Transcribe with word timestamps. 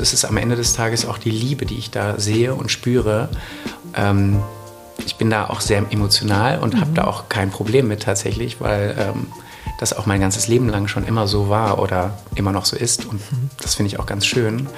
es 0.00 0.12
ist 0.12 0.24
am 0.24 0.36
Ende 0.36 0.56
des 0.56 0.72
Tages 0.72 1.06
auch 1.06 1.18
die 1.18 1.30
Liebe, 1.30 1.66
die 1.66 1.78
ich 1.78 1.90
da 1.90 2.18
sehe 2.18 2.54
und 2.54 2.70
spüre. 2.70 3.28
Ähm, 3.94 4.42
ich 5.04 5.16
bin 5.16 5.30
da 5.30 5.48
auch 5.48 5.60
sehr 5.60 5.84
emotional 5.90 6.58
und 6.58 6.74
mhm. 6.74 6.80
habe 6.80 6.90
da 6.94 7.04
auch 7.04 7.28
kein 7.28 7.50
Problem 7.50 7.88
mit 7.88 8.02
tatsächlich, 8.02 8.60
weil 8.60 8.96
ähm, 8.98 9.26
das 9.78 9.96
auch 9.96 10.06
mein 10.06 10.20
ganzes 10.20 10.48
Leben 10.48 10.68
lang 10.68 10.88
schon 10.88 11.06
immer 11.06 11.26
so 11.26 11.48
war 11.48 11.80
oder 11.80 12.18
immer 12.34 12.52
noch 12.52 12.66
so 12.66 12.76
ist. 12.76 13.06
Und 13.06 13.14
mhm. 13.32 13.50
das 13.62 13.74
finde 13.74 13.88
ich 13.88 13.98
auch 13.98 14.06
ganz 14.06 14.26
schön, 14.26 14.68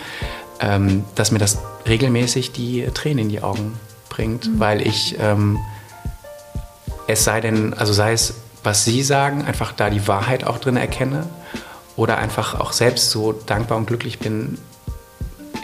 ähm, 0.60 1.04
dass 1.14 1.30
mir 1.30 1.38
das 1.38 1.58
regelmäßig 1.86 2.52
die 2.52 2.86
Tränen 2.94 3.18
in 3.18 3.28
die 3.28 3.42
Augen 3.42 3.78
bringt, 4.08 4.46
mhm. 4.46 4.60
weil 4.60 4.86
ich 4.86 5.16
ähm, 5.18 5.58
es 7.06 7.24
sei 7.24 7.40
denn, 7.40 7.74
also 7.74 7.92
sei 7.92 8.12
es, 8.12 8.34
was 8.62 8.84
Sie 8.84 9.02
sagen, 9.02 9.44
einfach 9.44 9.72
da 9.72 9.90
die 9.90 10.06
Wahrheit 10.06 10.44
auch 10.44 10.58
drin 10.58 10.76
erkenne 10.76 11.26
oder 11.96 12.18
einfach 12.18 12.58
auch 12.58 12.72
selbst 12.72 13.10
so 13.10 13.32
dankbar 13.32 13.78
und 13.78 13.86
glücklich 13.86 14.18
bin, 14.18 14.58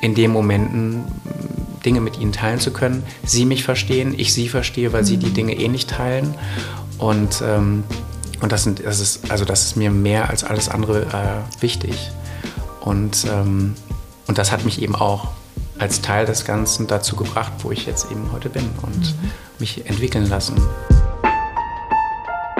in 0.03 0.15
den 0.15 0.31
Momenten 0.31 1.05
Dinge 1.85 2.01
mit 2.01 2.19
ihnen 2.19 2.33
teilen 2.33 2.61
zu 2.61 2.73
können. 2.73 3.03
Sie 3.25 3.45
mich 3.45 3.65
verstehen, 3.65 4.15
ich 4.17 4.33
sie 4.33 4.49
verstehe, 4.49 4.93
weil 4.93 5.05
sie 5.05 5.17
die 5.17 5.31
Dinge 5.31 5.55
eh 5.55 5.69
nicht 5.69 5.91
teilen. 5.91 6.35
Und, 6.99 7.43
ähm, 7.47 7.85
und 8.41 8.53
das, 8.53 8.65
sind, 8.65 8.85
das, 8.85 9.01
ist, 9.01 9.31
also 9.31 9.45
das 9.45 9.65
ist 9.65 9.77
mir 9.77 9.91
mehr 9.91 10.29
als 10.29 10.45
alles 10.45 10.69
andere 10.69 11.03
äh, 11.03 11.63
wichtig. 11.63 12.11
Und, 12.81 13.27
ähm, 13.31 13.75
und 14.27 14.39
das 14.39 14.53
hat 14.53 14.65
mich 14.65 14.83
eben 14.83 14.95
auch 14.95 15.29
als 15.79 16.01
Teil 16.01 16.27
des 16.27 16.45
Ganzen 16.45 16.87
dazu 16.87 17.17
gebracht, 17.17 17.53
wo 17.63 17.71
ich 17.71 17.87
jetzt 17.87 18.11
eben 18.11 18.33
heute 18.33 18.49
bin 18.49 18.69
und 18.83 18.99
mhm. 18.99 19.31
mich 19.59 19.87
entwickeln 19.87 20.29
lassen. 20.29 20.57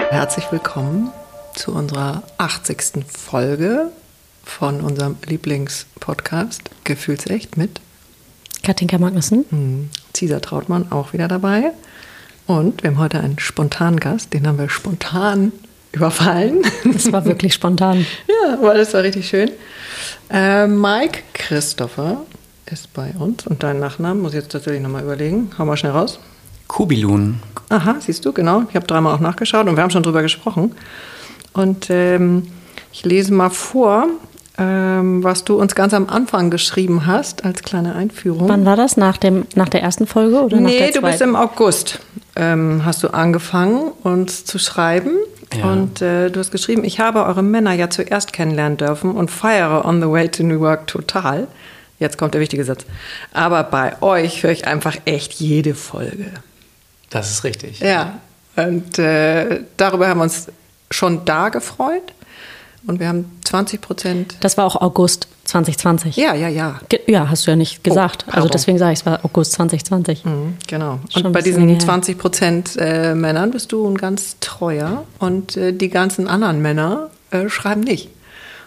Herzlich 0.09 0.51
willkommen 0.51 1.11
zu 1.53 1.73
unserer 1.73 2.23
80. 2.37 3.05
Folge 3.07 3.91
von 4.49 4.81
unserem 4.81 5.15
Lieblingspodcast 5.25 6.69
Gefühlsecht 6.83 7.55
mit 7.55 7.79
Katinka 8.63 8.97
Magnussen. 8.97 9.45
Hm. 9.49 9.89
Cesar 10.13 10.41
Trautmann 10.41 10.91
auch 10.91 11.13
wieder 11.13 11.27
dabei. 11.27 11.71
Und 12.47 12.83
wir 12.83 12.89
haben 12.89 12.97
heute 12.97 13.19
einen 13.19 13.39
spontanen 13.39 13.99
Gast, 13.99 14.33
den 14.33 14.47
haben 14.47 14.57
wir 14.57 14.69
spontan 14.69 15.51
überfallen. 15.91 16.63
Das 16.83 17.11
war 17.11 17.23
wirklich 17.25 17.53
spontan. 17.53 18.05
ja, 18.27 18.57
weil 18.61 18.77
das 18.77 18.93
war 18.93 19.03
richtig 19.03 19.29
schön. 19.29 19.51
Äh, 20.29 20.67
Mike 20.67 21.19
Christopher 21.33 22.25
ist 22.65 22.91
bei 22.93 23.11
uns 23.17 23.47
und 23.47 23.63
deinen 23.63 23.79
Nachnamen 23.79 24.21
muss 24.21 24.33
ich 24.33 24.39
jetzt 24.39 24.51
tatsächlich 24.51 24.81
nochmal 24.81 25.03
überlegen. 25.03 25.51
Hau 25.57 25.65
mal 25.65 25.77
schnell 25.77 25.91
raus. 25.91 26.19
Kubilun. 26.67 27.39
Aha, 27.69 27.95
siehst 27.99 28.25
du, 28.25 28.33
genau. 28.33 28.63
Ich 28.69 28.75
habe 28.75 28.85
dreimal 28.85 29.15
auch 29.15 29.19
nachgeschaut 29.19 29.67
und 29.67 29.75
wir 29.75 29.83
haben 29.83 29.91
schon 29.91 30.03
drüber 30.03 30.21
gesprochen. 30.21 30.75
Und 31.53 31.89
ähm, 31.89 32.51
ich 32.91 33.05
lese 33.05 33.33
mal 33.33 33.49
vor, 33.49 34.07
ähm, 34.59 35.23
was 35.23 35.45
du 35.45 35.59
uns 35.59 35.75
ganz 35.75 35.93
am 35.93 36.09
Anfang 36.09 36.49
geschrieben 36.49 37.05
hast, 37.05 37.45
als 37.45 37.61
kleine 37.61 37.95
Einführung. 37.95 38.49
Wann 38.49 38.65
war 38.65 38.75
das? 38.75 38.97
Nach, 38.97 39.17
dem, 39.17 39.45
nach 39.55 39.69
der 39.69 39.81
ersten 39.81 40.05
Folge 40.05 40.41
oder 40.41 40.57
nee, 40.57 40.63
nach 40.63 40.69
der 40.71 40.79
zweiten? 40.79 40.93
du 40.93 41.01
bist 41.01 41.21
im 41.21 41.35
August. 41.35 41.99
Ähm, 42.35 42.83
hast 42.85 43.03
du 43.03 43.09
angefangen, 43.09 43.91
uns 44.03 44.45
zu 44.45 44.59
schreiben. 44.59 45.11
Ja. 45.57 45.71
Und 45.71 46.01
äh, 46.01 46.29
du 46.29 46.39
hast 46.39 46.51
geschrieben, 46.51 46.83
ich 46.83 46.99
habe 46.99 47.23
eure 47.25 47.41
Männer 47.41 47.73
ja 47.73 47.89
zuerst 47.89 48.33
kennenlernen 48.33 48.77
dürfen 48.77 49.11
und 49.11 49.31
feiere 49.31 49.85
On 49.85 50.01
the 50.01 50.07
Way 50.07 50.29
to 50.29 50.43
New 50.43 50.61
York 50.61 50.87
total. 50.87 51.47
Jetzt 51.97 52.17
kommt 52.17 52.33
der 52.33 52.41
wichtige 52.41 52.63
Satz. 52.63 52.85
Aber 53.33 53.63
bei 53.63 54.01
euch 54.01 54.43
höre 54.43 54.51
ich 54.51 54.67
einfach 54.67 54.95
echt 55.05 55.33
jede 55.33 55.73
Folge. 55.73 56.27
Das 57.09 57.31
ist 57.31 57.43
richtig. 57.43 57.79
Ja. 57.79 58.19
Und 58.55 58.99
äh, 58.99 59.61
darüber 59.77 60.07
haben 60.07 60.19
wir 60.19 60.23
uns 60.23 60.47
schon 60.91 61.25
da 61.25 61.49
gefreut. 61.49 62.13
Und 62.87 62.99
wir 62.99 63.07
haben 63.07 63.25
20 63.45 63.81
Prozent. 63.81 64.35
Das 64.41 64.57
war 64.57 64.65
auch 64.65 64.75
August 64.75 65.27
2020. 65.45 66.15
Ja, 66.15 66.33
ja, 66.33 66.47
ja. 66.47 66.79
Ge 66.89 66.99
ja, 67.07 67.29
hast 67.29 67.45
du 67.45 67.51
ja 67.51 67.55
nicht 67.55 67.83
gesagt. 67.83 68.25
Oh, 68.27 68.31
also 68.31 68.47
deswegen 68.47 68.77
sage 68.77 68.93
ich, 68.93 68.99
es 68.99 69.05
war 69.05 69.25
August 69.25 69.53
2020. 69.53 70.25
Mhm, 70.25 70.57
genau. 70.67 70.99
Schon 71.09 71.25
und 71.25 71.31
bei 71.33 71.41
diesen 71.41 71.79
20 71.79 72.17
Prozent 72.17 72.77
äh, 72.77 73.15
Männern 73.15 73.51
bist 73.51 73.71
du 73.71 73.87
ein 73.87 73.97
ganz 73.97 74.37
treuer 74.39 75.05
und 75.19 75.57
äh, 75.57 75.73
die 75.73 75.89
ganzen 75.89 76.27
anderen 76.27 76.61
Männer 76.61 77.09
äh, 77.31 77.49
schreiben 77.49 77.81
nicht. 77.81 78.09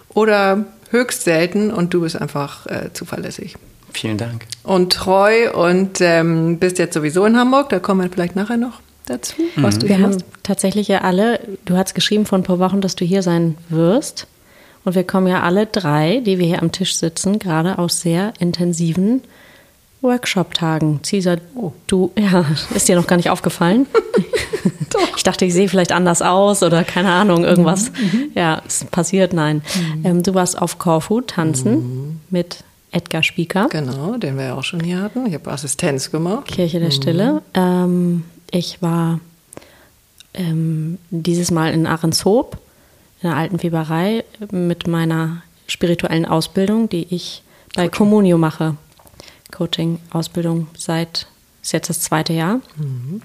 Oder 0.08 0.64
höchst 0.90 1.24
selten 1.24 1.70
und 1.70 1.94
du 1.94 2.02
bist 2.02 2.20
einfach 2.20 2.66
äh, 2.66 2.92
zuverlässig. 2.92 3.56
Vielen 3.92 4.18
Dank. 4.18 4.46
Und 4.62 4.92
treu 4.92 5.52
und 5.52 6.00
ähm, 6.00 6.58
bist 6.58 6.78
jetzt 6.78 6.94
sowieso 6.94 7.24
in 7.26 7.36
Hamburg, 7.36 7.68
da 7.68 7.78
kommen 7.78 8.02
wir 8.02 8.10
vielleicht 8.10 8.36
nachher 8.36 8.56
noch 8.56 8.80
dazu, 9.06 9.42
mhm. 9.56 9.62
was 9.62 9.78
du 9.78 9.88
Wir 9.88 10.00
haben 10.00 10.22
tatsächlich 10.42 10.88
ja 10.88 11.02
alle, 11.02 11.40
du 11.64 11.76
hast 11.76 11.94
geschrieben 11.94 12.26
vor 12.26 12.38
ein 12.38 12.44
paar 12.44 12.58
Wochen, 12.58 12.80
dass 12.80 12.96
du 12.96 13.04
hier 13.04 13.22
sein 13.22 13.56
wirst. 13.68 14.26
Und 14.84 14.94
wir 14.94 15.04
kommen 15.04 15.28
ja 15.28 15.42
alle 15.42 15.66
drei, 15.66 16.20
die 16.24 16.38
wir 16.38 16.46
hier 16.46 16.62
am 16.62 16.72
Tisch 16.72 16.96
sitzen, 16.96 17.38
gerade 17.38 17.78
aus 17.78 18.00
sehr 18.00 18.32
intensiven 18.40 19.22
Workshop-Tagen. 20.02 21.00
Cesar, 21.04 21.38
oh. 21.54 21.72
du, 21.86 22.10
ja, 22.18 22.44
ist 22.74 22.88
dir 22.88 22.96
noch 22.96 23.06
gar 23.06 23.16
nicht 23.16 23.30
aufgefallen? 23.30 23.86
ich 25.16 25.22
dachte, 25.22 25.44
ich 25.44 25.52
sehe 25.52 25.68
vielleicht 25.68 25.92
anders 25.92 26.22
aus 26.22 26.62
oder 26.62 26.82
keine 26.82 27.12
Ahnung, 27.12 27.44
irgendwas. 27.44 27.90
Mhm. 27.92 27.96
mhm. 27.96 28.30
Ja, 28.34 28.62
es 28.66 28.84
passiert, 28.84 29.32
nein. 29.32 29.62
Mhm. 29.74 30.06
Ähm, 30.06 30.22
du 30.22 30.34
warst 30.34 30.60
auf 30.60 30.78
Corfu 30.78 31.20
tanzen 31.20 31.72
mhm. 31.74 32.20
mit 32.30 32.64
Edgar 32.90 33.22
Spieker. 33.22 33.68
Genau, 33.70 34.16
den 34.16 34.36
wir 34.36 34.46
ja 34.46 34.54
auch 34.54 34.64
schon 34.64 34.80
hier 34.80 35.00
hatten. 35.00 35.26
Ich 35.26 35.34
habe 35.34 35.50
Assistenz 35.50 36.10
gemacht. 36.10 36.48
Kirche 36.48 36.80
der 36.80 36.90
Stille. 36.90 37.34
Mhm. 37.34 37.40
Ähm, 37.54 38.24
ich 38.52 38.80
war 38.80 39.18
ähm, 40.34 40.98
dieses 41.10 41.50
Mal 41.50 41.72
in 41.72 41.86
Ahrenshoop, 41.86 42.58
in 43.20 43.30
der 43.30 43.36
alten 43.36 43.62
Weberei, 43.62 44.24
mit 44.52 44.86
meiner 44.86 45.42
spirituellen 45.66 46.26
Ausbildung, 46.26 46.88
die 46.88 47.12
ich 47.14 47.42
bei 47.74 47.88
Coaching. 47.88 47.98
Communio 47.98 48.38
mache. 48.38 48.76
Coaching-Ausbildung 49.50 50.68
seit, 50.76 51.26
ist 51.62 51.72
jetzt 51.72 51.90
das 51.90 52.00
zweite 52.00 52.32
Jahr. 52.32 52.60
Mhm. 52.76 53.22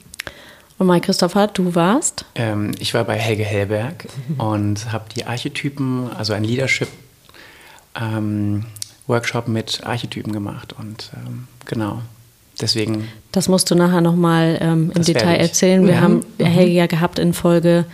Und 0.77 0.87
mein 0.87 1.01
Christopher, 1.01 1.47
du 1.47 1.73
warst? 1.75 2.25
Ähm, 2.35 2.73
ich 2.79 2.93
war 2.93 3.03
bei 3.03 3.17
Helge 3.17 3.43
Hellberg 3.43 4.07
mhm. 4.27 4.39
und 4.39 4.91
habe 4.91 5.05
die 5.15 5.25
Archetypen, 5.25 6.11
also 6.11 6.33
ein 6.33 6.43
Leadership 6.43 6.89
ähm, 7.95 8.65
Workshop 9.07 9.47
mit 9.47 9.85
Archetypen 9.85 10.33
gemacht 10.33 10.73
und 10.77 11.11
ähm, 11.15 11.47
genau. 11.65 12.01
Deswegen. 12.61 13.07
Das 13.31 13.47
musst 13.47 13.69
du 13.69 13.75
nachher 13.75 14.01
nochmal 14.01 14.57
ähm, 14.61 14.91
im 14.95 15.03
Detail 15.03 15.35
erzählen. 15.35 15.85
Wir 15.85 15.95
ja. 15.95 16.01
haben 16.01 16.25
mhm. 16.37 16.45
Helge 16.45 16.71
ja 16.71 16.87
gehabt 16.87 17.19
in 17.19 17.33
Folge 17.33 17.85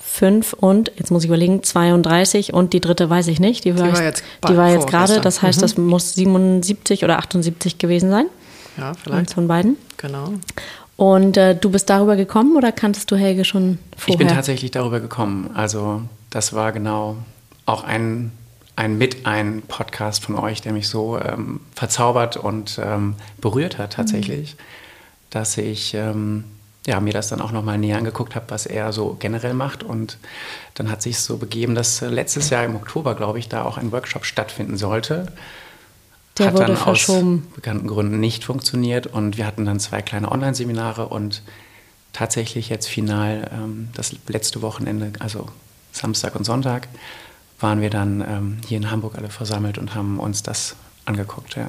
5 0.00 0.54
und, 0.54 0.90
jetzt 0.96 1.10
muss 1.10 1.22
ich 1.22 1.28
überlegen, 1.28 1.62
32 1.62 2.52
und 2.52 2.72
die 2.72 2.80
dritte 2.80 3.08
weiß 3.08 3.28
ich 3.28 3.38
nicht. 3.38 3.64
Die 3.64 3.78
war, 3.78 3.88
die 3.88 3.94
war 3.94 4.02
jetzt, 4.02 4.24
die 4.48 4.56
war 4.56 4.70
jetzt 4.70 4.88
gerade, 4.88 5.20
das 5.20 5.40
heißt, 5.42 5.58
mhm. 5.58 5.62
das 5.62 5.76
muss 5.76 6.14
77 6.14 7.04
oder 7.04 7.18
78 7.18 7.78
gewesen 7.78 8.10
sein. 8.10 8.26
Ja, 8.76 8.94
vielleicht. 8.94 9.20
Eins 9.20 9.32
von 9.34 9.46
beiden. 9.46 9.76
Genau. 9.98 10.34
Und 10.96 11.36
äh, 11.36 11.54
du 11.54 11.70
bist 11.70 11.88
darüber 11.88 12.16
gekommen 12.16 12.56
oder 12.56 12.72
kanntest 12.72 13.10
du 13.10 13.16
Helge 13.16 13.44
schon 13.44 13.78
vorher? 13.96 14.14
Ich 14.14 14.18
bin 14.18 14.28
tatsächlich 14.28 14.70
darüber 14.70 15.00
gekommen. 15.00 15.50
Also 15.54 16.02
das 16.28 16.52
war 16.52 16.72
genau 16.72 17.16
auch 17.64 17.84
ein 17.84 18.32
ein 18.76 18.98
mit 18.98 19.26
ein 19.26 19.62
Podcast 19.62 20.24
von 20.24 20.36
euch, 20.36 20.62
der 20.62 20.72
mich 20.72 20.88
so 20.88 21.18
ähm, 21.18 21.60
verzaubert 21.74 22.36
und 22.36 22.80
ähm, 22.82 23.14
berührt 23.40 23.78
hat 23.78 23.94
tatsächlich, 23.94 24.54
mhm. 24.54 24.58
dass 25.30 25.56
ich 25.58 25.94
ähm, 25.94 26.44
ja, 26.86 26.98
mir 27.00 27.12
das 27.12 27.28
dann 27.28 27.40
auch 27.40 27.52
nochmal 27.52 27.78
näher 27.78 27.98
angeguckt 27.98 28.34
habe, 28.34 28.46
was 28.48 28.66
er 28.66 28.92
so 28.92 29.16
generell 29.18 29.54
macht. 29.54 29.82
Und 29.82 30.18
dann 30.74 30.90
hat 30.90 31.02
sich 31.02 31.18
so 31.18 31.36
begeben, 31.36 31.74
dass 31.74 32.00
letztes 32.00 32.50
Jahr 32.50 32.64
im 32.64 32.74
Oktober, 32.74 33.14
glaube 33.14 33.38
ich, 33.38 33.48
da 33.48 33.64
auch 33.64 33.76
ein 33.76 33.92
Workshop 33.92 34.24
stattfinden 34.24 34.76
sollte. 34.76 35.26
Der 36.38 36.46
hat 36.46 36.54
wurde 36.54 36.66
dann 36.66 36.76
verschoben. 36.76 37.46
aus 37.48 37.54
bekannten 37.56 37.86
Gründen 37.86 38.18
nicht 38.18 38.44
funktioniert 38.44 39.06
und 39.06 39.36
wir 39.36 39.46
hatten 39.46 39.66
dann 39.66 39.78
zwei 39.78 40.00
kleine 40.00 40.32
Online-Seminare 40.32 41.08
und 41.08 41.42
tatsächlich 42.12 42.70
jetzt 42.70 42.88
final 42.88 43.50
ähm, 43.52 43.90
das 43.94 44.14
letzte 44.26 44.62
Wochenende, 44.62 45.12
also 45.18 45.46
Samstag 45.92 46.34
und 46.36 46.44
Sonntag, 46.44 46.88
waren 47.60 47.80
wir 47.80 47.90
dann 47.90 48.20
ähm, 48.20 48.56
hier 48.66 48.78
in 48.78 48.90
Hamburg 48.90 49.16
alle 49.16 49.28
versammelt 49.28 49.78
und 49.78 49.94
haben 49.94 50.18
uns 50.18 50.42
das 50.42 50.76
angeguckt. 51.04 51.56
Ja. 51.56 51.68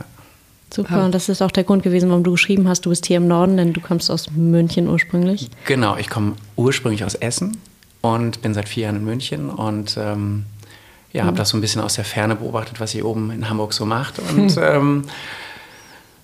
Super, 0.74 1.04
und 1.04 1.14
das 1.14 1.28
ist 1.28 1.42
auch 1.42 1.52
der 1.52 1.66
Grund 1.66 1.84
gewesen, 1.84 2.10
warum 2.10 2.24
du 2.24 2.32
geschrieben 2.32 2.68
hast, 2.70 2.86
du 2.86 2.90
bist 2.90 3.06
hier 3.06 3.18
im 3.18 3.28
Norden, 3.28 3.58
denn 3.58 3.74
du 3.74 3.82
kommst 3.82 4.10
aus 4.10 4.32
München 4.32 4.88
ursprünglich. 4.88 5.50
Genau, 5.66 5.98
ich 5.98 6.10
komme 6.10 6.36
ursprünglich 6.56 7.04
aus 7.04 7.16
Essen 7.16 7.58
und 8.00 8.42
bin 8.42 8.54
seit 8.54 8.70
vier 8.70 8.84
Jahren 8.84 8.96
in 8.98 9.06
München 9.06 9.50
und 9.50 9.98
ähm, 9.98 10.46
ja, 11.12 11.24
habe 11.24 11.34
mhm. 11.34 11.38
das 11.38 11.50
so 11.50 11.58
ein 11.58 11.62
bisschen 11.62 11.82
aus 11.82 11.96
der 11.96 12.06
Ferne 12.06 12.38
beobachtet, 12.38 12.80
was 12.80 12.96
ihr 12.96 13.06
oben 13.06 13.32
in 13.32 13.50
Hamburg 13.50 13.74
so 13.74 13.86
macht 13.86 14.20
und 14.20 14.58
ähm, 14.62 15.04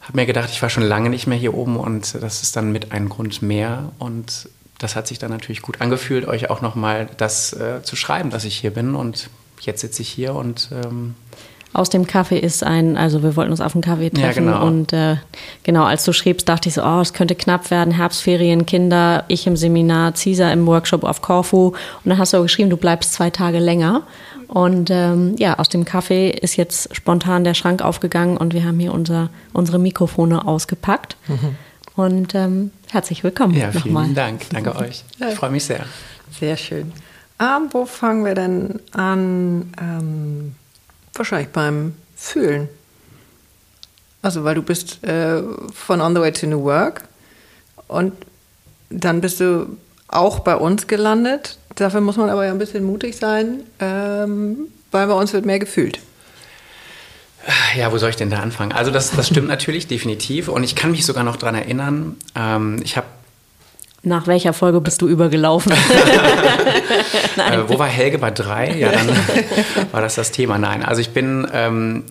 habe 0.01 0.15
mir 0.15 0.25
gedacht, 0.25 0.49
ich 0.49 0.61
war 0.61 0.69
schon 0.69 0.83
lange 0.83 1.09
nicht 1.09 1.27
mehr 1.27 1.37
hier 1.37 1.53
oben 1.53 1.75
und 1.75 2.15
das 2.21 2.41
ist 2.41 2.55
dann 2.55 2.71
mit 2.71 2.93
einem 2.93 3.09
Grund 3.09 3.41
mehr 3.41 3.91
und 3.99 4.47
das 4.79 4.95
hat 4.95 5.07
sich 5.07 5.19
dann 5.19 5.31
natürlich 5.31 5.61
gut 5.61 5.81
angefühlt, 5.81 6.25
euch 6.25 6.49
auch 6.49 6.61
nochmal 6.61 7.09
das 7.17 7.51
äh, 7.51 7.81
zu 7.83 7.97
schreiben, 7.97 8.29
dass 8.29 8.45
ich 8.45 8.55
hier 8.55 8.71
bin 8.71 8.95
und 8.95 9.29
jetzt 9.61 9.81
sitze 9.81 10.01
ich 10.01 10.09
hier 10.09 10.33
und. 10.35 10.69
Ähm, 10.71 11.15
aus 11.73 11.89
dem 11.89 12.07
Kaffee 12.07 12.39
ist 12.39 12.63
ein, 12.63 12.97
also 12.97 13.21
wir 13.21 13.35
wollten 13.35 13.51
uns 13.51 13.61
auf 13.61 13.75
einen 13.75 13.83
Kaffee 13.83 14.09
treffen 14.09 14.45
Ja, 14.47 14.53
genau. 14.53 14.65
und 14.65 14.93
äh, 14.93 15.17
genau, 15.63 15.83
als 15.83 16.05
du 16.05 16.13
schriebst, 16.13 16.47
dachte 16.49 16.69
ich 16.69 16.75
so, 16.75 16.83
oh, 16.83 17.01
es 17.01 17.13
könnte 17.13 17.35
knapp 17.35 17.69
werden, 17.69 17.93
Herbstferien, 17.93 18.65
Kinder, 18.65 19.25
ich 19.27 19.45
im 19.45 19.55
Seminar, 19.57 20.13
Caesar 20.13 20.51
im 20.53 20.65
Workshop 20.65 21.03
auf 21.03 21.21
Korfu 21.21 21.67
und 21.67 21.75
dann 22.05 22.17
hast 22.17 22.33
du 22.33 22.37
auch 22.37 22.43
geschrieben, 22.43 22.69
du 22.71 22.77
bleibst 22.77 23.13
zwei 23.13 23.29
Tage 23.29 23.59
länger 23.59 24.03
und 24.47 24.89
ähm, 24.89 25.35
ja, 25.37 25.59
aus 25.59 25.69
dem 25.69 25.85
Kaffee 25.85 26.29
ist 26.31 26.55
jetzt 26.55 26.95
spontan 26.95 27.43
der 27.43 27.53
Schrank 27.53 27.83
aufgegangen 27.83 28.37
und 28.37 28.53
wir 28.55 28.63
haben 28.63 28.79
hier 28.79 28.93
unser, 28.93 29.29
unsere 29.53 29.77
Mikrofone 29.77 30.47
ausgepackt 30.47 31.15
und 31.95 32.33
ähm, 32.33 32.71
herzlich 32.89 33.23
willkommen 33.23 33.53
Ja, 33.55 33.71
vielen 33.71 33.93
nochmal. 33.93 34.09
Dank. 34.15 34.49
Danke 34.51 34.75
euch. 34.77 35.03
Ich 35.19 35.35
freue 35.35 35.51
mich 35.51 35.65
sehr. 35.65 35.85
Sehr 36.39 36.57
schön. 36.57 36.91
Ähm, 37.39 37.69
wo 37.71 37.85
fangen 37.85 38.25
wir 38.25 38.35
denn 38.35 38.79
an? 38.91 39.71
Ähm, 39.79 40.55
wahrscheinlich 41.13 41.49
beim 41.49 41.95
Fühlen. 42.15 42.69
Also, 44.21 44.43
weil 44.43 44.55
du 44.55 44.63
bist 44.63 45.03
äh, 45.03 45.41
von 45.73 46.01
On 46.01 46.15
the 46.15 46.21
Way 46.21 46.31
to 46.33 46.47
New 46.47 46.63
Work 46.63 47.03
und 47.87 48.13
dann 48.89 49.21
bist 49.21 49.39
du 49.39 49.77
auch 50.07 50.39
bei 50.39 50.55
uns 50.55 50.87
gelandet. 50.87 51.57
Dafür 51.75 52.01
muss 52.01 52.17
man 52.17 52.29
aber 52.29 52.45
ja 52.45 52.51
ein 52.51 52.57
bisschen 52.57 52.83
mutig 52.83 53.17
sein, 53.17 53.61
ähm, 53.79 54.67
weil 54.91 55.07
bei 55.07 55.13
uns 55.13 55.33
wird 55.33 55.45
mehr 55.45 55.59
gefühlt. 55.59 55.99
Ja, 57.77 57.91
wo 57.91 57.97
soll 57.97 58.09
ich 58.09 58.15
denn 58.15 58.29
da 58.29 58.39
anfangen? 58.39 58.71
Also 58.71 58.91
das, 58.91 59.11
das 59.11 59.27
stimmt 59.27 59.47
natürlich, 59.47 59.87
definitiv. 59.87 60.49
Und 60.49 60.63
ich 60.63 60.75
kann 60.75 60.91
mich 60.91 61.05
sogar 61.05 61.23
noch 61.23 61.37
dran 61.37 61.55
erinnern. 61.55 62.17
Ähm, 62.35 62.81
ich 62.83 62.97
habe 62.97 63.07
Nach 64.07 64.25
welcher 64.25 64.53
Folge 64.53 64.81
bist 64.81 65.01
du 65.01 65.07
übergelaufen? 65.07 65.73
Äh, 67.37 67.69
wo 67.69 67.77
war 67.77 67.87
Helge 67.87 68.17
bei 68.17 68.31
drei? 68.31 68.75
Ja, 68.77 68.91
dann 68.91 69.09
war 69.91 70.01
das 70.01 70.15
das 70.15 70.31
Thema. 70.31 70.57
Nein, 70.57 70.83
also 70.83 71.01
ich 71.01 71.11
bin 71.11 71.47
ähm, 71.53 72.03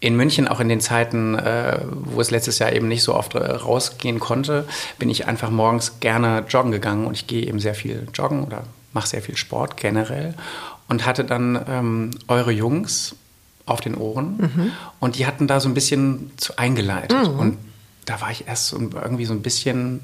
in 0.00 0.16
München 0.16 0.48
auch 0.48 0.60
in 0.60 0.68
den 0.68 0.80
Zeiten, 0.80 1.34
äh, 1.34 1.78
wo 1.90 2.20
es 2.20 2.30
letztes 2.30 2.58
Jahr 2.58 2.72
eben 2.72 2.88
nicht 2.88 3.02
so 3.02 3.14
oft 3.14 3.34
äh, 3.34 3.38
rausgehen 3.38 4.18
konnte, 4.18 4.66
bin 4.98 5.10
ich 5.10 5.26
einfach 5.26 5.50
morgens 5.50 6.00
gerne 6.00 6.44
joggen 6.48 6.72
gegangen 6.72 7.06
und 7.06 7.14
ich 7.14 7.26
gehe 7.26 7.46
eben 7.46 7.60
sehr 7.60 7.74
viel 7.74 8.08
joggen 8.14 8.44
oder 8.44 8.64
mache 8.92 9.08
sehr 9.08 9.22
viel 9.22 9.36
Sport 9.36 9.76
generell 9.76 10.34
und 10.88 11.06
hatte 11.06 11.24
dann 11.24 11.60
ähm, 11.68 12.10
eure 12.28 12.50
Jungs 12.50 13.14
auf 13.66 13.80
den 13.80 13.94
Ohren 13.94 14.72
und 14.98 15.18
die 15.18 15.26
hatten 15.26 15.46
da 15.46 15.60
so 15.60 15.68
ein 15.68 15.74
bisschen 15.74 16.32
zu 16.36 16.56
eingeleitet 16.56 17.28
und 17.28 17.56
da 18.04 18.20
war 18.20 18.30
ich 18.32 18.48
erst 18.48 18.66
so 18.66 18.76
irgendwie 18.78 19.24
so 19.24 19.32
ein 19.32 19.40
bisschen 19.40 20.00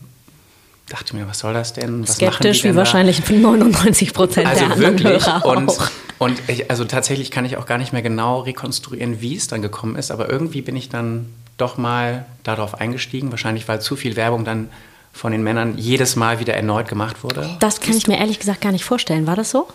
dachte 0.88 1.16
mir, 1.16 1.28
was 1.28 1.40
soll 1.40 1.54
das 1.54 1.72
denn? 1.72 2.02
Was 2.02 2.14
Skeptisch, 2.16 2.62
denn 2.62 2.70
wie 2.70 2.74
da? 2.74 2.78
wahrscheinlich 2.78 3.28
99 3.30 4.12
Prozent 4.14 4.46
der 4.46 4.52
Also 4.52 4.64
anderen 4.64 4.98
wirklich. 4.98 5.26
Hörer 5.26 5.44
Und, 5.44 5.68
auch. 5.68 5.90
und 6.18 6.40
ich, 6.48 6.70
also 6.70 6.84
tatsächlich 6.84 7.30
kann 7.30 7.44
ich 7.44 7.56
auch 7.56 7.66
gar 7.66 7.78
nicht 7.78 7.92
mehr 7.92 8.02
genau 8.02 8.40
rekonstruieren, 8.40 9.20
wie 9.20 9.36
es 9.36 9.48
dann 9.48 9.62
gekommen 9.62 9.96
ist, 9.96 10.10
aber 10.10 10.30
irgendwie 10.30 10.62
bin 10.62 10.76
ich 10.76 10.88
dann 10.88 11.26
doch 11.56 11.76
mal 11.76 12.26
darauf 12.44 12.80
eingestiegen, 12.80 13.30
wahrscheinlich 13.30 13.66
weil 13.68 13.80
zu 13.80 13.96
viel 13.96 14.16
Werbung 14.16 14.44
dann 14.44 14.70
von 15.12 15.32
den 15.32 15.42
Männern 15.42 15.76
jedes 15.76 16.16
Mal 16.16 16.38
wieder 16.38 16.54
erneut 16.54 16.88
gemacht 16.88 17.24
wurde. 17.24 17.48
Das 17.60 17.80
kann 17.80 17.96
ich 17.96 18.06
mir 18.06 18.18
ehrlich 18.18 18.38
gesagt 18.38 18.60
gar 18.60 18.72
nicht 18.72 18.84
vorstellen. 18.84 19.26
War 19.26 19.36
das 19.36 19.50
so? 19.50 19.68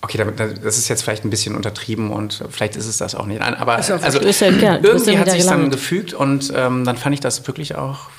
Okay, 0.00 0.18
das 0.36 0.78
ist 0.78 0.88
jetzt 0.88 1.02
vielleicht 1.02 1.24
ein 1.24 1.30
bisschen 1.30 1.54
untertrieben 1.54 2.10
und 2.10 2.42
vielleicht 2.50 2.74
ist 2.74 2.86
es 2.86 2.96
das 2.96 3.14
auch 3.14 3.26
nicht. 3.26 3.40
Aber 3.40 3.76
also, 3.76 3.94
ja 3.94 4.78
irgendwie 4.82 5.16
hat 5.16 5.30
sich 5.30 5.46
dann 5.46 5.70
gefügt 5.70 6.12
und 6.12 6.52
ähm, 6.56 6.84
dann 6.84 6.96
fand 6.96 7.14
ich 7.14 7.20
das 7.20 7.46
wirklich 7.46 7.76
auch 7.76 8.10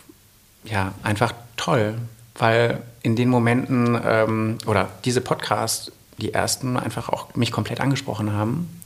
ja, 0.65 0.93
einfach 1.03 1.33
toll, 1.57 1.95
weil 2.35 2.81
in 3.01 3.15
den 3.15 3.29
Momenten 3.29 3.99
ähm, 4.03 4.57
oder 4.65 4.89
diese 5.05 5.21
Podcasts, 5.21 5.91
die 6.17 6.33
ersten, 6.33 6.77
einfach 6.77 7.09
auch 7.09 7.35
mich 7.35 7.51
komplett 7.51 7.81
angesprochen 7.81 8.33
haben. 8.33 8.81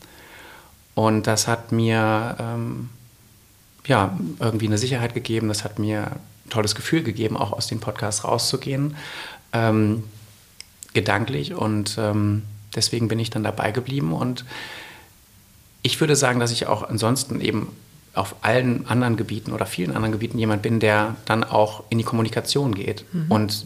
Und 0.95 1.27
das 1.27 1.47
hat 1.47 1.71
mir 1.71 2.35
ähm, 2.39 2.89
ja, 3.85 4.17
irgendwie 4.39 4.67
eine 4.67 4.77
Sicherheit 4.77 5.13
gegeben, 5.13 5.47
das 5.47 5.63
hat 5.63 5.79
mir 5.79 6.11
ein 6.45 6.49
tolles 6.49 6.75
Gefühl 6.75 7.03
gegeben, 7.03 7.37
auch 7.37 7.53
aus 7.53 7.67
den 7.67 7.79
Podcasts 7.79 8.23
rauszugehen, 8.23 8.97
ähm, 9.53 10.03
gedanklich. 10.93 11.53
Und 11.53 11.97
ähm, 11.99 12.43
deswegen 12.75 13.07
bin 13.07 13.19
ich 13.19 13.29
dann 13.29 13.43
dabei 13.43 13.71
geblieben. 13.71 14.13
Und 14.13 14.45
ich 15.83 15.99
würde 15.99 16.15
sagen, 16.15 16.39
dass 16.39 16.51
ich 16.51 16.67
auch 16.67 16.83
ansonsten 16.83 17.39
eben 17.39 17.67
auf 18.17 18.35
allen 18.41 18.87
anderen 18.87 19.15
Gebieten 19.15 19.51
oder 19.51 19.65
vielen 19.65 19.91
anderen 19.91 20.11
Gebieten 20.11 20.39
jemand 20.39 20.61
bin, 20.61 20.79
der 20.79 21.15
dann 21.25 21.43
auch 21.43 21.83
in 21.89 21.97
die 21.97 22.03
Kommunikation 22.03 22.73
geht 22.73 23.05
und 23.29 23.65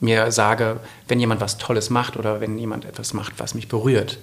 mir 0.00 0.32
sage, 0.32 0.80
wenn 1.08 1.20
jemand 1.20 1.40
was 1.40 1.58
Tolles 1.58 1.88
macht 1.88 2.16
oder 2.16 2.40
wenn 2.40 2.58
jemand 2.58 2.84
etwas 2.84 3.14
macht, 3.14 3.34
was 3.38 3.54
mich 3.54 3.68
berührt, 3.68 4.18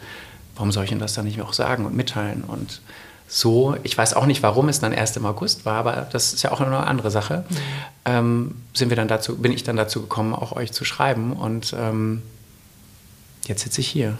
warum 0.56 0.72
soll 0.72 0.84
ich 0.84 0.92
ihm 0.92 1.00
das 1.00 1.14
dann 1.14 1.26
nicht 1.26 1.42
auch 1.42 1.54
sagen 1.54 1.86
und 1.86 1.96
mitteilen? 1.96 2.44
Und 2.46 2.82
so, 3.28 3.78
ich 3.84 3.98
weiß 3.98 4.14
auch 4.16 4.26
nicht, 4.26 4.44
warum 4.44 4.68
es 4.70 4.80
dann 4.80 4.92
erst 4.92 5.16
im 5.16 5.26
August 5.26 5.66
war, 5.66 5.76
aber 5.76 6.08
das 6.12 6.34
ist 6.34 6.44
ja 6.44 6.52
auch 6.52 6.60
eine 6.60 6.86
andere 6.86 7.12
Sache. 7.12 7.46
Ähm, 8.04 8.56
sind 8.74 8.90
wir 8.90 8.98
dann 8.98 9.08
dazu, 9.08 9.38
bin 9.38 9.54
ich 9.54 9.64
dann 9.64 9.78
dazu 9.78 10.02
gekommen, 10.02 10.34
auch 10.34 10.52
euch 10.52 10.74
zu 10.74 10.84
schreiben 10.84 11.32
und 11.34 11.74
ähm, 11.78 12.24
jetzt 13.46 13.62
sitze 13.62 13.82
ich 13.82 13.88
hier. 13.88 14.18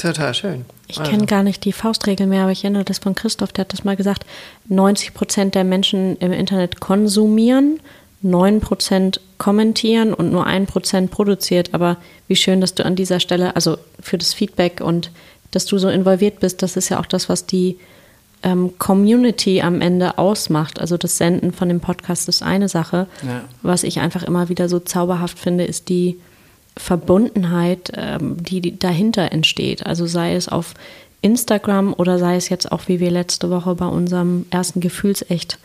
Total 0.00 0.32
schön. 0.32 0.64
Ich 0.88 1.02
kenne 1.02 1.26
gar 1.26 1.42
nicht 1.42 1.64
die 1.64 1.72
Faustregel 1.72 2.26
mehr, 2.26 2.42
aber 2.42 2.52
ich 2.52 2.64
erinnere 2.64 2.84
das 2.84 2.98
von 2.98 3.14
Christoph, 3.14 3.52
der 3.52 3.64
hat 3.64 3.72
das 3.72 3.84
mal 3.84 3.96
gesagt. 3.96 4.24
90 4.68 5.12
Prozent 5.12 5.54
der 5.54 5.64
Menschen 5.64 6.16
im 6.18 6.32
Internet 6.32 6.80
konsumieren, 6.80 7.80
9 8.22 8.60
Prozent 8.60 9.20
kommentieren 9.36 10.14
und 10.14 10.32
nur 10.32 10.46
1 10.46 10.70
Prozent 10.70 11.10
produziert. 11.10 11.74
Aber 11.74 11.98
wie 12.28 12.36
schön, 12.36 12.62
dass 12.62 12.74
du 12.74 12.84
an 12.84 12.96
dieser 12.96 13.20
Stelle, 13.20 13.54
also 13.54 13.76
für 14.00 14.16
das 14.16 14.32
Feedback 14.32 14.80
und 14.80 15.10
dass 15.50 15.66
du 15.66 15.76
so 15.76 15.90
involviert 15.90 16.40
bist, 16.40 16.62
das 16.62 16.76
ist 16.76 16.88
ja 16.88 16.98
auch 16.98 17.06
das, 17.06 17.28
was 17.28 17.44
die 17.44 17.76
ähm, 18.42 18.78
Community 18.78 19.60
am 19.60 19.82
Ende 19.82 20.16
ausmacht. 20.16 20.80
Also 20.80 20.96
das 20.96 21.18
Senden 21.18 21.52
von 21.52 21.68
dem 21.68 21.80
Podcast 21.80 22.26
ist 22.28 22.42
eine 22.42 22.70
Sache. 22.70 23.06
Ja. 23.22 23.42
Was 23.60 23.82
ich 23.82 24.00
einfach 24.00 24.22
immer 24.22 24.48
wieder 24.48 24.68
so 24.70 24.80
zauberhaft 24.80 25.38
finde, 25.38 25.64
ist 25.64 25.90
die 25.90 26.18
Verbundenheit, 26.80 27.92
ähm, 27.96 28.36
die 28.42 28.78
dahinter 28.78 29.32
entsteht. 29.32 29.86
Also 29.86 30.06
sei 30.06 30.34
es 30.34 30.48
auf 30.48 30.74
Instagram 31.22 31.92
oder 31.92 32.18
sei 32.18 32.36
es 32.36 32.48
jetzt 32.48 32.72
auch, 32.72 32.88
wie 32.88 32.98
wir 33.00 33.10
letzte 33.10 33.50
Woche 33.50 33.74
bei 33.74 33.86
unserem 33.86 34.46
ersten 34.50 34.80
Gefühlsecht 34.80 35.58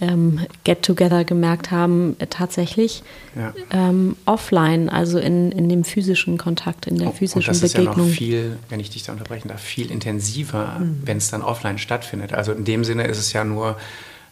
ähm, 0.00 0.40
Get-Together 0.64 1.24
gemerkt 1.24 1.70
haben, 1.70 2.16
äh, 2.18 2.26
tatsächlich 2.26 3.02
Ja. 3.36 3.52
ähm, 3.72 4.16
offline, 4.24 4.88
also 4.88 5.18
in, 5.18 5.52
in 5.52 5.68
dem 5.68 5.84
physischen 5.84 6.38
Kontakt, 6.38 6.86
in 6.86 6.96
der 6.98 7.08
Und 7.08 7.16
physischen 7.16 7.42
das 7.44 7.62
ist 7.62 7.74
ja 7.74 7.80
Begegnung. 7.80 8.08
noch 8.08 8.14
viel, 8.14 8.56
wenn 8.70 8.80
ich 8.80 8.88
dich 8.88 9.02
da 9.02 9.12
unterbrechen 9.12 9.48
darf, 9.48 9.60
viel 9.60 9.90
intensiver, 9.90 10.80
wenn 11.04 11.18
es 11.18 11.30
dann 11.30 11.42
offline 11.42 11.76
stattfindet. 11.78 12.32
Also 12.32 12.52
in 12.52 12.64
dem 12.64 12.84
Sinne 12.84 13.04
ist 13.06 13.18
es 13.18 13.34
ja 13.34 13.44
nur 13.44 13.76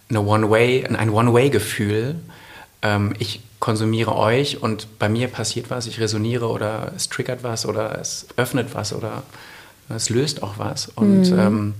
eine 0.08 0.22
One-Way, 0.22 0.86
ein 0.86 1.10
One-Way-Gefühl. 1.10 2.14
Ähm, 2.82 3.14
ich 3.18 3.40
konsumiere 3.60 4.16
euch 4.16 4.62
und 4.62 4.98
bei 4.98 5.08
mir 5.08 5.28
passiert 5.28 5.70
was, 5.70 5.86
ich 5.86 6.00
resoniere 6.00 6.48
oder 6.48 6.92
es 6.96 7.08
triggert 7.08 7.42
was 7.42 7.66
oder 7.66 7.98
es 8.00 8.26
öffnet 8.36 8.74
was 8.74 8.92
oder 8.92 9.22
es 9.88 10.08
löst 10.08 10.42
auch 10.42 10.58
was. 10.58 10.88
Und, 10.88 11.30
ähm, 11.30 11.74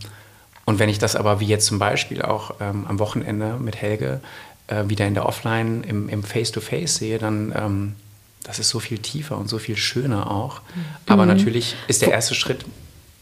und 0.67 0.79
wenn 0.79 0.91
ich 0.91 0.99
das 0.99 1.17
aber 1.17 1.41
wie 1.41 1.47
jetzt 1.47 1.67
zum 1.67 1.79
Beispiel 1.79 2.23
auch 2.23 2.55
ähm, 2.61 2.87
am 2.87 2.99
Wochenende 2.99 3.57
mit 3.59 3.77
Helge 3.77 4.21
äh, 4.67 4.85
wieder 4.89 5.07
in 5.07 5.15
der 5.15 5.27
Offline 5.27 5.83
im, 5.83 6.23
Face-to-Face 6.23 6.97
sehe, 6.97 7.19
dann 7.19 7.53
ähm, 7.57 7.95
das 8.43 8.59
ist 8.59 8.69
so 8.69 8.79
viel 8.79 8.99
tiefer 8.99 9.37
und 9.37 9.49
so 9.49 9.59
viel 9.59 9.77
schöner 9.77 10.31
auch. 10.31 10.63
Aber 11.07 11.27
natürlich 11.27 11.77
ist 11.89 12.03
der 12.03 12.11
erste 12.11 12.35
Schritt 12.35 12.65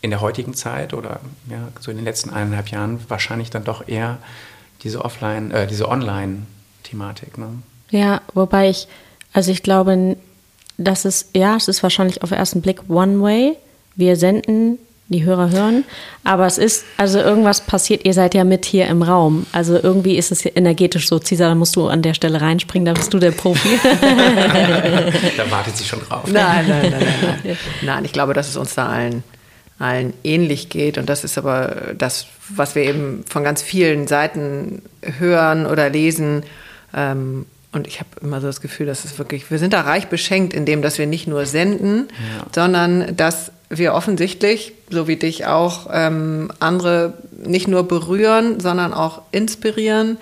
in 0.01 0.11
der 0.11 0.21
heutigen 0.21 0.55
Zeit 0.55 0.95
oder 0.95 1.21
ja, 1.51 1.69
so 1.81 1.91
in 1.91 1.97
den 1.97 2.05
letzten 2.05 2.31
eineinhalb 2.31 2.69
Jahren 2.69 3.01
wahrscheinlich 3.09 3.51
dann 3.51 3.65
doch 3.65 3.87
eher 3.89 4.19
diese 4.83 5.05
Offline, 5.05 5.51
äh, 5.51 5.67
diese 5.67 5.89
Online-Thematik. 5.89 7.37
Ne? 7.37 7.49
Ja, 7.91 8.21
wobei 8.35 8.71
ich, 8.71 8.89
also 9.33 9.51
ich 9.51 9.63
glaube, 9.63 10.17
das 10.77 11.05
ist, 11.05 11.31
ja, 11.35 11.57
es 11.57 11.69
ist 11.69 11.83
wahrscheinlich 11.83 12.23
auf 12.23 12.31
den 12.31 12.39
ersten 12.39 12.63
Blick 12.63 12.89
One-Way. 12.89 13.57
Wir 13.97 14.17
senden, 14.17 14.79
die 15.09 15.25
Hörer 15.25 15.51
hören, 15.51 15.85
aber 16.23 16.47
es 16.47 16.59
ist, 16.59 16.85
also 16.99 17.19
irgendwas 17.19 17.63
passiert, 17.63 18.05
ihr 18.05 18.13
seid 18.13 18.35
ja 18.35 18.45
mit 18.45 18.67
hier 18.67 18.87
im 18.89 19.03
Raum. 19.03 19.47
Also 19.53 19.79
irgendwie 19.83 20.17
ist 20.17 20.31
es 20.31 20.45
energetisch 20.45 21.09
so. 21.09 21.19
Cesar, 21.19 21.49
da 21.49 21.55
musst 21.55 21.77
du 21.77 21.89
an 21.89 22.03
der 22.03 22.13
Stelle 22.13 22.41
reinspringen, 22.41 22.85
da 22.85 22.93
bist 22.93 23.13
du 23.15 23.19
der 23.19 23.31
Profi. 23.31 23.79
da 25.37 25.51
wartet 25.51 25.77
sie 25.79 25.85
schon 25.85 26.01
drauf. 26.01 26.31
Nein, 26.31 26.69
nein, 26.69 26.91
nein, 26.91 26.93
nein, 26.93 27.39
nein. 27.43 27.57
Nein, 27.83 28.05
ich 28.05 28.13
glaube, 28.13 28.35
dass 28.35 28.49
es 28.49 28.57
uns 28.57 28.75
da 28.75 28.89
allen, 28.89 29.25
allen 29.79 30.13
ähnlich 30.25 30.69
geht. 30.69 30.99
Und 30.99 31.09
das 31.09 31.25
ist 31.25 31.39
aber 31.39 31.95
das, 31.97 32.27
was 32.51 32.75
wir 32.75 32.83
eben 32.83 33.25
von 33.27 33.43
ganz 33.43 33.63
vielen 33.63 34.07
Seiten 34.07 34.83
hören 35.01 35.65
oder 35.67 35.89
lesen. 35.89 36.43
Ähm, 36.95 37.47
und 37.73 37.87
ich 37.87 38.01
habe 38.01 38.09
immer 38.23 38.41
so 38.41 38.47
das 38.47 38.61
Gefühl, 38.61 38.87
dass 38.87 39.05
es 39.05 39.19
wirklich, 39.19 39.51
wir 39.51 39.59
sind 39.59 39.73
da 39.73 39.83
reich 39.83 40.09
beschenkt, 40.09 40.55
indem, 40.55 40.81
dass 40.83 40.99
wir 40.99 41.07
nicht 41.07 41.27
nur 41.27 41.45
senden, 41.47 42.09
Ja. 42.09 42.47
sondern 42.55 43.15
dass 43.17 43.53
wir 43.71 43.93
offensichtlich, 43.93 44.73
so 44.89 45.07
wie 45.09 45.17
dich 45.17 45.45
auch, 45.47 45.89
ähm, 45.93 46.51
andere 46.59 47.13
nicht 47.45 47.69
nur 47.69 47.87
berühren, 47.87 48.61
sondern 48.61 48.95
auch 48.95 49.21
inspirieren. 49.31 50.17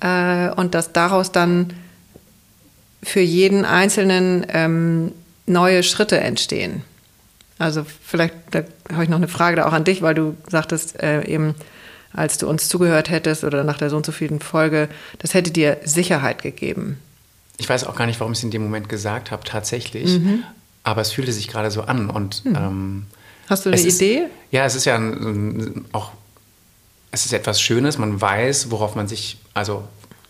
Äh, 0.00 0.50
und 0.50 0.74
dass 0.76 0.92
daraus 0.92 1.32
dann 1.32 1.72
für 3.02 3.20
jeden 3.20 3.64
Einzelnen 3.64 4.46
ähm, 4.48 5.12
neue 5.46 5.82
Schritte 5.82 6.18
entstehen. 6.20 6.82
Also 7.58 7.84
vielleicht, 8.04 8.34
da 8.52 8.62
habe 8.92 9.02
ich 9.04 9.08
noch 9.08 9.16
eine 9.16 9.28
Frage 9.28 9.56
da 9.56 9.66
auch 9.66 9.72
an 9.72 9.84
dich, 9.84 10.02
weil 10.02 10.14
du 10.14 10.36
sagtest 10.48 11.02
äh, 11.02 11.24
eben, 11.26 11.54
als 12.16 12.38
du 12.38 12.48
uns 12.48 12.68
zugehört 12.68 13.10
hättest 13.10 13.44
oder 13.44 13.62
nach 13.62 13.78
der 13.78 13.90
so 13.90 13.96
und 13.96 14.06
so 14.06 14.10
vielen 14.10 14.40
Folge, 14.40 14.88
das 15.18 15.34
hätte 15.34 15.50
dir 15.50 15.78
Sicherheit 15.84 16.42
gegeben. 16.42 16.98
Ich 17.58 17.68
weiß 17.68 17.84
auch 17.84 17.94
gar 17.94 18.06
nicht, 18.06 18.18
warum 18.20 18.32
ich 18.32 18.38
es 18.38 18.44
in 18.44 18.50
dem 18.50 18.62
Moment 18.62 18.88
gesagt 18.88 19.30
habe, 19.30 19.44
tatsächlich. 19.44 20.18
Mhm. 20.18 20.42
Aber 20.82 21.02
es 21.02 21.12
fühlte 21.12 21.32
sich 21.32 21.48
gerade 21.48 21.70
so 21.70 21.82
an. 21.82 22.10
Und, 22.10 22.44
mhm. 22.44 22.56
ähm, 22.56 23.06
Hast 23.48 23.66
du 23.66 23.70
eine 23.70 23.80
Idee? 23.80 24.18
Ist, 24.18 24.30
ja, 24.50 24.64
es 24.64 24.74
ist 24.74 24.86
ja 24.86 24.96
ein, 24.96 25.12
ein, 25.12 25.84
auch, 25.92 26.10
es 27.12 27.26
ist 27.26 27.32
etwas 27.32 27.60
Schönes. 27.60 27.98
Man 27.98 28.20
weiß, 28.20 28.70
worauf 28.70 28.94
man 28.94 29.08
sich 29.08 29.38
also 29.54 29.84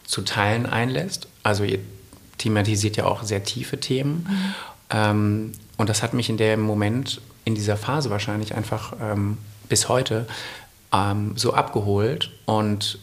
zu 0.04 0.22
teilen 0.22 0.66
einlässt. 0.66 1.28
Also 1.42 1.64
ihr 1.64 1.78
thematisiert 2.38 2.96
ja 2.96 3.06
auch 3.06 3.22
sehr 3.22 3.44
tiefe 3.44 3.78
Themen. 3.78 4.26
Mhm. 4.28 4.54
Ähm, 4.90 5.52
und 5.76 5.88
das 5.88 6.02
hat 6.02 6.14
mich 6.14 6.28
in 6.28 6.36
dem 6.36 6.60
Moment, 6.60 7.20
in 7.44 7.54
dieser 7.54 7.76
Phase 7.76 8.10
wahrscheinlich 8.10 8.54
einfach 8.54 8.92
ähm, 9.00 9.38
bis 9.68 9.88
heute 9.88 10.26
ähm, 10.96 11.32
so 11.36 11.52
abgeholt. 11.54 12.30
Und 12.44 12.98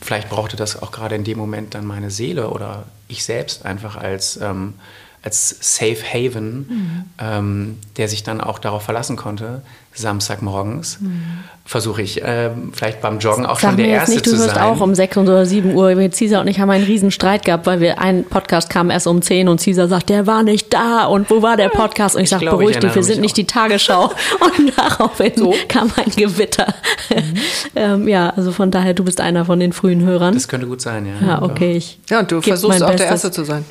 vielleicht 0.00 0.28
brauchte 0.30 0.56
das 0.56 0.80
auch 0.80 0.92
gerade 0.92 1.14
in 1.14 1.24
dem 1.24 1.38
Moment 1.38 1.74
dann 1.74 1.86
meine 1.86 2.10
Seele 2.10 2.50
oder 2.50 2.84
ich 3.08 3.24
selbst 3.24 3.64
einfach 3.64 3.96
als 3.96 4.36
ähm, 4.36 4.74
als 5.22 5.56
Safe 5.60 5.98
Haven, 6.02 6.66
mhm. 6.68 7.04
ähm, 7.18 7.78
der 7.96 8.08
sich 8.08 8.22
dann 8.22 8.40
auch 8.40 8.58
darauf 8.58 8.82
verlassen 8.82 9.16
konnte, 9.16 9.62
Samstagmorgens, 9.92 11.00
mhm. 11.00 11.20
versuche 11.64 12.00
ich 12.00 12.22
äh, 12.22 12.50
vielleicht 12.72 13.00
beim 13.00 13.18
Joggen 13.18 13.44
auch 13.44 13.58
Sag 13.58 13.70
schon 13.70 13.76
der 13.76 13.86
mir 13.86 13.92
Erste 13.94 14.12
nicht, 14.12 14.26
du 14.26 14.30
zu 14.30 14.38
wirst 14.38 14.54
sein. 14.54 14.62
auch 14.62 14.80
um 14.80 14.94
6 14.94 15.16
oder 15.18 15.44
7 15.44 15.74
Uhr. 15.74 15.98
Wir, 15.98 16.08
Caesar 16.08 16.40
und 16.40 16.48
ich 16.48 16.60
haben 16.60 16.70
einen 16.70 16.84
riesen 16.84 17.10
Streit 17.10 17.44
gehabt, 17.44 17.66
weil 17.66 17.80
wir 17.80 18.00
ein 18.00 18.24
Podcast 18.24 18.70
kam 18.70 18.88
erst 18.90 19.06
um 19.06 19.20
10 19.20 19.48
und 19.48 19.62
Caesar 19.62 19.88
sagt, 19.88 20.08
der 20.08 20.26
war 20.26 20.42
nicht 20.42 20.72
da 20.72 21.04
und 21.04 21.28
wo 21.28 21.42
war 21.42 21.56
der 21.56 21.68
Podcast? 21.68 22.14
Und 22.14 22.22
ich, 22.22 22.26
ich 22.26 22.30
sage, 22.30 22.46
beruhig 22.46 22.78
dich, 22.78 22.94
wir 22.94 23.02
sind 23.02 23.20
nicht 23.20 23.36
die 23.36 23.46
Tagesschau. 23.46 24.04
und 24.40 24.78
daraufhin 24.78 25.32
so. 25.36 25.54
kam 25.68 25.92
ein 25.96 26.10
Gewitter. 26.16 26.72
Mhm. 27.10 27.34
ähm, 27.76 28.08
ja, 28.08 28.30
also 28.30 28.52
von 28.52 28.70
daher, 28.70 28.94
du 28.94 29.04
bist 29.04 29.20
einer 29.20 29.44
von 29.44 29.60
den 29.60 29.72
frühen 29.72 30.02
Hörern. 30.02 30.34
Das 30.34 30.48
könnte 30.48 30.66
gut 30.66 30.80
sein, 30.80 31.06
ja. 31.06 31.26
Ja, 31.26 31.42
okay. 31.42 31.76
Ich 31.76 31.98
ja, 32.08 32.20
und 32.20 32.30
du 32.30 32.40
versuchst 32.40 32.82
auch 32.82 32.86
Bestes. 32.86 33.00
der 33.00 33.10
Erste 33.10 33.30
zu 33.32 33.44
sein. 33.44 33.64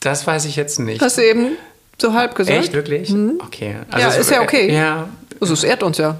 Das 0.00 0.26
weiß 0.26 0.46
ich 0.46 0.56
jetzt 0.56 0.80
nicht. 0.80 1.02
Hast 1.02 1.18
du 1.18 1.22
eben 1.22 1.56
so 1.98 2.14
halb 2.14 2.34
gesagt? 2.34 2.58
Echt, 2.58 2.72
wirklich? 2.72 3.10
Mhm. 3.10 3.40
Okay. 3.44 3.76
Also 3.90 4.08
ja, 4.08 4.14
ist 4.14 4.30
ja 4.30 4.40
okay. 4.40 4.74
Ja. 4.74 5.08
Also 5.40 5.52
es 5.52 5.62
ehrt 5.62 5.82
uns 5.82 5.98
ja. 5.98 6.18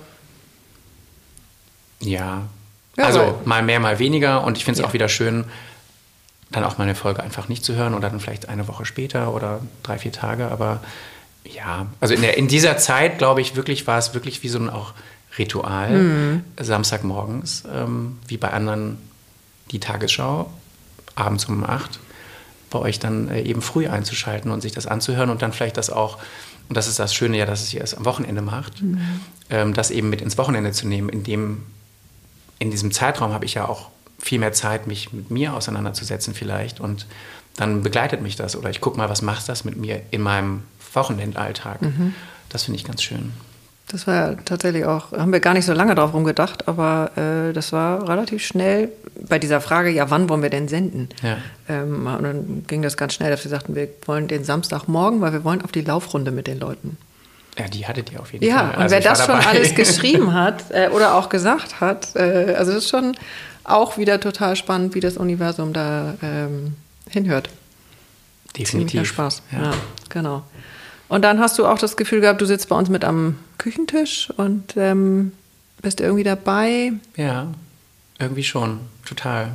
Ja. 2.01 2.43
ja 2.97 3.05
also 3.05 3.41
mal 3.45 3.63
mehr, 3.63 3.81
mal 3.81 3.99
weniger. 3.99 4.45
Und 4.45 4.59
ich 4.59 4.65
finde 4.65 4.79
es 4.79 4.83
ja. 4.83 4.89
auch 4.89 4.93
wieder 4.93 5.09
schön, 5.09 5.45
dann 6.51 6.65
auch 6.65 6.77
mal 6.77 6.85
eine 6.85 6.95
Folge 6.95 7.23
einfach 7.23 7.49
nicht 7.49 7.65
zu 7.65 7.75
hören 7.75 7.95
oder 7.95 8.11
dann 8.11 8.21
vielleicht 8.21 8.49
eine 8.49 8.69
Woche 8.69 8.85
später 8.85 9.35
oder 9.35 9.61
drei, 9.83 9.99
vier 9.99 10.13
Tage. 10.13 10.49
Aber 10.49 10.83
ja, 11.45 11.87
also 12.01 12.13
in, 12.13 12.21
der, 12.21 12.37
in 12.37 12.49
dieser 12.49 12.77
Zeit, 12.77 13.17
glaube 13.17 13.41
ich, 13.41 13.57
wirklich 13.57 13.87
war 13.87 13.99
es 13.99 14.13
wirklich 14.13 14.43
wie 14.43 14.49
so 14.49 14.59
ein 14.59 14.69
auch 14.69 14.93
Ritual, 15.39 15.91
mhm. 15.91 16.45
Samstagmorgens, 16.61 17.65
ähm, 17.73 18.19
wie 18.27 18.37
bei 18.37 18.51
anderen 18.51 18.99
die 19.71 19.81
Tagesschau, 19.81 20.51
abends 21.15 21.47
um 21.47 21.65
acht 21.65 22.01
bei 22.71 22.79
euch 22.79 22.99
dann 22.99 23.29
äh, 23.29 23.43
eben 23.43 23.63
früh 23.63 23.89
einzuschalten 23.89 24.51
und 24.51 24.61
sich 24.61 24.73
das 24.73 24.87
anzuhören 24.87 25.31
und 25.31 25.43
dann 25.43 25.53
vielleicht 25.53 25.77
das 25.77 25.91
auch, 25.91 26.19
und 26.69 26.77
das 26.77 26.87
ist 26.87 26.99
das 26.99 27.15
Schöne 27.15 27.37
ja, 27.37 27.47
dass 27.47 27.63
es 27.63 27.75
ihr 27.75 27.83
es 27.83 27.95
am 27.95 28.05
Wochenende 28.05 28.43
macht, 28.43 28.81
mhm. 28.81 29.01
ähm, 29.51 29.75
das 29.75 29.91
eben 29.91 30.09
mit 30.09 30.23
ins 30.23 30.39
Wochenende 30.39 30.73
zu 30.73 30.87
nehmen. 30.87 31.09
In, 31.09 31.25
dem, 31.25 31.63
in 32.59 32.71
diesem 32.71 32.93
Zeitraum 32.93 33.33
habe 33.33 33.45
ich 33.45 33.55
ja 33.55 33.69
auch 33.69 33.91
viel 34.19 34.39
mehr 34.39 34.53
Zeit, 34.53 34.87
mich 34.87 35.13
mit 35.13 35.31
mir 35.31 35.55
auseinanderzusetzen 35.55 36.35
vielleicht 36.35 36.81
und 36.81 37.07
dann 37.57 37.83
begleitet 37.83 38.23
mich 38.23 38.37
das 38.37 38.57
oder 38.57 38.71
ich 38.71 38.81
gucke 38.81 38.97
mal, 38.97 39.09
was 39.09 39.23
macht 39.23 39.49
das 39.49 39.65
mit 39.65 39.77
mir 39.77 40.03
in 40.11 40.23
meinem 40.23 40.63
Wochenendalltag. 40.95 41.83
Mhm. 41.83 42.15
Das 42.49 42.65
finde 42.65 42.79
ich 42.79 42.85
ganz 42.85 43.03
schön. 43.03 43.33
Das 43.91 44.07
war 44.07 44.15
ja 44.15 44.35
tatsächlich 44.45 44.85
auch, 44.85 45.11
haben 45.13 45.33
wir 45.33 45.41
gar 45.41 45.53
nicht 45.53 45.65
so 45.65 45.73
lange 45.73 45.97
drauf 45.97 46.15
rumgedacht, 46.15 46.69
aber 46.69 47.11
äh, 47.17 47.53
das 47.53 47.73
war 47.73 48.09
relativ 48.09 48.45
schnell 48.45 48.91
bei 49.29 49.41
dieser 49.41 49.61
Frage, 49.61 49.91
ja, 49.91 50.11
wann 50.11 50.29
wollen 50.29 50.43
wir 50.43 50.51
denn 50.51 50.69
senden? 50.69 51.09
Ja. 51.23 51.39
Ähm, 51.69 52.07
und 52.07 52.23
dann 52.23 52.65
ging 52.69 52.83
das 52.83 52.97
ganz 52.97 53.15
schnell, 53.15 53.31
dass 53.31 53.43
wir 53.45 53.51
sagten, 53.51 53.75
wir 53.75 53.89
wollen 54.07 54.29
den 54.29 54.45
Samstagmorgen, 54.45 55.21
weil 55.21 55.33
wir 55.33 55.43
wollen 55.43 55.63
auf 55.63 55.73
die 55.73 55.81
Laufrunde 55.81 56.31
mit 56.31 56.47
den 56.47 56.61
Leuten. 56.61 56.99
Ja, 57.59 57.67
die 57.67 57.85
hattet 57.85 58.13
ihr 58.13 58.21
auf 58.21 58.33
jeden 58.33 58.45
ja, 58.45 58.59
Fall. 58.59 58.67
Ja, 58.67 58.77
und 58.77 58.83
also 58.83 58.93
wer 58.95 59.01
das 59.01 59.27
schon 59.27 59.35
alles 59.35 59.75
geschrieben 59.75 60.33
hat 60.35 60.71
äh, 60.71 60.89
oder 60.91 61.17
auch 61.17 61.29
gesagt 61.29 61.81
hat, 61.81 62.15
äh, 62.15 62.55
also 62.57 62.73
das 62.73 62.85
ist 62.85 62.91
schon 62.91 63.17
auch 63.65 63.99
wieder 63.99 64.21
total 64.21 64.55
spannend, 64.55 64.95
wie 64.95 65.01
das 65.01 65.17
Universum 65.17 65.73
da 65.73 66.15
ähm, 66.23 66.77
hinhört. 67.09 67.51
Definitiv. 68.57 68.91
Ziemlicher 68.91 69.05
Spaß. 69.05 69.43
Ja. 69.53 69.63
ja, 69.63 69.73
genau. 70.09 70.43
Und 71.11 71.23
dann 71.23 71.41
hast 71.41 71.59
du 71.59 71.67
auch 71.67 71.79
das 71.79 71.97
Gefühl 71.97 72.21
gehabt, 72.21 72.41
du 72.41 72.47
sitzt 72.47 72.69
bei 72.69 72.77
uns 72.77 72.89
mit 72.89 73.05
am 73.05 73.35
Küchentisch 73.59 74.31
und 74.37 74.77
ähm, 74.77 75.33
bist 75.83 76.01
irgendwie 76.01 76.23
dabei. 76.23 76.93
Ja, 77.17 77.49
irgendwie 78.21 78.45
schon, 78.45 78.79
total. 79.05 79.51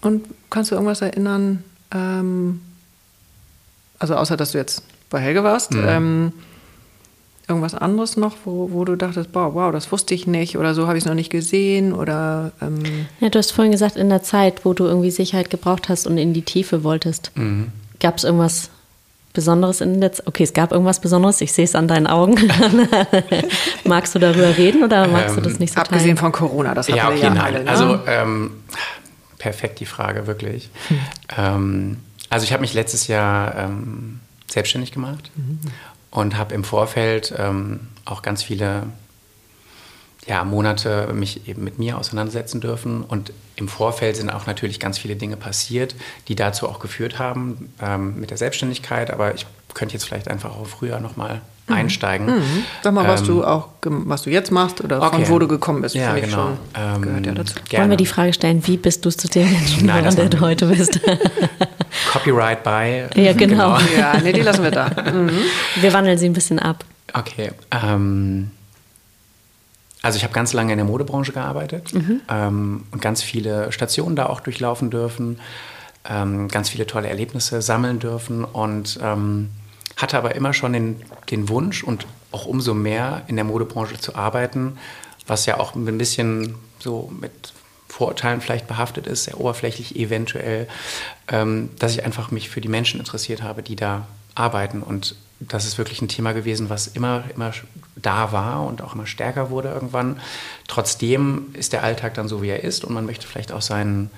Und 0.00 0.24
kannst 0.48 0.70
du 0.70 0.76
irgendwas 0.76 1.02
erinnern, 1.02 1.62
ähm, 1.92 2.62
also 3.98 4.16
außer 4.16 4.38
dass 4.38 4.52
du 4.52 4.58
jetzt 4.58 4.82
bei 5.10 5.20
Helge 5.20 5.44
warst, 5.44 5.74
mhm. 5.74 5.84
ähm, 5.86 6.32
irgendwas 7.48 7.74
anderes 7.74 8.16
noch, 8.16 8.36
wo, 8.46 8.70
wo 8.72 8.86
du 8.86 8.96
dachtest, 8.96 9.30
boah, 9.30 9.54
wow, 9.54 9.70
das 9.70 9.92
wusste 9.92 10.14
ich 10.14 10.26
nicht 10.26 10.56
oder 10.56 10.74
so 10.74 10.86
habe 10.86 10.96
ich 10.96 11.04
es 11.04 11.06
noch 11.06 11.14
nicht 11.14 11.30
gesehen 11.30 11.92
oder 11.92 12.52
ähm 12.62 12.82
Ja, 13.20 13.28
du 13.28 13.38
hast 13.38 13.50
vorhin 13.50 13.72
gesagt, 13.72 13.96
in 13.96 14.08
der 14.08 14.22
Zeit, 14.22 14.64
wo 14.64 14.72
du 14.72 14.86
irgendwie 14.86 15.10
Sicherheit 15.10 15.50
gebraucht 15.50 15.90
hast 15.90 16.06
und 16.06 16.16
in 16.16 16.32
die 16.32 16.42
Tiefe 16.42 16.82
wolltest, 16.82 17.30
mhm. 17.34 17.72
gab 18.00 18.16
es 18.16 18.24
irgendwas 18.24 18.70
Besonderes 19.34 19.82
in 19.82 20.00
der 20.00 20.12
Zeit? 20.12 20.26
Okay, 20.26 20.44
es 20.44 20.54
gab 20.54 20.72
irgendwas 20.72 21.00
Besonderes, 21.00 21.40
ich 21.42 21.52
sehe 21.52 21.64
es 21.64 21.74
an 21.74 21.88
deinen 21.88 22.06
Augen. 22.06 22.36
Magst 23.84 24.14
du 24.14 24.18
darüber 24.18 24.56
reden 24.56 24.82
oder 24.82 25.06
magst 25.08 25.36
ähm, 25.36 25.42
du 25.42 25.50
das 25.50 25.58
nicht 25.58 25.74
so 25.74 25.80
Abgesehen 25.80 26.16
teilen? 26.16 26.16
von 26.16 26.32
Corona, 26.32 26.72
das 26.72 26.88
hatten 26.88 26.96
ja, 26.96 27.08
okay, 27.08 27.20
ja 27.20 27.30
nein. 27.30 27.40
alle. 27.40 27.64
Ne? 27.64 27.70
Also 27.70 28.00
ähm, 28.06 28.52
perfekt 29.38 29.80
die 29.80 29.86
Frage, 29.86 30.26
wirklich. 30.26 30.70
Hm. 30.88 30.98
Ähm, 31.36 31.96
also 32.30 32.44
ich 32.44 32.52
habe 32.52 32.62
mich 32.62 32.74
letztes 32.74 33.08
Jahr 33.08 33.56
ähm, 33.56 34.20
selbstständig 34.48 34.92
gemacht 34.92 35.30
mhm. 35.34 35.60
und 36.10 36.38
habe 36.38 36.54
im 36.54 36.64
Vorfeld 36.64 37.34
ähm, 37.36 37.80
auch 38.04 38.22
ganz 38.22 38.42
viele 38.42 38.84
ja, 40.26 40.44
Monate 40.44 41.12
mich 41.12 41.48
eben 41.48 41.64
mit 41.64 41.78
mir 41.78 41.98
auseinandersetzen 41.98 42.60
dürfen. 42.60 43.02
Und 43.02 43.32
im 43.56 43.68
Vorfeld 43.68 44.16
sind 44.16 44.30
auch 44.30 44.46
natürlich 44.46 44.80
ganz 44.80 44.98
viele 44.98 45.16
Dinge 45.16 45.36
passiert, 45.36 45.94
die 46.28 46.34
dazu 46.34 46.68
auch 46.68 46.78
geführt 46.78 47.18
haben 47.18 47.72
ähm, 47.80 48.20
mit 48.20 48.30
der 48.30 48.36
Selbstständigkeit. 48.36 49.10
Aber 49.10 49.34
ich 49.34 49.46
könnte 49.74 49.94
jetzt 49.94 50.04
vielleicht 50.04 50.28
einfach 50.28 50.50
auch 50.56 50.66
früher 50.66 51.00
nochmal 51.00 51.40
mhm. 51.68 51.74
einsteigen. 51.74 52.26
Mhm. 52.26 52.64
Sag 52.82 52.94
mal, 52.94 53.06
was 53.06 53.20
ähm, 53.20 53.26
du 53.26 53.44
auch, 53.44 53.68
was 53.82 54.22
du 54.22 54.30
jetzt 54.30 54.50
machst 54.50 54.82
oder 54.82 55.02
okay. 55.02 55.24
von 55.24 55.28
wo 55.28 55.38
du 55.38 55.48
gekommen 55.48 55.82
bist. 55.82 55.94
Ja, 55.94 56.14
genau. 56.14 56.56
Ähm, 56.74 57.02
gehört 57.02 57.26
ja 57.26 57.32
dazu. 57.32 57.54
Gerne. 57.68 57.82
Wollen 57.82 57.90
wir 57.90 57.96
die 57.96 58.06
Frage 58.06 58.32
stellen, 58.32 58.66
wie 58.66 58.76
bist 58.76 59.04
du 59.04 59.10
zu 59.10 59.28
dem 59.28 59.50
Menschen 59.50 59.86
geworden, 59.86 60.16
der 60.16 60.28
du 60.28 60.40
heute 60.40 60.66
bist? 60.66 61.00
Copyright 62.12 62.62
by. 62.62 63.20
Ja, 63.20 63.32
genau. 63.32 63.76
genau. 63.76 63.78
Ja, 63.96 64.18
nee, 64.22 64.32
die 64.32 64.40
lassen 64.40 64.62
wir 64.62 64.70
da. 64.70 64.88
Mhm. 64.88 65.30
Wir 65.80 65.92
wandeln 65.92 66.18
sie 66.18 66.26
ein 66.26 66.32
bisschen 66.32 66.58
ab. 66.58 66.84
Okay. 67.12 67.52
Ähm, 67.70 68.50
also 70.04 70.18
ich 70.18 70.22
habe 70.22 70.34
ganz 70.34 70.52
lange 70.52 70.72
in 70.72 70.76
der 70.76 70.84
Modebranche 70.84 71.32
gearbeitet 71.32 71.94
mhm. 71.94 72.20
ähm, 72.28 72.84
und 72.90 73.00
ganz 73.00 73.22
viele 73.22 73.72
Stationen 73.72 74.16
da 74.16 74.26
auch 74.26 74.40
durchlaufen 74.40 74.90
dürfen, 74.90 75.40
ähm, 76.06 76.48
ganz 76.48 76.68
viele 76.68 76.86
tolle 76.86 77.08
Erlebnisse 77.08 77.62
sammeln 77.62 78.00
dürfen 78.00 78.44
und 78.44 78.98
ähm, 79.02 79.48
hatte 79.96 80.18
aber 80.18 80.34
immer 80.34 80.52
schon 80.52 80.74
den, 80.74 81.00
den 81.30 81.48
Wunsch 81.48 81.82
und 81.82 82.06
auch 82.32 82.44
umso 82.44 82.74
mehr 82.74 83.22
in 83.28 83.36
der 83.36 83.46
Modebranche 83.46 83.98
zu 83.98 84.14
arbeiten, 84.14 84.76
was 85.26 85.46
ja 85.46 85.58
auch 85.58 85.74
ein 85.74 85.96
bisschen 85.96 86.56
so 86.80 87.10
mit 87.18 87.54
Vorurteilen 87.96 88.40
vielleicht 88.40 88.66
behaftet 88.66 89.06
ist, 89.06 89.22
sehr 89.22 89.40
oberflächlich 89.40 89.94
eventuell, 89.94 90.66
ähm, 91.28 91.70
dass 91.78 91.92
ich 91.92 92.04
einfach 92.04 92.32
mich 92.32 92.50
für 92.50 92.60
die 92.60 92.68
Menschen 92.68 92.98
interessiert 92.98 93.40
habe, 93.40 93.62
die 93.62 93.76
da 93.76 94.08
arbeiten 94.34 94.82
und 94.82 95.14
das 95.38 95.64
ist 95.64 95.78
wirklich 95.78 96.02
ein 96.02 96.08
Thema 96.08 96.32
gewesen, 96.32 96.70
was 96.70 96.88
immer, 96.88 97.22
immer 97.32 97.52
da 97.94 98.32
war 98.32 98.66
und 98.66 98.82
auch 98.82 98.96
immer 98.96 99.06
stärker 99.06 99.50
wurde 99.50 99.68
irgendwann. 99.68 100.20
Trotzdem 100.66 101.46
ist 101.52 101.72
der 101.72 101.84
Alltag 101.84 102.14
dann 102.14 102.26
so, 102.26 102.42
wie 102.42 102.48
er 102.48 102.64
ist 102.64 102.84
und 102.84 102.92
man 102.94 103.06
möchte 103.06 103.28
vielleicht 103.28 103.52
aus 103.52 103.66
seinen 103.66 104.10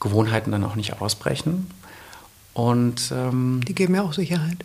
Gewohnheiten 0.00 0.50
dann 0.50 0.64
auch 0.64 0.74
nicht 0.74 1.00
ausbrechen. 1.00 1.70
Und 2.54 3.12
ähm, 3.12 3.60
die 3.68 3.74
geben 3.74 3.94
ja 3.94 4.02
auch 4.02 4.14
Sicherheit. 4.14 4.64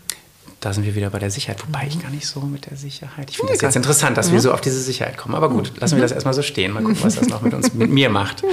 Da 0.67 0.73
sind 0.73 0.83
wir 0.83 0.95
wieder 0.95 1.09
bei 1.09 1.19
der 1.19 1.31
Sicherheit, 1.31 1.65
wobei 1.65 1.83
mhm. 1.83 1.87
ich 1.87 2.01
gar 2.01 2.11
nicht 2.11 2.27
so 2.27 2.41
mit 2.41 2.69
der 2.69 2.75
Sicherheit. 2.75 3.29
Ich 3.29 3.37
finde 3.37 3.53
es 3.53 3.61
jetzt 3.61 3.77
interessant, 3.77 4.17
dass 4.17 4.27
ja. 4.27 4.33
wir 4.33 4.41
so 4.41 4.51
auf 4.51 4.59
diese 4.59 4.81
Sicherheit 4.81 5.15
kommen. 5.15 5.33
Aber 5.33 5.47
gut, 5.47 5.71
lassen 5.79 5.95
wir 5.95 6.01
das 6.01 6.11
erstmal 6.11 6.33
so 6.33 6.41
stehen. 6.41 6.73
Mal 6.73 6.83
gucken, 6.83 7.01
was 7.03 7.15
das 7.15 7.29
noch 7.29 7.41
mit 7.41 7.53
uns, 7.53 7.73
mit 7.73 7.89
mir 7.89 8.09
macht. 8.09 8.43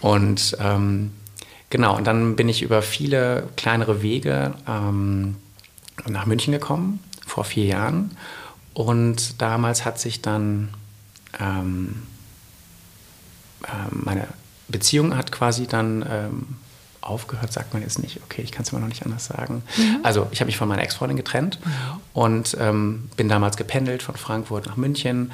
Und 0.00 0.56
ähm, 0.60 1.10
genau, 1.68 1.96
und 1.96 2.06
dann 2.06 2.36
bin 2.36 2.48
ich 2.48 2.62
über 2.62 2.82
viele 2.82 3.48
kleinere 3.56 4.00
Wege 4.00 4.54
ähm, 4.68 5.38
nach 6.06 6.24
München 6.24 6.52
gekommen, 6.52 7.00
vor 7.26 7.42
vier 7.42 7.64
Jahren. 7.64 8.16
Und 8.72 9.42
damals 9.42 9.84
hat 9.84 9.98
sich 9.98 10.22
dann 10.22 10.68
ähm, 11.40 12.02
äh, 13.64 13.70
meine 13.90 14.28
Beziehung 14.68 15.16
hat 15.16 15.32
quasi 15.32 15.66
dann 15.66 16.06
ähm, 16.08 16.46
aufgehört, 17.00 17.52
sagt 17.52 17.72
man 17.72 17.82
jetzt 17.82 17.98
nicht. 17.98 18.20
Okay, 18.24 18.42
ich 18.42 18.52
kann 18.52 18.62
es 18.62 18.70
immer 18.70 18.80
noch 18.80 18.88
nicht 18.88 19.04
anders 19.04 19.26
sagen. 19.26 19.62
Mhm. 19.76 19.98
Also 20.02 20.26
ich 20.30 20.40
habe 20.40 20.46
mich 20.46 20.56
von 20.56 20.68
meiner 20.68 20.82
Ex-Freundin 20.82 21.16
getrennt 21.16 21.58
mhm. 21.64 21.70
und 22.12 22.56
ähm, 22.60 23.08
bin 23.16 23.28
damals 23.28 23.56
gependelt 23.56 24.02
von 24.02 24.16
Frankfurt 24.16 24.66
nach 24.66 24.76
München. 24.76 25.32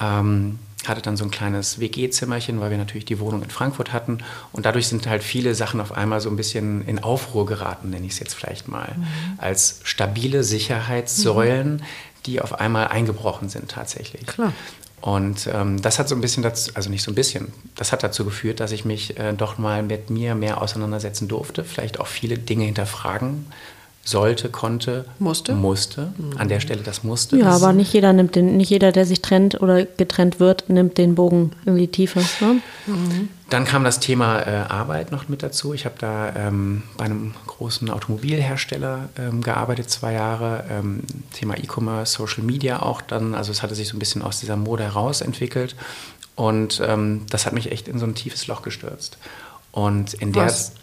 Ähm, 0.00 0.58
hatte 0.86 1.02
dann 1.02 1.16
so 1.16 1.24
ein 1.24 1.30
kleines 1.30 1.78
WG-Zimmerchen, 1.78 2.60
weil 2.60 2.70
wir 2.70 2.78
natürlich 2.78 3.04
die 3.04 3.20
Wohnung 3.20 3.42
in 3.42 3.50
Frankfurt 3.50 3.92
hatten. 3.92 4.18
Und 4.52 4.64
dadurch 4.66 4.88
sind 4.88 5.06
halt 5.06 5.22
viele 5.22 5.54
Sachen 5.54 5.80
auf 5.80 5.92
einmal 5.92 6.20
so 6.20 6.30
ein 6.30 6.36
bisschen 6.36 6.86
in 6.86 7.00
Aufruhr 7.00 7.44
geraten, 7.44 7.90
nenne 7.90 8.06
ich 8.06 8.12
es 8.12 8.18
jetzt 8.18 8.34
vielleicht 8.34 8.68
mal. 8.68 8.94
Mhm. 8.96 9.04
Als 9.38 9.80
stabile 9.84 10.42
Sicherheitssäulen, 10.42 11.74
mhm. 11.74 11.82
die 12.26 12.40
auf 12.40 12.60
einmal 12.60 12.88
eingebrochen 12.88 13.48
sind 13.48 13.70
tatsächlich. 13.70 14.26
Klar. 14.26 14.52
Und 15.00 15.48
ähm, 15.52 15.80
das 15.80 15.98
hat 15.98 16.08
so 16.08 16.14
ein 16.14 16.20
bisschen 16.20 16.42
dazu, 16.42 16.72
also 16.74 16.90
nicht 16.90 17.02
so 17.02 17.10
ein 17.10 17.14
bisschen, 17.14 17.52
das 17.74 17.92
hat 17.92 18.02
dazu 18.02 18.24
geführt, 18.24 18.60
dass 18.60 18.70
ich 18.72 18.84
mich 18.84 19.18
äh, 19.18 19.32
doch 19.32 19.56
mal 19.56 19.82
mit 19.82 20.10
mir 20.10 20.34
mehr 20.34 20.60
auseinandersetzen 20.60 21.26
durfte, 21.26 21.64
vielleicht 21.64 22.00
auch 22.00 22.06
viele 22.06 22.36
Dinge 22.36 22.64
hinterfragen 22.64 23.46
sollte, 24.04 24.48
konnte, 24.48 25.04
musste. 25.18 25.54
Musste. 25.54 26.12
Mhm. 26.16 26.38
An 26.38 26.48
der 26.48 26.60
Stelle 26.60 26.82
das 26.82 27.04
musste. 27.04 27.36
Ja, 27.36 27.46
das 27.46 27.62
aber 27.62 27.72
nicht 27.72 27.92
jeder 27.92 28.12
nimmt 28.12 28.34
den, 28.34 28.56
nicht 28.56 28.70
jeder, 28.70 28.92
der 28.92 29.06
sich 29.06 29.22
trennt 29.22 29.60
oder 29.60 29.84
getrennt 29.84 30.40
wird, 30.40 30.68
nimmt 30.68 30.98
den 30.98 31.14
Bogen 31.14 31.52
in 31.66 31.76
die 31.76 31.88
Tiefe. 31.88 32.20
Ne? 32.40 32.60
Mhm. 32.86 33.28
Dann 33.50 33.64
kam 33.64 33.82
das 33.82 33.98
Thema 33.98 34.40
äh, 34.40 34.64
Arbeit 34.68 35.10
noch 35.10 35.28
mit 35.28 35.42
dazu. 35.42 35.74
Ich 35.74 35.84
habe 35.84 35.96
da 35.98 36.32
ähm, 36.36 36.84
bei 36.96 37.04
einem 37.04 37.34
großen 37.46 37.90
Automobilhersteller 37.90 39.08
ähm, 39.18 39.42
gearbeitet, 39.42 39.90
zwei 39.90 40.12
Jahre. 40.12 40.64
Ähm, 40.70 41.02
Thema 41.32 41.56
E-Commerce, 41.58 42.12
Social 42.12 42.44
Media 42.44 42.80
auch 42.80 43.02
dann. 43.02 43.34
Also 43.34 43.50
es 43.50 43.62
hatte 43.62 43.74
sich 43.74 43.88
so 43.88 43.96
ein 43.96 43.98
bisschen 43.98 44.22
aus 44.22 44.38
dieser 44.38 44.56
Mode 44.56 44.84
heraus 44.84 45.20
entwickelt. 45.20 45.74
Und 46.36 46.80
ähm, 46.86 47.26
das 47.28 47.44
hat 47.44 47.52
mich 47.52 47.72
echt 47.72 47.88
in 47.88 47.98
so 47.98 48.06
ein 48.06 48.14
tiefes 48.14 48.46
Loch 48.46 48.62
gestürzt. 48.62 49.18
Und 49.72 50.14
in 50.14 50.34
Was? 50.34 50.72
der 50.72 50.80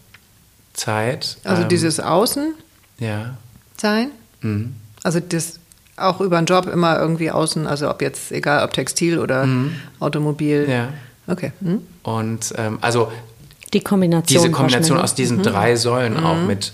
Zeit. 0.74 1.38
Also 1.46 1.64
ähm, 1.64 1.70
dieses 1.70 2.00
Außen 2.02 2.54
ja. 3.00 3.38
sein. 3.78 4.12
Mhm. 4.42 4.76
Also 5.04 5.22
das 5.22 5.60
auch 5.96 6.22
über 6.22 6.38
einen 6.38 6.48
Job 6.48 6.68
immer 6.68 7.00
irgendwie 7.00 7.32
außen, 7.32 7.66
also 7.66 7.90
ob 7.90 8.02
jetzt, 8.02 8.32
egal 8.32 8.64
ob 8.64 8.74
Textil 8.74 9.20
oder 9.20 9.46
mhm. 9.46 9.76
Automobil. 10.00 10.68
Ja. 10.70 10.90
Okay. 11.28 11.52
Mhm. 11.60 11.82
Und 12.04 12.54
ähm, 12.58 12.78
also 12.82 13.12
die 13.74 13.82
Kombination. 13.82 14.42
Diese 14.42 14.52
Kombination 14.52 14.98
aus 14.98 15.16
diesen 15.16 15.38
mhm. 15.38 15.44
drei 15.44 15.76
Säulen 15.76 16.18
auch 16.18 16.38
mhm. 16.38 16.48
mit, 16.48 16.74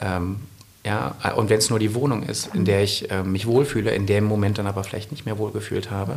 ähm, 0.00 0.36
ja, 0.84 1.14
und 1.36 1.50
wenn 1.50 1.58
es 1.58 1.68
nur 1.68 1.78
die 1.78 1.94
Wohnung 1.94 2.22
ist, 2.22 2.54
in 2.54 2.64
der 2.64 2.82
ich 2.82 3.10
äh, 3.10 3.22
mich 3.22 3.46
wohlfühle, 3.46 3.94
in 3.94 4.06
dem 4.06 4.24
Moment 4.24 4.58
dann 4.58 4.66
aber 4.66 4.82
vielleicht 4.82 5.10
nicht 5.10 5.26
mehr 5.26 5.36
wohlgefühlt 5.36 5.90
habe, 5.90 6.16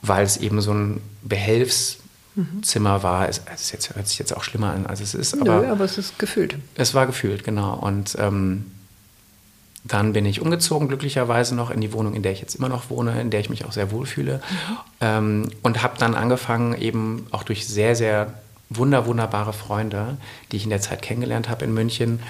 weil 0.00 0.24
es 0.24 0.38
eben 0.38 0.62
so 0.62 0.72
ein 0.72 1.02
Behelfszimmer 1.22 3.02
war. 3.02 3.28
Es, 3.28 3.42
es 3.54 3.70
jetzt, 3.72 3.94
hört 3.94 4.08
sich 4.08 4.18
jetzt 4.18 4.34
auch 4.34 4.42
schlimmer 4.44 4.72
an, 4.72 4.86
als 4.86 5.00
es 5.00 5.14
ist. 5.14 5.34
Aber, 5.34 5.60
Nö, 5.60 5.66
aber 5.68 5.84
es 5.84 5.98
ist 5.98 6.18
gefühlt. 6.18 6.56
Es 6.74 6.94
war 6.94 7.06
gefühlt, 7.06 7.44
genau. 7.44 7.74
Und 7.74 8.16
ähm, 8.18 8.70
dann 9.84 10.12
bin 10.12 10.26
ich 10.26 10.40
umgezogen, 10.40 10.88
glücklicherweise 10.88 11.54
noch 11.54 11.70
in 11.70 11.80
die 11.80 11.92
Wohnung, 11.92 12.14
in 12.14 12.22
der 12.22 12.32
ich 12.32 12.40
jetzt 12.40 12.54
immer 12.54 12.68
noch 12.68 12.88
wohne, 12.88 13.20
in 13.20 13.30
der 13.30 13.40
ich 13.40 13.50
mich 13.50 13.64
auch 13.64 13.72
sehr 13.72 13.90
wohlfühle. 13.90 14.40
Ähm, 15.00 15.50
und 15.62 15.82
habe 15.82 15.98
dann 15.98 16.14
angefangen, 16.14 16.80
eben 16.80 17.26
auch 17.32 17.42
durch 17.42 17.66
sehr, 17.66 17.96
sehr 17.96 18.34
wunder, 18.70 19.06
wunderbare 19.06 19.52
Freunde, 19.52 20.16
die 20.50 20.56
ich 20.56 20.64
in 20.64 20.70
der 20.70 20.80
Zeit 20.80 21.02
kennengelernt 21.02 21.48
habe 21.48 21.64
in 21.64 21.74
München, 21.74 22.20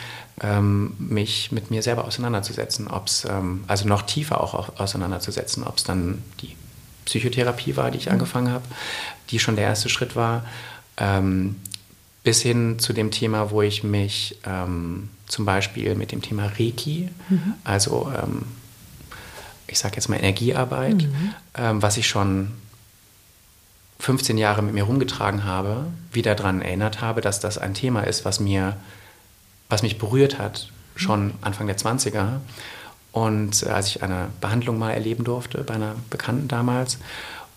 ähm, 0.41 0.95
mich 0.99 1.53
mit 1.53 1.71
mir 1.71 1.83
selber 1.83 2.05
auseinanderzusetzen. 2.05 2.89
Ob's, 2.89 3.27
ähm, 3.29 3.65
also 3.67 3.87
noch 3.87 4.03
tiefer 4.03 4.41
auch 4.41 4.79
auseinanderzusetzen, 4.79 5.65
ob 5.65 5.77
es 5.77 5.85
dann 5.85 6.23
die 6.41 6.57
Psychotherapie 7.05 7.77
war, 7.77 7.91
die 7.91 7.99
ich 7.99 8.07
mhm. 8.07 8.13
angefangen 8.13 8.53
habe, 8.53 8.65
die 9.31 9.39
schon 9.39 9.57
der 9.57 9.67
erste 9.67 9.89
Schritt 9.89 10.17
war, 10.17 10.45
ähm, 10.97 11.57
bis 12.25 12.41
hin 12.41 12.79
zu 12.79 12.93
dem 12.93 13.11
Thema, 13.11 13.51
wo 13.51 13.63
ich 13.63 13.83
mich 13.83 14.39
ähm, 14.47 15.11
zum 15.33 15.47
Beispiel 15.47 15.95
mit 15.95 16.13
dem 16.13 16.21
Thema 16.21 16.47
Reiki, 16.47 17.09
mhm. 17.31 17.55
also 17.65 18.13
ähm, 18.15 18.43
ich 19.67 19.79
sage 19.79 19.97
jetzt 19.97 20.09
mal 20.09 20.17
Energiearbeit, 20.17 20.97
mhm. 21.05 21.35
ähm, 21.55 21.83
was 21.83 21.97
ich 21.97 22.07
schon 22.07 22.53
15 23.99 24.37
Jahre 24.37 24.63
mit 24.63 24.75
mir 24.75 24.83
rumgetragen 24.83 25.45
habe, 25.45 25.87
wieder 26.13 26.35
daran 26.35 26.61
erinnert 26.61 27.01
habe, 27.01 27.23
dass 27.23 27.41
das 27.41 27.57
ein 27.57 27.73
Thema 27.73 28.03
ist, 28.03 28.27
was 28.27 28.41
mir, 28.41 28.77
was 29.71 29.83
mich 29.83 29.99
berührt 29.99 30.39
hat, 30.39 30.69
schon 30.97 31.33
Anfang 31.41 31.67
der 31.67 31.79
20er. 31.79 32.41
Und 33.13 33.63
äh, 33.63 33.71
als 33.71 33.89
ich 33.89 34.03
eine 34.03 34.29
Behandlung 34.43 34.79
mal 34.79 34.91
erleben 34.91 35.25
durfte 35.25 35.65
bei 35.65 35.75
einer 35.75 35.95
Bekannten 36.11 36.49
damals 36.49 36.99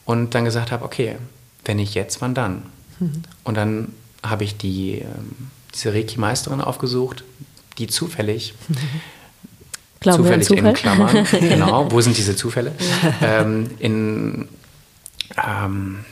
und 0.05 0.33
dann 0.33 0.45
gesagt 0.45 0.71
habe, 0.71 0.85
okay, 0.85 1.17
wenn 1.65 1.75
nicht 1.75 1.93
jetzt, 1.93 2.21
wann 2.21 2.33
dann? 2.33 2.63
Mhm. 2.99 3.23
Und 3.43 3.57
dann 3.57 3.91
habe 4.23 4.45
ich 4.45 4.55
die, 4.55 4.99
ähm, 4.99 5.49
diese 5.73 5.93
Reiki-Meisterin 5.93 6.61
aufgesucht, 6.61 7.25
die 7.77 7.87
zufällig, 7.87 8.53
Glauben 9.99 10.23
zufällig 10.23 10.49
in 10.51 10.73
Klammern, 10.73 11.25
genau, 11.31 11.91
wo 11.91 12.01
sind 12.01 12.17
diese 12.17 12.35
Zufälle? 12.35 12.73
ähm, 13.21 13.71
in, 13.79 14.47
ähm, 15.43 16.05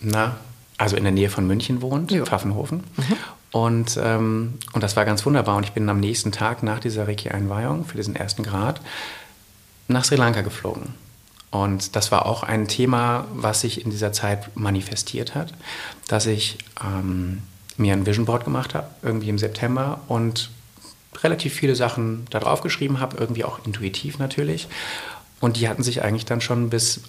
na, 0.00 0.36
also 0.78 0.96
in 0.96 1.04
der 1.04 1.12
Nähe 1.12 1.30
von 1.30 1.46
München 1.46 1.82
wohnt, 1.82 2.10
jo. 2.10 2.24
Pfaffenhofen. 2.24 2.84
Mhm. 2.96 3.16
Und, 3.52 4.00
ähm, 4.02 4.54
und 4.72 4.82
das 4.82 4.96
war 4.96 5.04
ganz 5.04 5.24
wunderbar. 5.26 5.56
Und 5.56 5.64
ich 5.64 5.72
bin 5.72 5.88
am 5.88 6.00
nächsten 6.00 6.32
Tag 6.32 6.62
nach 6.62 6.80
dieser 6.80 7.06
Reiki-Einweihung 7.06 7.84
für 7.84 7.98
diesen 7.98 8.16
ersten 8.16 8.42
Grad 8.42 8.80
nach 9.88 10.04
Sri 10.04 10.16
Lanka 10.16 10.40
geflogen. 10.40 10.94
Und 11.50 11.96
das 11.96 12.10
war 12.10 12.24
auch 12.24 12.42
ein 12.42 12.66
Thema, 12.66 13.26
was 13.34 13.60
sich 13.60 13.84
in 13.84 13.90
dieser 13.90 14.12
Zeit 14.12 14.56
manifestiert 14.56 15.34
hat, 15.34 15.52
dass 16.08 16.24
ich 16.24 16.56
ähm, 16.82 17.42
mir 17.78 17.92
ein 17.92 18.06
Vision 18.06 18.26
Board 18.26 18.44
gemacht 18.44 18.74
habe, 18.74 18.88
irgendwie 19.02 19.28
im 19.28 19.38
September 19.38 20.00
und 20.08 20.50
relativ 21.22 21.54
viele 21.54 21.76
Sachen 21.76 22.26
da 22.30 22.40
drauf 22.40 22.62
geschrieben 22.62 23.00
habe, 23.00 23.16
irgendwie 23.18 23.44
auch 23.44 23.64
intuitiv 23.64 24.18
natürlich. 24.18 24.68
Und 25.40 25.56
die 25.56 25.68
hatten 25.68 25.82
sich 25.82 26.02
eigentlich 26.02 26.24
dann 26.24 26.40
schon 26.40 26.70
bis, 26.70 27.00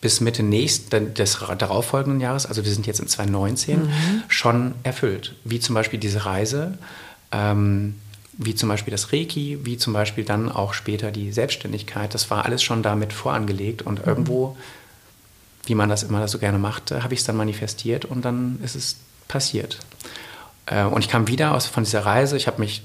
bis 0.00 0.20
Mitte 0.20 0.42
nächsten, 0.42 1.14
des 1.14 1.38
darauffolgenden 1.58 2.20
Jahres, 2.20 2.46
also 2.46 2.64
wir 2.64 2.72
sind 2.72 2.86
jetzt 2.86 3.00
in 3.00 3.08
2019, 3.08 3.82
mhm. 3.82 4.22
schon 4.28 4.74
erfüllt. 4.82 5.34
Wie 5.44 5.58
zum 5.58 5.74
Beispiel 5.74 5.98
diese 5.98 6.26
Reise, 6.26 6.78
ähm, 7.32 7.96
wie 8.38 8.54
zum 8.54 8.68
Beispiel 8.68 8.90
das 8.90 9.12
Reiki, 9.12 9.58
wie 9.64 9.78
zum 9.78 9.92
Beispiel 9.92 10.24
dann 10.24 10.52
auch 10.52 10.74
später 10.74 11.10
die 11.10 11.32
Selbstständigkeit. 11.32 12.12
Das 12.12 12.30
war 12.30 12.44
alles 12.44 12.62
schon 12.62 12.82
damit 12.82 13.12
vorangelegt 13.12 13.82
und 13.82 14.00
mhm. 14.00 14.08
irgendwo, 14.08 14.56
wie 15.64 15.74
man 15.74 15.88
das 15.88 16.02
immer 16.02 16.28
so 16.28 16.38
gerne 16.38 16.58
macht, 16.58 16.90
habe 16.90 17.14
ich 17.14 17.20
es 17.20 17.26
dann 17.26 17.36
manifestiert 17.36 18.04
und 18.04 18.24
dann 18.24 18.58
ist 18.62 18.76
es 18.76 18.96
passiert. 19.28 19.78
Äh, 20.66 20.84
und 20.84 21.00
ich 21.00 21.08
kam 21.08 21.28
wieder 21.28 21.54
aus, 21.54 21.66
von 21.66 21.84
dieser 21.84 22.04
Reise. 22.04 22.36
Ich 22.36 22.46
habe 22.46 22.60
mich 22.60 22.82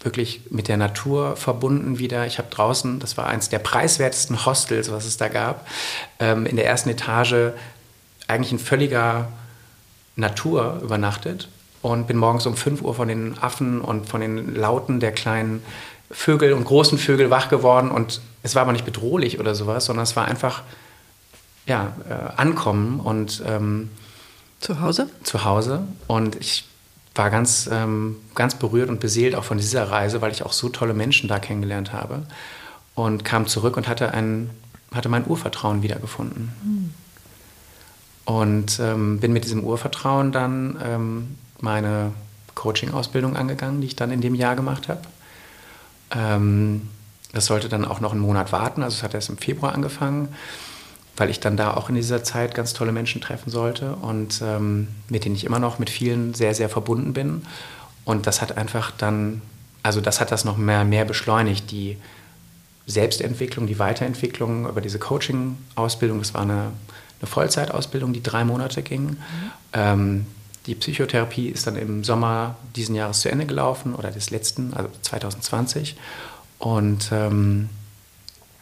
wirklich 0.00 0.42
mit 0.50 0.68
der 0.68 0.76
Natur 0.76 1.36
verbunden 1.36 1.98
wieder. 1.98 2.26
Ich 2.26 2.38
habe 2.38 2.48
draußen, 2.50 3.00
das 3.00 3.16
war 3.16 3.26
eines 3.26 3.48
der 3.48 3.58
preiswertesten 3.58 4.46
Hostels, 4.46 4.92
was 4.92 5.04
es 5.04 5.16
da 5.16 5.28
gab, 5.28 5.66
ähm, 6.20 6.46
in 6.46 6.56
der 6.56 6.66
ersten 6.66 6.88
Etage 6.88 7.52
eigentlich 8.28 8.52
in 8.52 8.58
völliger 8.58 9.28
Natur 10.14 10.80
übernachtet 10.82 11.48
und 11.82 12.06
bin 12.06 12.16
morgens 12.16 12.46
um 12.46 12.56
5 12.56 12.82
Uhr 12.82 12.94
von 12.94 13.08
den 13.08 13.38
Affen 13.38 13.80
und 13.80 14.08
von 14.08 14.20
den 14.20 14.54
Lauten 14.54 15.00
der 15.00 15.12
kleinen 15.12 15.62
Vögel 16.10 16.52
und 16.52 16.64
großen 16.64 16.98
Vögel 16.98 17.30
wach 17.30 17.48
geworden. 17.48 17.90
Und 17.90 18.20
es 18.42 18.54
war 18.54 18.62
aber 18.62 18.72
nicht 18.72 18.84
bedrohlich 18.84 19.40
oder 19.40 19.54
sowas, 19.54 19.86
sondern 19.86 20.04
es 20.04 20.16
war 20.16 20.26
einfach 20.26 20.62
ja, 21.66 21.92
äh, 22.08 22.40
Ankommen 22.40 23.00
und 23.00 23.42
ähm, 23.46 23.90
zu 24.60 24.80
Hause? 24.80 25.08
Zu 25.22 25.44
Hause. 25.44 25.86
Und 26.06 26.36
ich 26.36 26.64
war 27.14 27.30
ganz, 27.30 27.68
ähm, 27.70 28.16
ganz 28.34 28.54
berührt 28.54 28.88
und 28.88 29.00
beseelt 29.00 29.34
auch 29.34 29.44
von 29.44 29.58
dieser 29.58 29.90
Reise, 29.90 30.20
weil 30.20 30.32
ich 30.32 30.44
auch 30.44 30.52
so 30.52 30.68
tolle 30.68 30.94
Menschen 30.94 31.28
da 31.28 31.38
kennengelernt 31.38 31.92
habe. 31.92 32.22
Und 32.94 33.24
kam 33.24 33.46
zurück 33.46 33.76
und 33.76 33.88
hatte, 33.88 34.12
ein, 34.12 34.50
hatte 34.92 35.08
mein 35.08 35.26
Urvertrauen 35.26 35.82
wiedergefunden. 35.82 36.52
Mhm. 36.62 36.94
Und 38.24 38.80
ähm, 38.80 39.20
bin 39.20 39.32
mit 39.32 39.44
diesem 39.44 39.64
Urvertrauen 39.64 40.32
dann 40.32 40.78
ähm, 40.84 41.36
meine 41.60 42.12
Coaching-Ausbildung 42.54 43.36
angegangen, 43.36 43.80
die 43.80 43.86
ich 43.86 43.96
dann 43.96 44.10
in 44.10 44.20
dem 44.20 44.34
Jahr 44.34 44.56
gemacht 44.56 44.88
habe. 44.88 45.02
Ähm, 46.10 46.88
das 47.32 47.46
sollte 47.46 47.68
dann 47.68 47.84
auch 47.84 48.00
noch 48.00 48.12
einen 48.12 48.20
Monat 48.20 48.52
warten, 48.52 48.82
also 48.82 48.96
es 48.96 49.02
hat 49.02 49.14
erst 49.14 49.28
im 49.28 49.38
Februar 49.38 49.74
angefangen 49.74 50.28
weil 51.18 51.30
ich 51.30 51.40
dann 51.40 51.56
da 51.56 51.74
auch 51.74 51.88
in 51.88 51.94
dieser 51.94 52.22
Zeit 52.24 52.54
ganz 52.54 52.72
tolle 52.72 52.92
Menschen 52.92 53.20
treffen 53.20 53.50
sollte 53.50 53.94
und 53.96 54.40
ähm, 54.42 54.88
mit 55.08 55.24
denen 55.24 55.34
ich 55.34 55.44
immer 55.44 55.58
noch 55.58 55.78
mit 55.78 55.90
vielen 55.90 56.34
sehr, 56.34 56.54
sehr 56.54 56.68
verbunden 56.68 57.12
bin. 57.12 57.42
Und 58.04 58.26
das 58.26 58.40
hat 58.40 58.56
einfach 58.56 58.90
dann, 58.90 59.42
also 59.82 60.00
das 60.00 60.20
hat 60.20 60.32
das 60.32 60.44
noch 60.44 60.56
mehr, 60.56 60.84
mehr 60.84 61.04
beschleunigt, 61.04 61.70
die 61.70 61.96
Selbstentwicklung, 62.86 63.66
die 63.66 63.78
Weiterentwicklung 63.78 64.68
über 64.68 64.80
diese 64.80 64.98
Coaching-Ausbildung. 64.98 66.18
Das 66.18 66.32
war 66.34 66.42
eine, 66.42 66.72
eine 67.20 67.26
Vollzeitausbildung, 67.26 68.12
die 68.12 68.22
drei 68.22 68.44
Monate 68.44 68.82
ging. 68.82 69.04
Mhm. 69.04 69.16
Ähm, 69.74 70.26
die 70.66 70.74
Psychotherapie 70.74 71.48
ist 71.48 71.66
dann 71.66 71.76
im 71.76 72.04
Sommer 72.04 72.56
diesen 72.76 72.94
Jahres 72.94 73.20
zu 73.20 73.30
Ende 73.30 73.46
gelaufen 73.46 73.94
oder 73.94 74.10
des 74.10 74.30
letzten, 74.30 74.72
also 74.74 74.88
2020. 75.02 75.96
Und 76.58 77.10
ähm, 77.12 77.68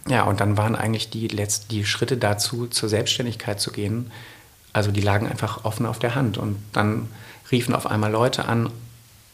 ja, 0.08 0.22
und 0.22 0.40
dann 0.40 0.56
waren 0.56 0.76
eigentlich 0.76 1.10
die, 1.10 1.28
letzten, 1.28 1.68
die 1.68 1.84
Schritte 1.84 2.16
dazu, 2.16 2.66
zur 2.66 2.88
Selbstständigkeit 2.88 3.60
zu 3.60 3.72
gehen, 3.72 4.10
also 4.72 4.90
die 4.90 5.00
lagen 5.00 5.26
einfach 5.26 5.64
offen 5.64 5.86
auf 5.86 5.98
der 5.98 6.14
Hand. 6.14 6.38
Und 6.38 6.56
dann 6.72 7.08
riefen 7.50 7.74
auf 7.74 7.86
einmal 7.86 8.12
Leute 8.12 8.44
an 8.46 8.70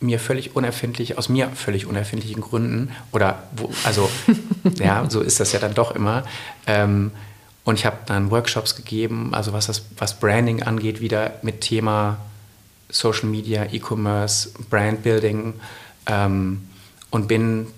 mir 0.00 0.18
völlig 0.18 0.56
unerfindlich, 0.56 1.18
aus 1.18 1.28
mir 1.28 1.48
völlig 1.50 1.87
unerfindlichen 1.87 2.40
Gründen, 2.40 2.92
oder 3.12 3.42
wo, 3.56 3.70
also, 3.85 4.11
ja, 4.78 5.08
so 5.08 5.20
ist 5.20 5.40
das 5.40 5.52
ja 5.52 5.58
dann 5.58 5.74
doch 5.74 5.92
immer. 5.92 6.24
Ähm, 6.66 7.12
und 7.64 7.78
ich 7.78 7.87
habe 7.87 7.98
dann 8.06 8.30
Workshops 8.30 8.74
gegeben, 8.74 9.35
also 9.35 9.52
was 9.52 9.66
das, 9.66 9.85
was 9.96 10.18
Branding 10.18 10.62
angeht, 10.62 11.00
wieder 11.00 11.35
mit 11.42 11.61
Thema 11.61 12.18
Social 12.88 13.28
Media, 13.28 13.66
E-Commerce, 13.72 14.50
Brand 14.68 15.02
Building 15.02 15.54
ähm, 16.06 16.68
und 17.11 17.28
bin 17.28 17.68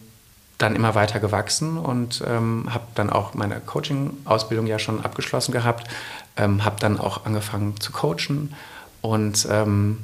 dann 0.58 0.76
immer 0.76 0.94
weiter 0.94 1.20
gewachsen 1.20 1.78
und 1.78 2.22
ähm, 2.26 2.68
habe 2.72 2.86
dann 2.94 3.10
auch 3.10 3.34
meine 3.34 3.60
Coaching-Ausbildung 3.60 4.66
ja 4.66 4.78
schon 4.78 5.04
abgeschlossen 5.04 5.52
gehabt, 5.52 5.88
ähm, 6.36 6.64
habe 6.64 6.76
dann 6.78 6.98
auch 6.98 7.24
angefangen 7.26 7.80
zu 7.80 7.92
coachen 7.92 8.54
und 9.02 9.46
ähm, 9.50 9.98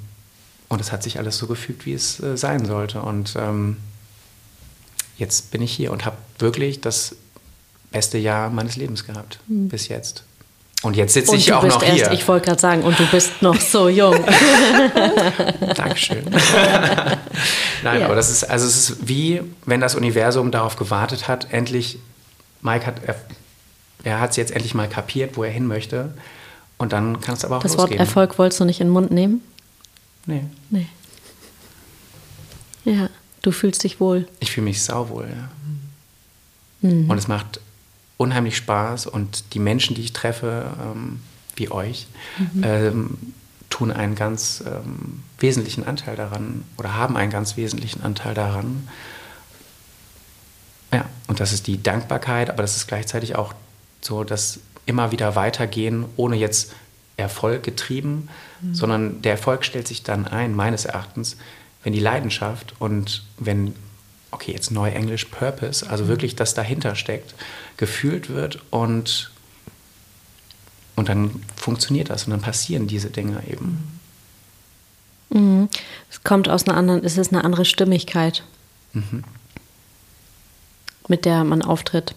und 0.70 0.80
es 0.80 0.92
hat 0.92 1.02
sich 1.02 1.18
alles 1.18 1.36
so 1.36 1.48
gefügt, 1.48 1.84
wie 1.84 1.92
es 1.92 2.20
äh, 2.20 2.36
sein 2.36 2.64
sollte. 2.64 3.02
Und 3.02 3.34
ähm, 3.36 3.78
jetzt 5.18 5.50
bin 5.50 5.62
ich 5.62 5.72
hier 5.72 5.90
und 5.90 6.06
habe 6.06 6.16
wirklich 6.38 6.80
das 6.80 7.16
beste 7.90 8.18
Jahr 8.18 8.50
meines 8.50 8.76
Lebens 8.76 9.04
gehabt 9.04 9.40
mhm. 9.48 9.68
bis 9.68 9.88
jetzt. 9.88 10.22
Und 10.82 10.96
jetzt 10.96 11.12
sitze 11.12 11.36
ich 11.36 11.52
auch 11.52 11.62
noch 11.62 11.82
erst, 11.82 11.94
hier. 11.94 12.12
Ich 12.12 12.26
wollte 12.26 12.46
gerade 12.46 12.60
sagen, 12.60 12.82
und 12.82 12.98
du 12.98 13.06
bist 13.06 13.42
noch 13.42 13.60
so 13.60 13.88
jung. 13.88 14.14
Dankeschön. 15.76 16.24
Nein, 17.82 18.00
ja. 18.00 18.06
aber 18.06 18.14
das 18.14 18.30
ist, 18.30 18.44
also 18.44 18.66
es 18.66 18.88
ist 18.88 19.08
wie, 19.08 19.42
wenn 19.66 19.80
das 19.80 19.94
Universum 19.94 20.50
darauf 20.50 20.76
gewartet 20.76 21.28
hat, 21.28 21.52
endlich, 21.52 21.98
Mike 22.62 22.86
hat, 22.86 23.04
er, 23.04 23.16
er 24.04 24.20
hat 24.20 24.30
es 24.30 24.36
jetzt 24.36 24.52
endlich 24.52 24.72
mal 24.74 24.88
kapiert, 24.88 25.36
wo 25.36 25.44
er 25.44 25.50
hin 25.50 25.66
möchte. 25.66 26.14
Und 26.78 26.94
dann 26.94 27.20
kann 27.20 27.34
es 27.34 27.44
aber 27.44 27.58
auch 27.58 27.62
Das 27.62 27.76
losgehen. 27.76 27.98
Wort 27.98 28.08
Erfolg 28.08 28.38
wolltest 28.38 28.60
du 28.60 28.64
nicht 28.64 28.80
in 28.80 28.86
den 28.86 28.92
Mund 28.94 29.10
nehmen? 29.10 29.42
Nee. 30.24 30.44
Nee. 30.70 30.86
Ja, 32.86 33.10
du 33.42 33.52
fühlst 33.52 33.84
dich 33.84 34.00
wohl. 34.00 34.26
Ich 34.38 34.50
fühle 34.50 34.64
mich 34.64 34.82
sauwohl, 34.82 35.28
ja. 35.28 36.88
Mhm. 36.88 37.10
Und 37.10 37.18
es 37.18 37.28
macht 37.28 37.60
unheimlich 38.20 38.54
Spaß 38.56 39.06
und 39.06 39.54
die 39.54 39.58
Menschen, 39.58 39.96
die 39.96 40.02
ich 40.02 40.12
treffe, 40.12 40.66
ähm, 40.78 41.20
wie 41.56 41.70
euch, 41.70 42.06
mhm. 42.36 42.62
ähm, 42.62 43.18
tun 43.70 43.90
einen 43.90 44.14
ganz 44.14 44.62
ähm, 44.66 45.22
wesentlichen 45.38 45.86
Anteil 45.86 46.16
daran 46.16 46.64
oder 46.76 46.94
haben 46.96 47.16
einen 47.16 47.30
ganz 47.30 47.56
wesentlichen 47.56 48.02
Anteil 48.02 48.34
daran. 48.34 48.88
Ja, 50.92 51.06
und 51.28 51.40
das 51.40 51.54
ist 51.54 51.66
die 51.66 51.82
Dankbarkeit, 51.82 52.50
aber 52.50 52.60
das 52.60 52.76
ist 52.76 52.88
gleichzeitig 52.88 53.36
auch 53.36 53.54
so 54.02 54.22
das 54.22 54.60
immer 54.84 55.12
wieder 55.12 55.34
weitergehen, 55.34 56.04
ohne 56.16 56.36
jetzt 56.36 56.74
Erfolg 57.16 57.62
getrieben, 57.62 58.28
mhm. 58.60 58.74
sondern 58.74 59.22
der 59.22 59.32
Erfolg 59.32 59.64
stellt 59.64 59.88
sich 59.88 60.02
dann 60.02 60.26
ein, 60.26 60.54
meines 60.54 60.84
Erachtens, 60.84 61.38
wenn 61.84 61.94
die 61.94 62.00
Leidenschaft 62.00 62.74
und 62.80 63.24
wenn, 63.38 63.74
okay, 64.30 64.52
jetzt 64.52 64.70
neu 64.70 64.90
Englisch 64.90 65.24
Purpose, 65.26 65.88
also 65.88 66.04
mhm. 66.04 66.08
wirklich 66.08 66.36
das 66.36 66.52
dahinter 66.52 66.96
steckt, 66.96 67.34
gefühlt 67.80 68.28
wird 68.28 68.60
und, 68.70 69.30
und 70.96 71.08
dann 71.08 71.42
funktioniert 71.56 72.10
das 72.10 72.24
und 72.24 72.30
dann 72.30 72.42
passieren 72.42 72.86
diese 72.86 73.08
Dinge 73.08 73.42
eben. 73.48 73.98
Mhm. 75.30 75.68
Es 76.10 76.22
kommt 76.22 76.48
aus 76.50 76.68
einer 76.68 76.76
anderen, 76.76 77.02
es 77.02 77.16
ist 77.16 77.32
eine 77.32 77.42
andere 77.42 77.64
Stimmigkeit, 77.64 78.44
mhm. 78.92 79.24
mit 81.08 81.24
der 81.24 81.42
man 81.42 81.62
auftritt. 81.62 82.14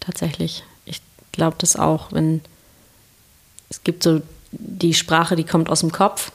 Tatsächlich. 0.00 0.64
Ich 0.84 1.00
glaube 1.32 1.56
das 1.58 1.76
auch, 1.76 2.12
wenn 2.12 2.42
es 3.70 3.82
gibt 3.84 4.02
so 4.02 4.20
die 4.52 4.92
Sprache, 4.92 5.34
die 5.34 5.44
kommt 5.44 5.70
aus 5.70 5.80
dem 5.80 5.92
Kopf, 5.92 6.30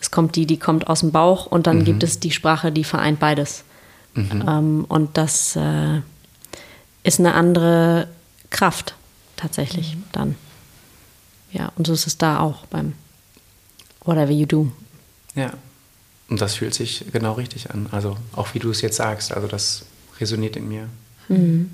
es 0.00 0.12
kommt 0.12 0.36
die, 0.36 0.46
die 0.46 0.58
kommt 0.58 0.86
aus 0.86 1.00
dem 1.00 1.10
Bauch 1.10 1.46
und 1.46 1.66
dann 1.66 1.78
mhm. 1.78 1.84
gibt 1.84 2.04
es 2.04 2.20
die 2.20 2.30
Sprache, 2.30 2.70
die 2.70 2.84
vereint 2.84 3.18
beides. 3.18 3.64
Mhm. 4.14 4.44
Ähm, 4.46 4.84
und 4.88 5.16
das 5.16 5.56
äh, 5.56 6.00
ist 7.08 7.18
eine 7.18 7.34
andere 7.34 8.06
Kraft 8.50 8.94
tatsächlich 9.36 9.96
mhm. 9.96 10.04
dann. 10.12 10.34
Ja, 11.50 11.72
und 11.76 11.86
so 11.86 11.94
ist 11.94 12.06
es 12.06 12.18
da 12.18 12.40
auch 12.40 12.66
beim 12.66 12.92
Whatever 14.04 14.30
You 14.30 14.46
Do. 14.46 14.72
Ja, 15.34 15.52
und 16.28 16.40
das 16.40 16.56
fühlt 16.56 16.74
sich 16.74 17.06
genau 17.12 17.32
richtig 17.32 17.70
an. 17.70 17.88
Also 17.90 18.16
auch 18.36 18.54
wie 18.54 18.58
du 18.58 18.70
es 18.70 18.82
jetzt 18.82 18.96
sagst, 18.96 19.32
also 19.32 19.48
das 19.48 19.86
resoniert 20.20 20.56
in 20.56 20.68
mir. 20.68 20.88
Mhm. 21.28 21.70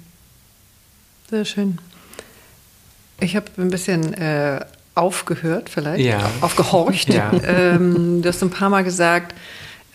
Sehr 1.29 1.45
schön. 1.45 1.79
Ich 3.21 3.35
habe 3.35 3.47
ein 3.59 3.71
bisschen 3.71 4.15
äh, 4.15 4.65
aufgehört, 4.95 5.69
vielleicht, 5.71 6.05
ja. 6.05 6.31
aufgehorcht. 6.41 7.09
Ja. 7.15 7.33
Ähm, 7.33 8.23
du 8.23 8.29
hast 8.29 8.43
ein 8.43 8.51
paar 8.51 8.71
Mal 8.71 8.85
gesagt, 8.85 9.35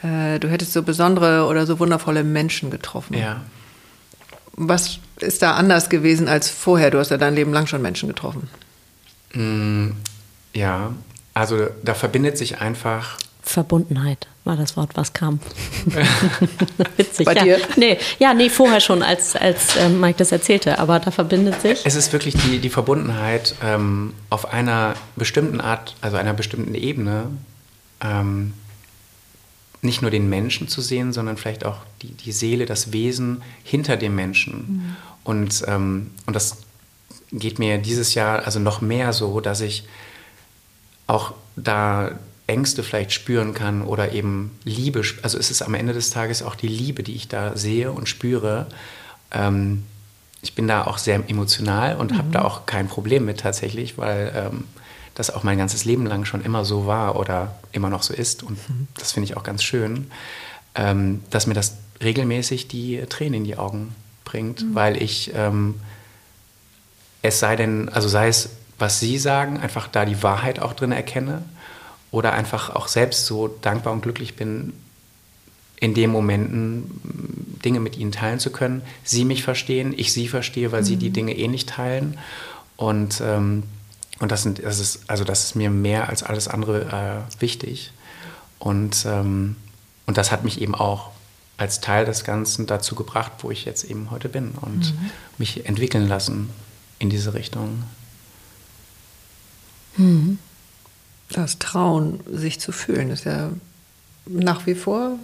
äh, 0.03 0.39
du 0.39 0.49
hättest 0.49 0.73
so 0.73 0.83
besondere 0.83 1.45
oder 1.45 1.65
so 1.65 1.79
wundervolle 1.79 2.23
Menschen 2.23 2.71
getroffen. 2.71 3.15
Ja. 3.15 3.41
Was 4.53 4.99
ist 5.23 5.41
da 5.41 5.53
anders 5.53 5.89
gewesen 5.89 6.27
als 6.27 6.49
vorher? 6.49 6.91
Du 6.91 6.99
hast 6.99 7.11
ja 7.11 7.17
dein 7.17 7.35
Leben 7.35 7.53
lang 7.53 7.67
schon 7.67 7.81
Menschen 7.81 8.09
getroffen. 8.09 8.49
Mm, 9.33 9.91
ja, 10.53 10.93
also 11.33 11.67
da 11.83 11.93
verbindet 11.93 12.37
sich 12.37 12.59
einfach 12.59 13.17
Verbundenheit 13.41 14.27
war 14.43 14.55
das 14.55 14.77
Wort, 14.77 14.91
was 14.95 15.13
kam. 15.13 15.39
Witzig. 16.97 17.25
Bei 17.25 17.33
ja. 17.33 17.43
dir? 17.43 17.59
Nee, 17.77 17.97
ja, 18.19 18.33
nee, 18.33 18.49
vorher 18.49 18.79
schon, 18.79 19.01
als, 19.01 19.35
als 19.35 19.75
ähm, 19.77 19.99
Mike 19.99 20.17
das 20.17 20.31
erzählte, 20.31 20.77
aber 20.77 20.99
da 20.99 21.09
verbindet 21.09 21.61
sich. 21.61 21.79
Es 21.83 21.95
ist 21.95 22.13
wirklich 22.13 22.35
die, 22.35 22.59
die 22.59 22.69
Verbundenheit 22.69 23.55
ähm, 23.63 24.13
auf 24.29 24.53
einer 24.53 24.93
bestimmten 25.15 25.61
Art, 25.61 25.95
also 26.01 26.17
einer 26.17 26.33
bestimmten 26.33 26.75
Ebene, 26.75 27.27
ähm, 28.01 28.53
nicht 29.81 30.01
nur 30.01 30.11
den 30.11 30.29
Menschen 30.29 30.67
zu 30.67 30.81
sehen, 30.81 31.11
sondern 31.11 31.37
vielleicht 31.37 31.65
auch 31.65 31.77
die, 32.01 32.11
die 32.11 32.31
Seele, 32.31 32.65
das 32.65 32.91
Wesen 32.91 33.41
hinter 33.63 33.97
dem 33.97 34.15
Menschen. 34.15 34.53
Mhm. 34.53 34.95
Und, 35.29 35.63
ähm, 35.67 36.09
und 36.25 36.35
das 36.35 36.57
geht 37.31 37.59
mir 37.59 37.77
dieses 37.77 38.15
Jahr 38.15 38.47
also 38.47 38.59
noch 38.59 38.81
mehr 38.81 39.13
so, 39.13 39.41
dass 39.41 39.61
ich 39.61 39.87
auch 41.05 41.35
da 41.55 42.13
Ängste 42.47 42.81
vielleicht 42.81 43.11
spüren 43.11 43.53
kann 43.53 43.83
oder 43.83 44.11
eben 44.11 44.57
Liebe. 44.63 45.03
Also 45.21 45.37
es 45.37 45.51
ist 45.51 45.61
am 45.61 45.75
Ende 45.75 45.93
des 45.93 46.09
Tages 46.09 46.41
auch 46.41 46.55
die 46.55 46.67
Liebe, 46.67 47.03
die 47.03 47.13
ich 47.13 47.27
da 47.27 47.55
sehe 47.55 47.91
und 47.91 48.09
spüre. 48.09 48.65
Ähm, 49.29 49.83
ich 50.41 50.55
bin 50.55 50.67
da 50.67 50.85
auch 50.85 50.97
sehr 50.97 51.21
emotional 51.29 51.97
und 51.97 52.11
mhm. 52.11 52.17
habe 52.17 52.31
da 52.31 52.41
auch 52.41 52.65
kein 52.65 52.87
Problem 52.87 53.25
mit 53.25 53.39
tatsächlich, 53.39 53.99
weil 53.99 54.31
ähm, 54.35 54.63
das 55.13 55.29
auch 55.29 55.43
mein 55.43 55.59
ganzes 55.59 55.85
Leben 55.85 56.07
lang 56.07 56.25
schon 56.25 56.43
immer 56.43 56.65
so 56.65 56.87
war 56.87 57.19
oder 57.19 57.53
immer 57.71 57.91
noch 57.91 58.01
so 58.01 58.15
ist. 58.15 58.41
Und 58.41 58.57
mhm. 58.67 58.87
das 58.97 59.11
finde 59.11 59.25
ich 59.25 59.37
auch 59.37 59.43
ganz 59.43 59.61
schön, 59.61 60.09
ähm, 60.73 61.21
dass 61.29 61.45
mir 61.45 61.53
das 61.53 61.77
regelmäßig 62.01 62.67
die 62.67 63.05
Tränen 63.07 63.35
in 63.35 63.43
die 63.43 63.57
Augen 63.59 63.93
bringt, 64.29 64.61
mhm. 64.61 64.75
weil 64.75 65.01
ich 65.01 65.31
ähm, 65.35 65.75
es 67.21 67.39
sei 67.39 67.55
denn, 67.55 67.89
also 67.89 68.07
sei 68.07 68.27
es, 68.27 68.49
was 68.77 68.99
Sie 68.99 69.17
sagen, 69.17 69.59
einfach 69.59 69.87
da 69.87 70.05
die 70.05 70.23
Wahrheit 70.23 70.59
auch 70.59 70.73
drin 70.73 70.91
erkenne 70.91 71.43
oder 72.11 72.33
einfach 72.33 72.75
auch 72.75 72.87
selbst 72.87 73.25
so 73.25 73.47
dankbar 73.47 73.93
und 73.93 74.01
glücklich 74.01 74.35
bin, 74.35 74.73
in 75.81 75.93
den 75.93 76.11
Momenten 76.11 77.59
Dinge 77.63 77.79
mit 77.79 77.97
ihnen 77.97 78.11
teilen 78.11 78.39
zu 78.39 78.51
können, 78.51 78.81
sie 79.03 79.25
mich 79.25 79.43
verstehen, 79.43 79.93
ich 79.95 80.11
sie 80.11 80.27
verstehe, 80.27 80.71
weil 80.71 80.81
mhm. 80.81 80.85
sie 80.85 80.97
die 80.97 81.09
mhm. 81.09 81.13
Dinge 81.13 81.37
ähnlich 81.37 81.63
eh 81.63 81.67
teilen. 81.67 82.17
Und, 82.75 83.21
ähm, 83.23 83.63
und 84.19 84.31
das, 84.31 84.43
sind, 84.43 84.63
das, 84.63 84.79
ist, 84.79 85.09
also 85.09 85.23
das 85.23 85.45
ist 85.45 85.55
mir 85.55 85.69
mehr 85.69 86.09
als 86.09 86.23
alles 86.23 86.47
andere 86.47 87.25
äh, 87.37 87.41
wichtig. 87.41 87.91
Und, 88.59 89.05
ähm, 89.05 89.55
und 90.05 90.17
das 90.17 90.31
hat 90.31 90.43
mich 90.43 90.61
eben 90.61 90.75
auch 90.75 91.11
als 91.59 91.81
Teil 91.81 92.05
des 92.05 92.23
Ganzen 92.23 92.67
dazu 92.67 92.95
gebracht, 92.95 93.33
wo 93.39 93.51
ich 93.51 93.65
jetzt 93.65 93.83
eben 93.83 94.11
heute 94.11 94.29
bin 94.29 94.51
und 94.61 94.93
mhm. 94.93 95.11
mich 95.37 95.65
entwickeln 95.65 96.07
lassen 96.07 96.49
in 96.99 97.09
diese 97.09 97.33
Richtung. 97.33 97.83
Mhm. 99.97 100.39
Das 101.29 101.59
Trauen, 101.59 102.21
sich 102.31 102.61
zu 102.61 102.71
fühlen, 102.71 103.09
ist 103.11 103.25
ja 103.25 103.49
nach 104.25 104.65
wie 104.67 104.73
vor 104.73 105.19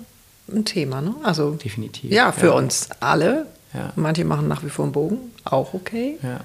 ein 0.52 0.66
Thema. 0.66 1.00
Ne? 1.02 1.16
Also, 1.24 1.52
Definitiv. 1.52 2.12
Ja, 2.12 2.34
für 2.34 2.48
ja. 2.48 2.52
uns 2.52 2.90
alle. 3.00 3.48
Ja. 3.74 3.94
Manche 3.96 4.26
machen 4.26 4.48
nach 4.48 4.64
wie 4.64 4.70
vor 4.70 4.84
einen 4.84 4.92
Bogen, 4.92 5.18
auch 5.46 5.74
okay. 5.74 6.18
Ja. 6.22 6.42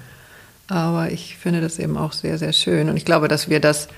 Aber 0.67 1.11
ich 1.11 1.37
finde 1.37 1.59
das 1.59 1.79
eben 1.79 1.97
auch 1.97 2.13
sehr, 2.13 2.37
sehr 2.37 2.53
schön. 2.53 2.89
Und 2.89 2.95
ich 2.95 3.05
glaube, 3.05 3.27
dass 3.27 3.49
wir 3.49 3.59
das 3.59 3.89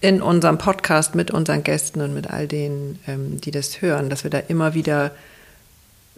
in 0.00 0.22
unserem 0.22 0.58
Podcast 0.58 1.14
mit 1.14 1.30
unseren 1.30 1.64
Gästen 1.64 2.00
und 2.00 2.14
mit 2.14 2.28
all 2.30 2.46
denen, 2.46 2.98
ähm, 3.06 3.40
die 3.40 3.50
das 3.50 3.82
hören, 3.82 4.10
dass 4.10 4.24
wir 4.24 4.30
da 4.30 4.38
immer 4.38 4.74
wieder 4.74 5.10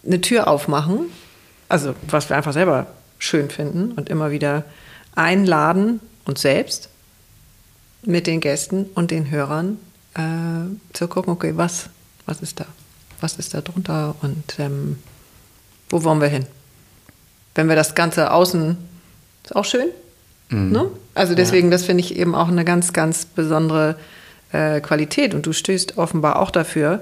eine 0.05 0.21
Tür 0.21 0.49
aufmachen. 0.49 1.07
Also, 1.69 1.95
was 2.09 2.29
wir 2.29 2.37
einfach 2.37 2.53
selber 2.53 2.87
schön 3.19 3.51
finden 3.51 3.93
und 3.93 4.09
immer 4.09 4.31
wieder 4.31 4.64
einladen, 5.14 6.01
uns 6.25 6.43
selbst 6.43 6.88
mit 8.03 8.27
den 8.27 8.40
Gästen 8.40 8.87
und 8.95 9.11
den 9.11 9.31
Hörern 9.31 9.79
äh, 10.14 10.95
zu 10.95 11.09
gucken, 11.09 11.33
okay, 11.33 11.53
was, 11.57 11.88
was 12.27 12.40
ist 12.40 12.61
da? 12.61 12.66
Was 13.21 13.37
ist 13.37 13.53
da 13.53 13.61
drunter 13.61 14.14
und 14.23 14.59
ähm, 14.59 14.99
wo 15.90 16.03
wollen 16.05 16.21
wir 16.21 16.29
hin? 16.29 16.47
Wenn 17.55 17.69
wir 17.69 17.77
das 17.77 17.95
Ganze 17.95 18.31
außen, 18.31 18.79
ist 19.45 19.57
auch 19.57 19.64
schön. 19.64 19.88
Mhm. 20.50 20.72
Ne? 20.72 20.86
Also 21.14 21.34
deswegen, 21.34 21.68
ja. 21.68 21.72
das 21.72 21.84
finde 21.84 22.02
ich 22.02 22.16
eben 22.16 22.34
auch 22.34 22.48
eine 22.48 22.64
ganz, 22.64 22.92
ganz 22.92 23.24
besondere 23.24 23.96
äh, 24.52 24.80
Qualität 24.80 25.34
und 25.34 25.46
du 25.46 25.52
stößt 25.52 25.98
offenbar 25.98 26.38
auch 26.38 26.50
dafür, 26.50 27.00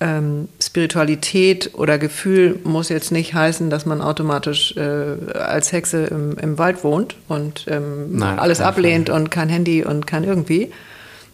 ähm, 0.00 0.48
Spiritualität 0.60 1.70
oder 1.74 1.98
Gefühl 1.98 2.58
muss 2.64 2.88
jetzt 2.88 3.12
nicht 3.12 3.32
heißen, 3.32 3.70
dass 3.70 3.86
man 3.86 4.00
automatisch 4.00 4.76
äh, 4.76 5.32
als 5.32 5.72
Hexe 5.72 6.06
im, 6.06 6.36
im, 6.36 6.58
Wald 6.58 6.82
wohnt 6.82 7.16
und 7.28 7.66
ähm, 7.68 8.16
Nein, 8.16 8.38
alles 8.38 8.60
ablehnt 8.60 9.08
Fall. 9.08 9.20
und 9.20 9.30
kein 9.30 9.48
Handy 9.48 9.84
und 9.84 10.06
kein 10.06 10.24
irgendwie, 10.24 10.72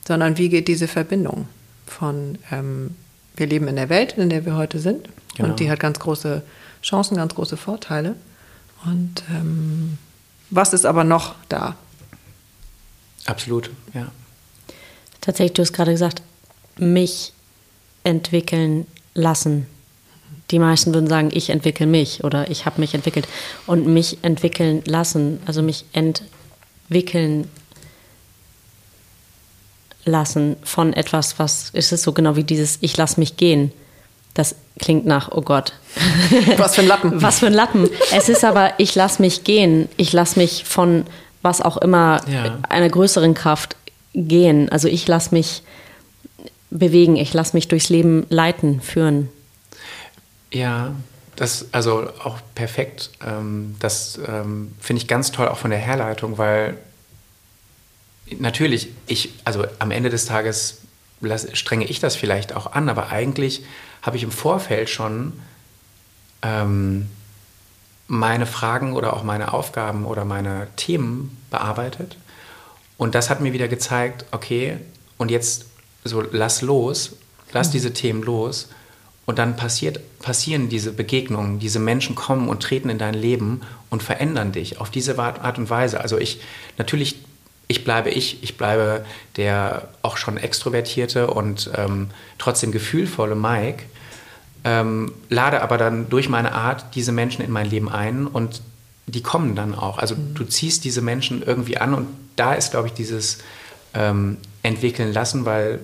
sondern 0.06 0.36
wie 0.36 0.50
geht 0.50 0.68
diese 0.68 0.88
Verbindung 0.88 1.48
von 1.86 2.38
ähm, 2.52 2.94
wir 3.36 3.46
leben 3.46 3.66
in 3.68 3.76
der 3.76 3.88
Welt, 3.88 4.18
in 4.18 4.28
der 4.28 4.44
wir 4.44 4.56
heute 4.56 4.78
sind 4.78 5.08
genau. 5.36 5.48
und 5.48 5.60
die 5.60 5.70
hat 5.70 5.80
ganz 5.80 5.98
große 5.98 6.42
Chancen, 6.82 7.16
ganz 7.16 7.34
große 7.34 7.56
Vorteile. 7.56 8.14
Und 8.84 9.22
ähm, 9.30 9.98
was 10.50 10.72
ist 10.72 10.84
aber 10.84 11.04
noch 11.04 11.34
da? 11.48 11.76
Absolut, 13.26 13.70
ja. 13.94 14.10
Tatsächlich, 15.20 15.54
du 15.54 15.62
hast 15.62 15.72
gerade 15.72 15.92
gesagt, 15.92 16.22
mich 16.76 17.32
entwickeln 18.04 18.86
lassen. 19.14 19.66
Die 20.50 20.58
meisten 20.58 20.92
würden 20.94 21.08
sagen, 21.08 21.30
ich 21.32 21.50
entwickle 21.50 21.86
mich 21.86 22.24
oder 22.24 22.50
ich 22.50 22.66
habe 22.66 22.80
mich 22.80 22.94
entwickelt. 22.94 23.28
Und 23.66 23.86
mich 23.86 24.18
entwickeln 24.22 24.82
lassen, 24.86 25.40
also 25.46 25.62
mich 25.62 25.84
entwickeln 25.92 27.48
lassen 30.04 30.56
von 30.64 30.92
etwas, 30.92 31.38
was 31.38 31.70
ist 31.70 31.92
es 31.92 32.02
so 32.02 32.12
genau 32.12 32.36
wie 32.36 32.44
dieses 32.44 32.78
Ich 32.80 32.96
lasse 32.96 33.20
mich 33.20 33.36
gehen. 33.36 33.72
Das 34.34 34.54
klingt 34.78 35.06
nach, 35.06 35.30
oh 35.32 35.42
Gott. 35.42 35.74
Was 36.56 36.76
für 36.76 36.82
ein 36.82 36.86
Lappen. 36.86 37.22
Was 37.22 37.40
für 37.40 37.46
ein 37.46 37.52
Lappen. 37.52 37.88
Es 38.12 38.28
ist 38.28 38.44
aber, 38.44 38.74
ich 38.78 38.94
lasse 38.94 39.20
mich 39.20 39.44
gehen. 39.44 39.88
Ich 39.96 40.12
lasse 40.12 40.38
mich 40.38 40.64
von 40.64 41.06
was 41.42 41.60
auch 41.60 41.78
immer, 41.78 42.20
ja. 42.28 42.58
einer 42.68 42.88
größeren 42.88 43.34
Kraft 43.34 43.76
gehen. 44.14 44.68
Also 44.70 44.88
ich 44.88 45.06
lasse 45.08 45.34
mich 45.34 45.62
bewegen. 46.70 47.16
Ich 47.16 47.32
lasse 47.34 47.56
mich 47.56 47.68
durchs 47.68 47.88
Leben 47.88 48.26
leiten, 48.28 48.80
führen. 48.80 49.28
Ja, 50.52 50.92
das 51.36 51.66
also 51.72 52.08
auch 52.22 52.38
perfekt. 52.54 53.10
Ähm, 53.26 53.76
das 53.80 54.18
ähm, 54.26 54.72
finde 54.80 55.02
ich 55.02 55.08
ganz 55.08 55.32
toll 55.32 55.48
auch 55.48 55.58
von 55.58 55.70
der 55.70 55.80
Herleitung, 55.80 56.38
weil 56.38 56.76
natürlich 58.38 58.88
ich 59.06 59.32
also 59.44 59.64
am 59.78 59.90
Ende 59.90 60.10
des 60.10 60.26
Tages 60.26 60.78
strenge 61.52 61.84
ich 61.86 62.00
das 62.00 62.16
vielleicht 62.16 62.54
auch 62.54 62.72
an, 62.72 62.88
aber 62.88 63.10
eigentlich 63.10 63.62
habe 64.02 64.16
ich 64.16 64.22
im 64.22 64.30
Vorfeld 64.30 64.88
schon 64.88 65.32
ähm, 66.42 67.08
meine 68.06 68.46
Fragen 68.46 68.94
oder 68.94 69.14
auch 69.14 69.22
meine 69.22 69.52
Aufgaben 69.52 70.04
oder 70.04 70.24
meine 70.24 70.68
Themen 70.76 71.36
bearbeitet. 71.50 72.16
Und 72.96 73.14
das 73.14 73.30
hat 73.30 73.40
mir 73.40 73.52
wieder 73.52 73.68
gezeigt, 73.68 74.26
okay, 74.32 74.78
und 75.16 75.30
jetzt 75.30 75.66
so 76.04 76.20
lass 76.20 76.62
los, 76.62 77.16
lass 77.52 77.68
mhm. 77.68 77.72
diese 77.72 77.92
Themen 77.92 78.22
los 78.22 78.68
und 79.26 79.38
dann 79.38 79.56
passiert, 79.56 80.00
passieren 80.18 80.68
diese 80.68 80.92
Begegnungen, 80.92 81.60
diese 81.60 81.78
Menschen 81.78 82.16
kommen 82.16 82.48
und 82.48 82.62
treten 82.62 82.88
in 82.88 82.98
dein 82.98 83.14
Leben 83.14 83.60
und 83.90 84.02
verändern 84.02 84.50
dich 84.52 84.80
auf 84.80 84.90
diese 84.90 85.18
Art 85.18 85.56
und 85.58 85.70
Weise. 85.70 86.00
Also 86.00 86.18
ich, 86.18 86.40
natürlich, 86.78 87.16
ich 87.70 87.85
bleibe 87.85 88.11
ich, 88.11 88.42
ich 88.42 88.56
bleibe 88.56 89.06
der 89.37 89.88
auch 90.02 90.16
schon 90.16 90.37
extrovertierte 90.37 91.28
und 91.28 91.70
ähm, 91.76 92.11
trotzdem 92.37 92.72
gefühlvolle 92.72 93.37
Mike, 93.37 93.85
ähm, 94.64 95.12
lade 95.28 95.62
aber 95.62 95.78
dann 95.78 96.09
durch 96.09 96.28
meine 96.28 96.50
Art 96.50 96.96
diese 96.96 97.12
Menschen 97.12 97.44
in 97.44 97.52
mein 97.52 97.70
Leben 97.70 97.88
ein 97.88 98.26
und 98.26 98.61
die 99.06 99.22
kommen 99.22 99.54
dann 99.54 99.76
auch. 99.76 99.98
Also 99.98 100.16
mhm. 100.16 100.35
du 100.35 100.44
ziehst 100.44 100.83
diese 100.83 101.00
Menschen 101.00 101.44
irgendwie 101.44 101.78
an 101.78 101.94
und 101.94 102.09
da 102.35 102.54
ist, 102.54 102.72
glaube 102.72 102.88
ich, 102.88 102.94
dieses 102.94 103.38
ähm, 103.94 104.38
entwickeln 104.64 105.12
lassen, 105.12 105.44
weil 105.44 105.78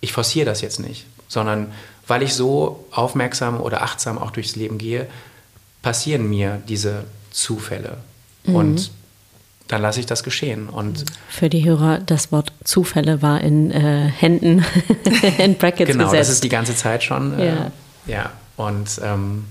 ich 0.00 0.12
forciere 0.12 0.46
das 0.46 0.60
jetzt 0.60 0.78
nicht, 0.78 1.06
sondern 1.26 1.72
weil 2.06 2.22
ich 2.22 2.34
so 2.34 2.86
aufmerksam 2.92 3.60
oder 3.60 3.82
achtsam 3.82 4.16
auch 4.16 4.30
durchs 4.30 4.54
Leben 4.54 4.78
gehe, 4.78 5.08
passieren 5.82 6.30
mir 6.30 6.62
diese 6.68 7.02
Zufälle. 7.32 7.96
Mhm. 8.44 8.54
Und 8.54 8.90
dann 9.68 9.80
lasse 9.80 10.00
ich 10.00 10.06
das 10.06 10.22
geschehen. 10.22 10.68
Und 10.68 11.04
Für 11.28 11.48
die 11.48 11.64
Hörer, 11.64 11.98
das 11.98 12.32
Wort 12.32 12.52
Zufälle 12.64 13.22
war 13.22 13.40
in 13.40 13.70
äh, 13.70 14.10
Händen, 14.10 14.64
in 15.38 15.56
Brackets 15.56 15.90
genau, 15.90 16.04
gesetzt. 16.04 16.12
Genau, 16.12 16.12
das 16.12 16.28
ist 16.28 16.44
die 16.44 16.48
ganze 16.48 16.76
Zeit 16.76 17.02
schon. 17.02 17.38
Äh, 17.38 17.46
ja. 17.46 17.72
ja. 18.06 18.32
Und, 18.56 19.00
ähm, 19.02 19.44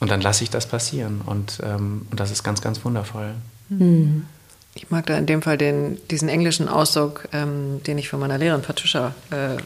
und 0.00 0.10
dann 0.10 0.20
lasse 0.20 0.44
ich 0.44 0.50
das 0.50 0.66
passieren. 0.66 1.20
Und, 1.24 1.60
ähm, 1.62 2.06
und 2.10 2.20
das 2.20 2.30
ist 2.30 2.42
ganz, 2.42 2.60
ganz 2.60 2.84
wundervoll. 2.84 3.34
Mhm. 3.68 4.26
Ich 4.74 4.90
mag 4.90 5.06
da 5.06 5.18
in 5.18 5.26
dem 5.26 5.42
Fall 5.42 5.58
den, 5.58 5.98
diesen 6.08 6.28
englischen 6.28 6.68
Ausdruck, 6.68 7.28
ähm, 7.32 7.82
den 7.84 7.98
ich 7.98 8.08
von 8.08 8.20
meiner 8.20 8.38
Lehrerin 8.38 8.62
Patricia 8.62 9.14
äh, 9.30 9.56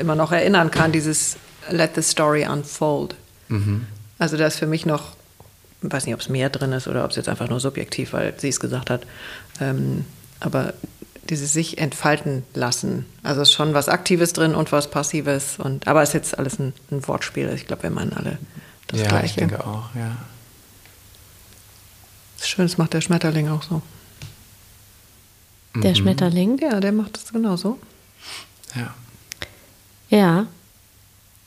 immer 0.00 0.14
noch 0.14 0.30
erinnern 0.30 0.70
kann, 0.70 0.92
dieses 0.92 1.36
Let 1.70 1.94
the 1.94 2.02
story 2.02 2.46
unfold. 2.46 3.16
Mhm. 3.48 3.86
Also 4.18 4.36
da 4.36 4.46
ist 4.46 4.58
für 4.58 4.66
mich 4.66 4.86
noch, 4.86 5.16
ich 5.82 5.92
weiß 5.92 6.06
nicht, 6.06 6.14
ob 6.14 6.20
es 6.20 6.28
mehr 6.28 6.50
drin 6.50 6.72
ist 6.72 6.88
oder 6.88 7.04
ob 7.04 7.10
es 7.10 7.16
jetzt 7.16 7.28
einfach 7.28 7.48
nur 7.48 7.60
subjektiv, 7.60 8.12
weil 8.12 8.34
sie 8.38 8.48
es 8.48 8.60
gesagt 8.60 8.90
hat, 8.90 9.06
ähm, 9.60 10.04
aber 10.40 10.74
dieses 11.28 11.52
sich 11.52 11.78
entfalten 11.78 12.44
lassen. 12.54 13.06
Also 13.22 13.42
ist 13.42 13.52
schon 13.52 13.72
was 13.72 13.88
Aktives 13.88 14.32
drin 14.32 14.54
und 14.54 14.72
was 14.72 14.90
Passives. 14.90 15.58
Und, 15.58 15.86
aber 15.86 16.02
ist 16.02 16.12
jetzt 16.12 16.38
alles 16.38 16.58
ein, 16.58 16.72
ein 16.90 17.06
Wortspiel. 17.06 17.48
Ich 17.54 17.66
glaube, 17.66 17.84
wir 17.84 17.90
meinen 17.90 18.12
alle 18.12 18.38
das 18.88 19.00
ja, 19.00 19.08
Gleiche. 19.08 19.22
Ja, 19.22 19.24
ich 19.24 19.34
denke 19.34 19.66
auch, 19.66 19.94
ja. 19.94 20.16
Schön, 22.42 22.66
das 22.66 22.78
macht 22.78 22.94
der 22.94 23.00
Schmetterling 23.00 23.48
auch 23.48 23.62
so. 23.62 23.82
Der 25.76 25.90
mhm. 25.90 25.96
Schmetterling? 25.96 26.58
Ja, 26.58 26.80
der 26.80 26.92
macht 26.92 27.16
das 27.16 27.32
genauso. 27.32 27.78
Ja. 28.74 28.94
Ja. 30.08 30.46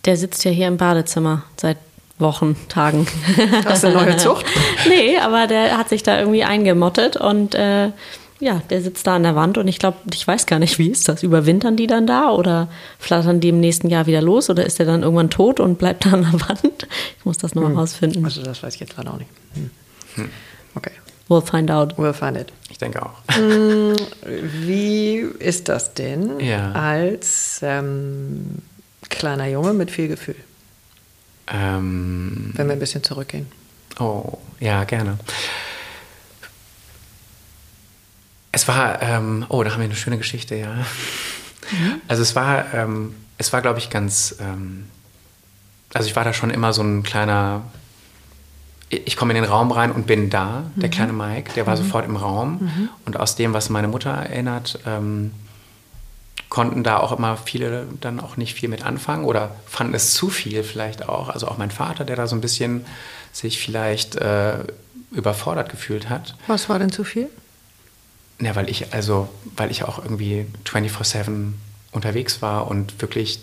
Der 0.05 0.17
sitzt 0.17 0.43
ja 0.45 0.51
hier 0.51 0.67
im 0.67 0.77
Badezimmer 0.77 1.43
seit 1.57 1.77
Wochen, 2.19 2.56
Tagen. 2.69 3.08
Hast 3.65 3.84
du 3.84 3.88
eine 3.88 3.97
neue 3.97 4.17
Zucht? 4.17 4.45
nee, 4.88 5.17
aber 5.17 5.47
der 5.47 5.78
hat 5.78 5.89
sich 5.89 6.04
da 6.04 6.19
irgendwie 6.19 6.43
eingemottet 6.43 7.17
und 7.17 7.56
äh, 7.56 7.91
ja, 8.39 8.62
der 8.69 8.82
sitzt 8.82 9.08
da 9.08 9.15
an 9.15 9.23
der 9.23 9.36
Wand 9.36 9.58
und 9.58 9.67
ich 9.67 9.80
glaube, 9.80 9.97
ich 10.13 10.28
weiß 10.28 10.45
gar 10.45 10.60
nicht, 10.60 10.78
wie 10.78 10.89
ist 10.89 11.08
das? 11.08 11.23
Überwintern 11.23 11.76
die 11.76 11.88
dann 11.88 12.06
da 12.06 12.30
oder 12.30 12.67
flattern 12.99 13.39
die 13.39 13.49
im 13.49 13.60
nächsten 13.60 13.89
Jahr 13.89 14.06
wieder 14.06 14.21
los 14.21 14.49
oder 14.49 14.65
ist 14.65 14.80
der 14.80 14.86
dann 14.86 15.02
irgendwann 15.02 15.30
tot 15.30 15.60
und 15.60 15.78
bleibt 15.78 16.06
da 16.06 16.12
an 16.12 16.28
der 16.30 16.41
Wand? 16.41 16.88
Ich 17.17 17.26
muss 17.26 17.38
das 17.38 17.56
nochmal 17.56 17.71
hm. 17.71 17.80
rausfinden. 17.80 18.26
Also 18.26 18.43
das 18.43 18.62
weiß 18.62 18.73
ich 18.76 18.82
jetzt 18.82 18.95
gerade 18.95 19.12
auch 19.12 19.17
nicht. 19.17 19.30
Hm. 19.54 19.69
Hm. 20.15 20.30
Okay. 20.76 20.91
We'll 21.30 21.41
find 21.41 21.71
out. 21.71 21.97
We'll 21.97 22.13
find 22.13 22.38
it. 22.38 22.52
Ich 22.69 22.78
denke 22.78 23.02
auch. 23.02 23.13
Mm, 23.38 23.95
wie 24.65 25.19
ist 25.39 25.69
das 25.69 25.93
denn 25.93 26.39
ja. 26.39 26.73
als 26.73 27.62
ähm, 27.63 28.58
kleiner 29.10 29.47
Junge 29.47 29.73
mit 29.73 29.89
viel 29.89 30.10
Gefühl? 30.10 30.36
Ähm, 31.53 32.51
Wenn 32.53 32.67
wir 32.67 32.73
ein 32.73 32.79
bisschen 32.79 33.03
zurückgehen. 33.03 33.47
Oh, 33.99 34.39
ja, 34.59 34.83
gerne. 34.83 35.19
Es 38.51 38.67
war, 38.67 39.01
ähm, 39.01 39.45
oh, 39.49 39.63
da 39.63 39.71
haben 39.71 39.79
wir 39.79 39.85
eine 39.85 39.95
schöne 39.95 40.17
Geschichte, 40.17 40.55
ja. 40.55 40.73
Mhm. 40.73 42.01
Also 42.07 42.21
es 42.21 42.35
war, 42.35 42.73
ähm, 42.73 43.15
es 43.37 43.53
war, 43.53 43.61
glaube 43.61 43.79
ich, 43.79 43.89
ganz, 43.89 44.35
ähm, 44.39 44.87
also 45.93 46.07
ich 46.07 46.15
war 46.15 46.23
da 46.23 46.33
schon 46.33 46.49
immer 46.49 46.73
so 46.73 46.81
ein 46.81 47.03
kleiner 47.03 47.63
ich 49.05 49.15
komme 49.15 49.33
in 49.33 49.41
den 49.41 49.49
Raum 49.49 49.71
rein 49.71 49.91
und 49.91 50.07
bin 50.07 50.29
da, 50.29 50.63
der 50.75 50.89
mhm. 50.89 50.93
kleine 50.93 51.13
Mike, 51.13 51.53
der 51.55 51.65
war 51.65 51.75
mhm. 51.75 51.83
sofort 51.83 52.05
im 52.05 52.15
Raum. 52.15 52.59
Mhm. 52.61 52.89
Und 53.05 53.19
aus 53.19 53.35
dem, 53.35 53.53
was 53.53 53.69
meine 53.69 53.87
Mutter 53.87 54.11
erinnert, 54.11 54.79
ähm, 54.85 55.31
konnten 56.53 56.83
da 56.83 56.99
auch 56.99 57.11
immer 57.11 57.35
viele 57.35 57.87
dann 57.99 58.19
auch 58.19 58.37
nicht 58.37 58.53
viel 58.53 58.69
mit 58.69 58.85
anfangen 58.85 59.25
oder 59.25 59.55
fanden 59.65 59.95
es 59.95 60.13
zu 60.13 60.29
viel 60.29 60.63
vielleicht 60.63 61.09
auch. 61.09 61.29
Also 61.29 61.47
auch 61.47 61.57
mein 61.57 61.71
Vater, 61.71 62.05
der 62.05 62.15
da 62.15 62.27
so 62.27 62.35
ein 62.35 62.41
bisschen 62.41 62.85
sich 63.31 63.59
vielleicht 63.59 64.17
äh, 64.17 64.59
überfordert 65.09 65.71
gefühlt 65.71 66.09
hat. 66.09 66.35
Was 66.45 66.69
war 66.69 66.77
denn 66.77 66.91
zu 66.91 67.03
viel? 67.03 67.27
Ja, 68.39 68.55
weil 68.55 68.69
ich 68.69 68.93
also, 68.93 69.29
weil 69.57 69.71
ich 69.71 69.83
auch 69.83 69.97
irgendwie 69.97 70.45
24-7 70.65 71.53
unterwegs 71.91 72.43
war 72.43 72.67
und 72.67 73.01
wirklich 73.01 73.39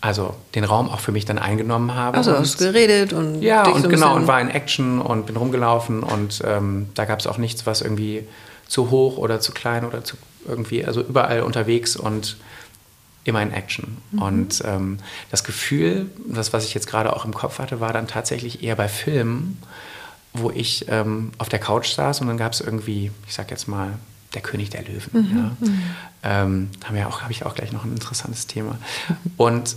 also 0.00 0.34
den 0.56 0.64
Raum 0.64 0.88
auch 0.88 0.98
für 0.98 1.12
mich 1.12 1.24
dann 1.24 1.38
eingenommen 1.38 1.94
habe. 1.94 2.16
Also 2.16 2.36
hast 2.36 2.58
geredet 2.58 3.12
und 3.12 3.42
ja 3.42 3.64
und 3.68 3.80
so 3.80 3.88
genau 3.88 4.16
und 4.16 4.26
war 4.26 4.40
in 4.40 4.48
Action 4.48 5.00
und 5.00 5.26
bin 5.26 5.36
rumgelaufen 5.36 6.02
und 6.02 6.42
ähm, 6.44 6.88
da 6.94 7.04
gab 7.04 7.20
es 7.20 7.28
auch 7.28 7.38
nichts, 7.38 7.64
was 7.64 7.80
irgendwie 7.80 8.26
zu 8.72 8.90
hoch 8.90 9.18
oder 9.18 9.38
zu 9.38 9.52
klein 9.52 9.84
oder 9.84 10.02
zu 10.02 10.16
irgendwie 10.48 10.84
also 10.84 11.02
überall 11.02 11.42
unterwegs 11.42 11.94
und 11.94 12.38
immer 13.24 13.42
in 13.42 13.52
Action. 13.52 13.98
Mhm. 14.12 14.22
Und 14.22 14.62
ähm, 14.64 14.98
das 15.30 15.44
Gefühl, 15.44 16.06
das 16.26 16.54
was 16.54 16.64
ich 16.64 16.72
jetzt 16.72 16.86
gerade 16.86 17.14
auch 17.14 17.26
im 17.26 17.34
Kopf 17.34 17.58
hatte, 17.58 17.80
war 17.80 17.92
dann 17.92 18.08
tatsächlich 18.08 18.62
eher 18.62 18.74
bei 18.74 18.88
Filmen, 18.88 19.58
wo 20.32 20.50
ich 20.50 20.86
ähm, 20.88 21.32
auf 21.36 21.50
der 21.50 21.58
Couch 21.58 21.88
saß 21.88 22.22
und 22.22 22.28
dann 22.28 22.38
gab 22.38 22.54
es 22.54 22.62
irgendwie, 22.62 23.10
ich 23.26 23.34
sag 23.34 23.50
jetzt 23.50 23.68
mal 23.68 23.98
der 24.32 24.40
König 24.40 24.70
der 24.70 24.84
Löwen. 24.84 25.10
Mhm. 25.12 25.36
Ja. 25.36 25.56
Mhm. 25.60 25.82
Ähm, 26.22 26.70
haben 26.82 26.96
wir 26.96 27.06
auch, 27.08 27.20
habe 27.20 27.32
ich 27.32 27.44
auch 27.44 27.54
gleich 27.54 27.72
noch 27.72 27.84
ein 27.84 27.92
interessantes 27.92 28.46
Thema. 28.46 28.78
Und 29.36 29.76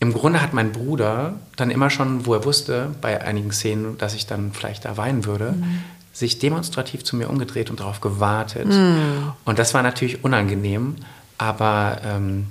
im 0.00 0.12
Grunde 0.12 0.42
hat 0.42 0.52
mein 0.52 0.72
Bruder 0.72 1.36
dann 1.54 1.70
immer 1.70 1.90
schon, 1.90 2.26
wo 2.26 2.34
er 2.34 2.44
wusste, 2.44 2.90
bei 3.00 3.22
einigen 3.22 3.52
Szenen, 3.52 3.96
dass 3.98 4.14
ich 4.14 4.26
dann 4.26 4.52
vielleicht 4.52 4.84
da 4.84 4.96
weinen 4.96 5.24
würde, 5.24 5.52
mhm. 5.52 5.84
Sich 6.16 6.38
demonstrativ 6.38 7.04
zu 7.04 7.16
mir 7.16 7.28
umgedreht 7.28 7.68
und 7.70 7.80
darauf 7.80 8.00
gewartet. 8.00 8.68
Mhm. 8.68 9.32
Und 9.44 9.58
das 9.58 9.74
war 9.74 9.82
natürlich 9.82 10.24
unangenehm, 10.24 10.96
aber 11.36 12.00
ähm, 12.04 12.46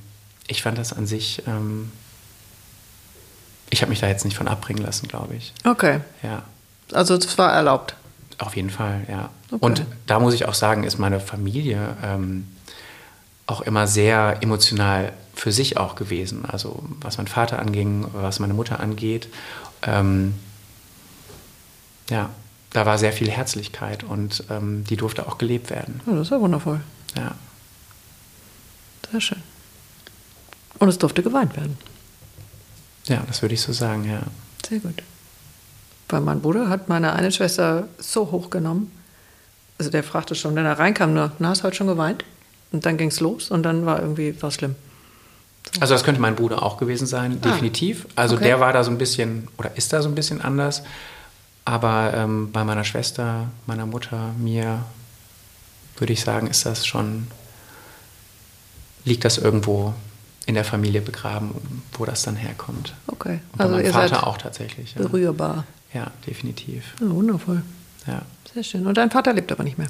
ich 0.47 0.61
fand 0.61 0.77
das 0.77 0.93
an 0.93 1.07
sich 1.07 1.41
ähm, 1.47 1.91
ich 3.69 3.81
habe 3.81 3.89
mich 3.89 3.99
da 3.99 4.07
jetzt 4.07 4.25
nicht 4.25 4.37
von 4.37 4.47
abbringen 4.47 4.83
lassen, 4.83 5.07
glaube 5.07 5.35
ich. 5.35 5.53
Okay. 5.63 5.99
Ja. 6.23 6.43
Also 6.91 7.15
es 7.15 7.37
war 7.37 7.51
erlaubt. 7.53 7.95
Auf 8.37 8.55
jeden 8.55 8.69
Fall, 8.69 9.05
ja. 9.09 9.29
Okay. 9.51 9.57
Und 9.59 9.85
da 10.07 10.19
muss 10.19 10.33
ich 10.33 10.45
auch 10.47 10.53
sagen, 10.53 10.83
ist 10.83 10.97
meine 10.97 11.19
Familie 11.19 11.97
ähm, 12.03 12.47
auch 13.47 13.61
immer 13.61 13.87
sehr 13.87 14.37
emotional 14.41 15.13
für 15.33 15.51
sich 15.51 15.77
auch 15.77 15.95
gewesen. 15.95 16.45
Also 16.45 16.83
was 17.01 17.17
mein 17.17 17.27
Vater 17.27 17.59
anging, 17.59 18.05
was 18.13 18.39
meine 18.39 18.53
Mutter 18.53 18.79
angeht. 18.79 19.29
Ähm, 19.83 20.35
ja, 22.09 22.29
da 22.75 22.85
war 22.85 22.97
sehr 22.97 23.13
viel 23.13 23.31
Herzlichkeit 23.31 24.03
und 24.03 24.43
ähm, 24.49 24.83
die 24.83 24.97
durfte 24.97 25.27
auch 25.27 25.37
gelebt 25.37 25.69
werden. 25.69 26.01
Ja, 26.05 26.13
das 26.13 26.23
ist 26.23 26.31
ja 26.31 26.41
wundervoll. 26.41 26.81
Ja. 27.15 27.35
Sehr 29.11 29.21
schön. 29.21 29.41
Und 30.79 30.89
es 30.89 30.97
durfte 30.97 31.23
geweint 31.23 31.55
werden. 31.55 31.77
Ja, 33.05 33.23
das 33.27 33.41
würde 33.41 33.55
ich 33.55 33.61
so 33.61 33.71
sagen, 33.71 34.03
ja. 34.03 34.19
Sehr 34.67 34.79
gut. 34.79 35.01
Weil 36.09 36.19
mein 36.19 36.41
Bruder 36.41 36.67
hat 36.67 36.89
meine 36.89 37.13
eine 37.13 37.31
Schwester 37.31 37.87
so 37.97 38.31
hochgenommen. 38.31 38.91
Also 39.77 39.89
der 39.89 40.03
fragte 40.03 40.35
schon, 40.35 40.53
wenn 40.55 40.65
er 40.65 40.77
reinkam, 40.77 41.13
nur, 41.13 41.31
na, 41.39 41.49
hast 41.49 41.61
du 41.61 41.63
heute 41.65 41.77
schon 41.77 41.87
geweint? 41.87 42.25
Und 42.73 42.85
dann 42.85 42.97
ging 42.97 43.07
es 43.07 43.21
los 43.21 43.51
und 43.51 43.63
dann 43.63 43.85
war 43.85 44.01
irgendwie 44.01 44.35
was 44.41 44.55
schlimm. 44.55 44.75
Also 45.79 45.93
das 45.93 46.03
könnte 46.03 46.19
mein 46.19 46.35
Bruder 46.35 46.61
auch 46.61 46.77
gewesen 46.77 47.07
sein, 47.07 47.39
Ah, 47.41 47.47
definitiv. 47.47 48.05
Also 48.15 48.35
okay. 48.35 48.45
der 48.45 48.59
war 48.59 48.73
da 48.73 48.83
so 48.83 48.91
ein 48.91 48.97
bisschen, 48.97 49.47
oder 49.57 49.77
ist 49.77 49.93
da 49.93 50.01
so 50.01 50.09
ein 50.09 50.15
bisschen 50.15 50.41
anders. 50.41 50.83
Aber 51.65 52.13
ähm, 52.13 52.51
bei 52.51 52.63
meiner 52.63 52.83
Schwester, 52.83 53.47
meiner 53.65 53.85
Mutter, 53.87 54.33
mir, 54.37 54.83
würde 55.97 56.13
ich 56.13 56.21
sagen, 56.21 56.47
ist 56.47 56.65
das 56.65 56.85
schon, 56.85 57.27
liegt 59.03 59.25
das 59.25 59.37
irgendwo 59.39 59.93
in 60.45 60.53
der 60.53 60.63
Familie 60.63 61.01
begraben, 61.01 61.55
wo 61.93 62.05
das 62.05 62.21
dann 62.21 62.35
herkommt. 62.35 62.93
Okay. 63.07 63.39
Und 63.53 63.57
bei 63.57 63.63
Also 63.63 63.75
meinem 63.77 63.85
ihr 63.87 63.93
Vater 63.93 64.27
auch 64.27 64.37
tatsächlich. 64.37 64.93
Ja. 64.93 65.01
berührbar. 65.01 65.65
ja, 65.93 66.11
definitiv. 66.27 66.93
Ja, 67.01 67.09
wundervoll. 67.09 67.63
Ja. 68.05 68.21
Sehr 68.53 68.63
schön. 68.63 68.85
Und 68.85 68.95
dein 68.97 69.09
Vater 69.09 69.33
lebt 69.33 69.51
aber 69.51 69.63
nicht 69.63 69.79
mehr. 69.79 69.87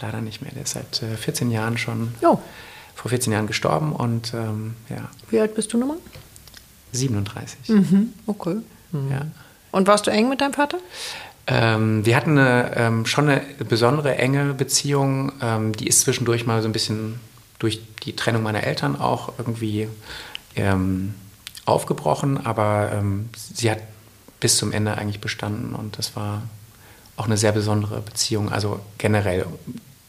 Leider 0.00 0.20
nicht 0.20 0.42
mehr. 0.42 0.50
Der 0.52 0.64
ist 0.64 0.72
seit 0.72 1.02
äh, 1.04 1.16
14 1.16 1.52
Jahren 1.52 1.78
schon, 1.78 2.12
Jo. 2.20 2.42
vor 2.96 3.10
14 3.10 3.32
Jahren 3.32 3.46
gestorben 3.46 3.92
und 3.92 4.34
ähm, 4.34 4.74
ja, 4.88 5.08
Wie 5.30 5.38
alt 5.40 5.54
bist 5.54 5.72
du 5.72 5.78
nochmal? 5.78 5.98
37. 6.90 7.68
Mhm. 7.68 8.12
Okay. 8.26 8.56
Ja. 9.10 9.22
Und 9.72 9.88
warst 9.88 10.06
du 10.06 10.12
eng 10.12 10.28
mit 10.28 10.40
deinem 10.40 10.52
Vater? 10.52 10.78
Ähm, 11.48 12.06
wir 12.06 12.14
hatten 12.14 12.38
eine, 12.38 12.76
ähm, 12.76 13.06
schon 13.06 13.28
eine 13.28 13.42
besondere 13.68 14.16
enge 14.16 14.54
Beziehung. 14.54 15.32
Ähm, 15.42 15.74
die 15.74 15.88
ist 15.88 16.02
zwischendurch 16.02 16.46
mal 16.46 16.62
so 16.62 16.68
ein 16.68 16.72
bisschen 16.72 17.18
durch 17.58 17.80
die 18.04 18.14
Trennung 18.14 18.42
meiner 18.42 18.62
Eltern 18.62 19.00
auch 19.00 19.32
irgendwie 19.38 19.88
ähm, 20.54 21.14
aufgebrochen, 21.64 22.44
aber 22.44 22.90
ähm, 22.92 23.28
sie 23.34 23.70
hat 23.70 23.78
bis 24.40 24.56
zum 24.56 24.72
Ende 24.72 24.98
eigentlich 24.98 25.20
bestanden 25.20 25.74
und 25.74 25.98
das 25.98 26.16
war 26.16 26.42
auch 27.16 27.26
eine 27.26 27.36
sehr 27.36 27.52
besondere 27.52 28.00
Beziehung. 28.00 28.50
Also 28.50 28.80
generell 28.98 29.46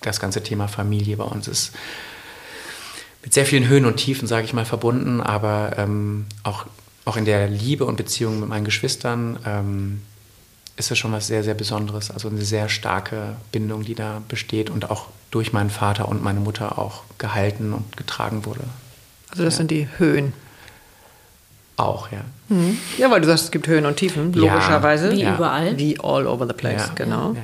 das 0.02 0.20
ganze 0.20 0.42
Thema 0.42 0.68
Familie 0.68 1.18
bei 1.18 1.24
uns 1.24 1.48
ist 1.48 1.74
mit 3.22 3.34
sehr 3.34 3.46
vielen 3.46 3.68
Höhen 3.68 3.86
und 3.86 3.98
Tiefen, 3.98 4.28
sage 4.28 4.46
ich 4.46 4.54
mal, 4.54 4.66
verbunden, 4.66 5.22
aber 5.22 5.74
ähm, 5.78 6.26
auch, 6.44 6.66
auch 7.06 7.18
in 7.18 7.26
der 7.26 7.48
Liebe 7.50 7.86
und 7.86 7.96
Beziehung 7.98 8.40
mit 8.40 8.50
meinen 8.50 8.66
Geschwistern 8.66 9.40
ähm, 9.46 10.02
ist 10.76 10.90
es 10.92 10.98
schon 10.98 11.12
was 11.12 11.28
sehr, 11.28 11.44
sehr 11.44 11.54
Besonderes. 11.54 12.10
Also 12.12 12.30
eine 12.30 12.42
sehr 12.42 12.70
starke 12.70 13.36
Bindung, 13.52 13.84
die 13.84 13.94
da 13.96 14.22
besteht 14.28 14.70
und 14.70 14.90
auch 14.90 15.08
durch 15.32 15.52
meinen 15.54 15.70
Vater 15.70 16.08
und 16.08 16.24
meine 16.24 16.40
Mutter 16.40 16.80
auch 16.80 17.04
gehalten 17.18 17.74
und 17.74 17.98
getragen 17.98 18.46
wurde. 18.46 18.62
Also 19.30 19.44
das 19.44 19.56
Ja. 19.56 19.58
sind 19.60 19.72
die 19.72 19.88
Höhen. 19.98 20.34
Auch, 21.76 22.12
ja. 22.12 22.22
Mhm. 22.50 22.78
Ja, 22.98 23.10
weil 23.12 23.20
du 23.22 23.28
sagst, 23.28 23.46
es 23.46 23.52
gibt 23.52 23.68
Höhen 23.68 23.86
und 23.86 23.98
Tiefen, 23.98 24.32
Ja. 24.34 24.54
logischerweise. 24.54 25.12
Wie 25.12 25.22
Ja. 25.24 25.36
überall. 25.36 25.78
Wie 25.78 26.00
all 26.00 26.28
over 26.28 26.48
the 26.48 26.54
place, 26.54 26.88
Ja. 26.88 26.94
genau. 26.94 27.34
Ja, 27.34 27.42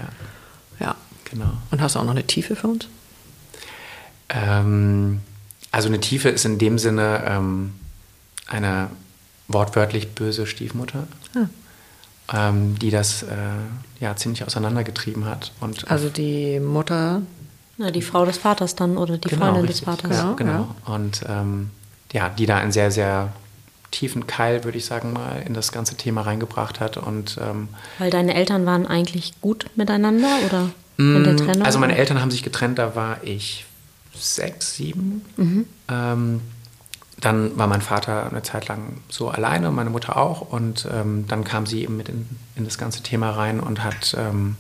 Ja. 0.86 0.96
genau. 1.26 1.52
Und 1.72 1.82
hast 1.82 1.96
du 1.96 2.00
auch 2.00 2.04
noch 2.04 2.12
eine 2.12 2.26
Tiefe 2.26 2.56
für 2.56 2.68
uns? 2.68 2.88
Ähm, 4.30 5.22
also 5.72 5.88
eine 5.88 6.00
Tiefe 6.00 6.30
ist 6.30 6.46
in 6.46 6.58
dem 6.60 6.78
Sinne 6.78 7.24
ähm, 7.26 7.74
eine 8.48 8.90
wortwörtlich 9.50 10.10
böse 10.16 10.46
Stiefmutter, 10.48 11.08
ähm, 12.34 12.80
die 12.80 12.92
das 12.92 13.24
äh, 13.24 13.28
ja 14.00 14.16
ziemlich 14.16 14.46
auseinandergetrieben 14.46 15.26
hat. 15.26 15.52
Und 15.60 15.90
Also 15.92 16.10
die 16.10 16.60
Mutter, 16.62 17.22
Na, 17.78 17.92
die 17.92 18.02
Frau 18.02 18.24
des 18.26 18.38
Vaters 18.38 18.76
dann 18.76 18.98
oder 18.98 19.18
die 19.18 19.28
Genau, 19.28 19.46
Freundin 19.48 19.66
richtig. 19.66 19.86
des 19.86 19.86
Vaters. 19.86 20.18
Ja. 20.18 20.34
Genau. 20.34 20.74
Und 20.86 21.22
ähm, 21.28 21.72
ja, 22.14 22.30
die 22.30 22.46
da 22.46 22.58
einen 22.58 22.72
sehr, 22.72 22.92
sehr 22.92 23.34
tiefen 23.92 24.28
Keil, 24.28 24.64
würde 24.64 24.78
ich 24.78 24.86
sagen, 24.86 25.14
mal 25.14 25.42
in 25.46 25.54
das 25.56 25.72
ganze 25.72 25.96
Thema 25.96 26.22
reingebracht 26.22 26.80
hat. 26.80 26.98
Und 26.98 27.38
ähm, 27.42 27.70
Weil 27.98 28.12
deine 28.12 28.36
Eltern 28.36 28.66
waren 28.68 28.86
eigentlich 28.86 29.34
gut 29.42 29.66
miteinander 29.76 30.30
oder 30.46 30.70
in 30.98 31.24
der 31.24 31.36
Trennung? 31.38 31.64
also 31.64 31.80
meine 31.80 31.98
Eltern 31.98 32.22
haben 32.22 32.30
sich 32.30 32.44
getrennt, 32.44 32.78
da 32.78 32.96
war 32.96 33.24
ich 33.24 33.66
sechs, 34.14 34.76
sieben. 34.76 35.24
Ähm, 35.88 36.42
dann 37.22 37.58
war 37.58 37.68
mein 37.68 37.82
Vater 37.82 38.28
eine 38.28 38.44
Zeit 38.44 38.68
lang 38.68 39.02
so 39.10 39.30
alleine, 39.30 39.72
meine 39.72 39.90
Mutter 39.90 40.18
auch. 40.18 40.42
Und 40.42 40.88
ähm, 40.92 41.28
dann 41.28 41.44
kam 41.44 41.66
sie 41.66 41.84
eben 41.84 41.98
mit 41.98 42.10
in, 42.10 42.28
in 42.56 42.66
das 42.66 42.78
ganze 42.78 43.04
Thema 43.04 43.32
rein 43.32 43.60
und 43.60 43.84
hat 43.84 44.16
ähm, 44.18 44.56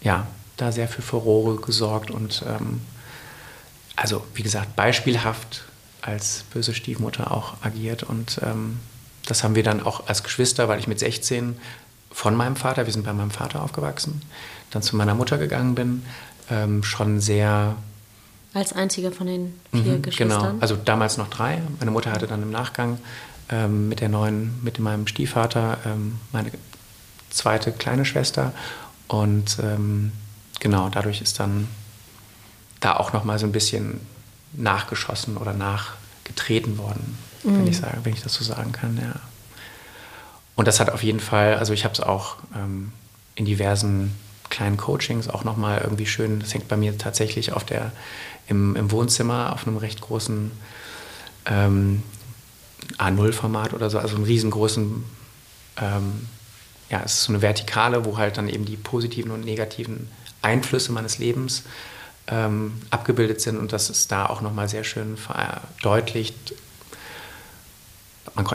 ja, 0.00 0.26
da 0.56 0.72
sehr 0.72 0.88
für 0.88 1.02
Furore 1.02 1.56
gesorgt 1.56 2.10
und 2.10 2.44
ähm, 2.46 2.80
also 3.96 4.24
wie 4.34 4.42
gesagt, 4.42 4.76
beispielhaft 4.76 5.64
als 6.00 6.44
böse 6.52 6.74
Stiefmutter 6.74 7.30
auch 7.30 7.54
agiert. 7.62 8.02
Und 8.02 8.40
ähm, 8.42 8.78
das 9.26 9.44
haben 9.44 9.54
wir 9.54 9.62
dann 9.62 9.82
auch 9.82 10.06
als 10.06 10.22
Geschwister, 10.22 10.68
weil 10.68 10.78
ich 10.78 10.86
mit 10.86 10.98
16 10.98 11.58
von 12.10 12.34
meinem 12.34 12.56
Vater, 12.56 12.86
wir 12.86 12.92
sind 12.92 13.04
bei 13.04 13.12
meinem 13.12 13.30
Vater 13.30 13.62
aufgewachsen, 13.62 14.22
dann 14.70 14.82
zu 14.82 14.96
meiner 14.96 15.14
Mutter 15.14 15.36
gegangen 15.36 15.74
bin, 15.74 16.02
ähm, 16.50 16.82
schon 16.82 17.20
sehr 17.20 17.76
Als 18.52 18.72
einziger 18.72 19.12
von 19.12 19.26
den 19.26 19.54
vier 19.70 19.80
Mhm, 19.94 20.02
Geschwistern? 20.02 20.40
Genau, 20.40 20.60
also 20.60 20.76
damals 20.76 21.16
noch 21.16 21.28
drei. 21.28 21.62
Meine 21.78 21.90
Mutter 21.92 22.10
hatte 22.10 22.26
dann 22.26 22.42
im 22.42 22.50
Nachgang 22.50 22.98
ähm, 23.48 23.88
mit 23.88 24.00
der 24.00 24.08
neuen, 24.08 24.58
mit 24.62 24.78
meinem 24.78 25.06
Stiefvater 25.06 25.78
ähm, 25.86 26.18
meine 26.32 26.50
zweite 27.30 27.70
kleine 27.72 28.04
Schwester. 28.04 28.52
Und 29.06 29.58
ähm, 29.62 30.12
genau, 30.58 30.88
dadurch 30.88 31.20
ist 31.20 31.38
dann 31.38 31.68
da 32.80 32.96
auch 32.96 33.12
noch 33.12 33.24
mal 33.24 33.38
so 33.38 33.46
ein 33.46 33.52
bisschen 33.52 34.00
nachgeschossen 34.52 35.36
oder 35.36 35.52
nachgetreten 35.52 36.78
worden, 36.78 37.16
wenn, 37.44 37.66
ich 37.68 37.78
sage, 37.78 37.98
wenn 38.02 38.12
ich 38.14 38.22
das 38.22 38.34
so 38.34 38.44
sagen 38.44 38.72
kann, 38.72 38.96
ja. 39.00 39.14
Und 40.56 40.66
das 40.66 40.80
hat 40.80 40.90
auf 40.90 41.02
jeden 41.02 41.20
Fall, 41.20 41.54
also 41.56 41.72
ich 41.72 41.84
habe 41.84 41.94
es 41.94 42.00
auch 42.00 42.36
ähm, 42.54 42.92
in 43.34 43.44
diversen 43.44 44.14
kleinen 44.50 44.76
Coachings 44.76 45.28
auch 45.28 45.44
nochmal 45.44 45.80
irgendwie 45.82 46.06
schön, 46.06 46.40
das 46.40 46.52
hängt 46.52 46.68
bei 46.68 46.76
mir 46.76 46.98
tatsächlich 46.98 47.52
auf 47.52 47.64
der, 47.64 47.92
im, 48.48 48.76
im 48.76 48.90
Wohnzimmer 48.90 49.52
auf 49.52 49.66
einem 49.66 49.76
recht 49.76 50.00
großen 50.00 50.50
ähm, 51.46 52.02
A0-Format 52.98 53.72
oder 53.72 53.88
so, 53.88 53.98
also 53.98 54.16
einem 54.16 54.24
riesengroßen, 54.24 55.04
ähm, 55.80 56.28
ja, 56.90 57.02
es 57.04 57.14
ist 57.14 57.24
so 57.24 57.32
eine 57.32 57.42
Vertikale, 57.42 58.04
wo 58.04 58.18
halt 58.18 58.36
dann 58.36 58.48
eben 58.48 58.64
die 58.64 58.76
positiven 58.76 59.30
und 59.30 59.44
negativen 59.44 60.08
Einflüsse 60.42 60.92
meines 60.92 61.18
Lebens 61.18 61.62
ähm, 62.26 62.80
abgebildet 62.90 63.40
sind 63.40 63.58
und 63.58 63.72
das 63.72 63.90
ist 63.90 64.10
da 64.10 64.26
auch 64.26 64.40
nochmal 64.40 64.68
sehr 64.68 64.84
schön 64.84 65.16
verdeutlicht, 65.16 66.54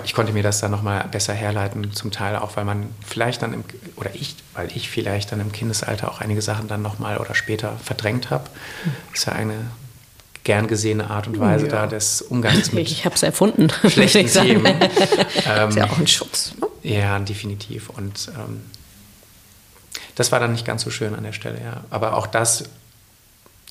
ich 0.04 0.14
konnte 0.14 0.34
mir 0.34 0.44
das 0.44 0.60
dann 0.62 0.72
nochmal 0.72 1.08
besser 1.12 1.34
herleiten, 1.34 1.94
zum 1.94 2.12
Teil 2.12 2.36
auch, 2.38 2.56
weil 2.56 2.66
man 2.66 2.90
vielleicht 3.06 3.42
dann, 3.42 3.54
im, 3.54 3.64
oder 3.98 4.10
ich, 4.16 4.36
weil 4.54 4.70
ich 4.76 4.90
vielleicht 4.90 5.32
dann 5.32 5.40
im 5.42 5.52
Kindesalter 5.52 6.10
auch 6.10 6.22
einige 6.22 6.42
Sachen 6.42 6.68
dann 6.68 6.82
nochmal 6.82 7.18
oder 7.18 7.36
später 7.36 7.74
verdrängt 7.84 8.30
habe. 8.30 8.50
Das 9.12 9.20
ist 9.20 9.26
ja 9.28 9.34
eine 9.34 9.56
gern 10.44 10.68
gesehene 10.68 11.10
Art 11.10 11.28
und 11.28 11.40
Weise 11.40 11.66
Ja. 11.66 11.72
da 11.72 11.88
des 11.88 12.22
Umgangs 12.22 12.72
mit 12.72 12.88
Ich 12.92 13.06
habe 13.06 13.16
es 13.16 13.24
erfunden. 13.24 13.70
schlechten. 13.90 14.28
Themen. 14.28 14.66
Ähm, 14.66 15.70
ist 15.70 15.76
ja 15.76 15.86
auch 15.86 15.98
ein 15.98 16.08
Schutz. 16.08 16.54
Ne? 16.60 16.68
ja, 16.84 17.20
definitiv. 17.20 17.90
Und 17.90 18.30
ähm, 18.38 18.62
das 20.16 20.32
war 20.32 20.40
dann 20.40 20.52
nicht 20.54 20.66
ganz 20.66 20.84
so 20.84 20.90
schön 20.90 21.14
an 21.16 21.24
der 21.24 21.34
Stelle, 21.34 21.60
ja. 21.62 21.84
Aber 21.90 22.16
auch 22.16 22.28
das 22.28 22.66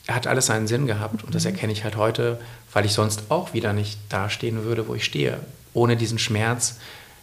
hat 0.09 0.27
alles 0.27 0.47
seinen 0.47 0.67
Sinn 0.67 0.87
gehabt. 0.87 1.25
Und 1.25 1.35
das 1.35 1.45
erkenne 1.47 1.73
ich 1.73 1.85
halt 1.85 1.97
heute, 1.97 2.39
weil 2.73 2.85
ich 2.85 2.93
sonst 2.93 3.23
auch 3.31 3.55
wieder 3.55 3.73
nicht 3.73 3.99
dastehen 4.11 4.65
würde, 4.65 4.87
wo 4.87 4.95
ich 4.95 5.05
stehe. 5.05 5.39
Ohne 5.75 5.97
diesen 5.97 6.19
Schmerz 6.19 6.77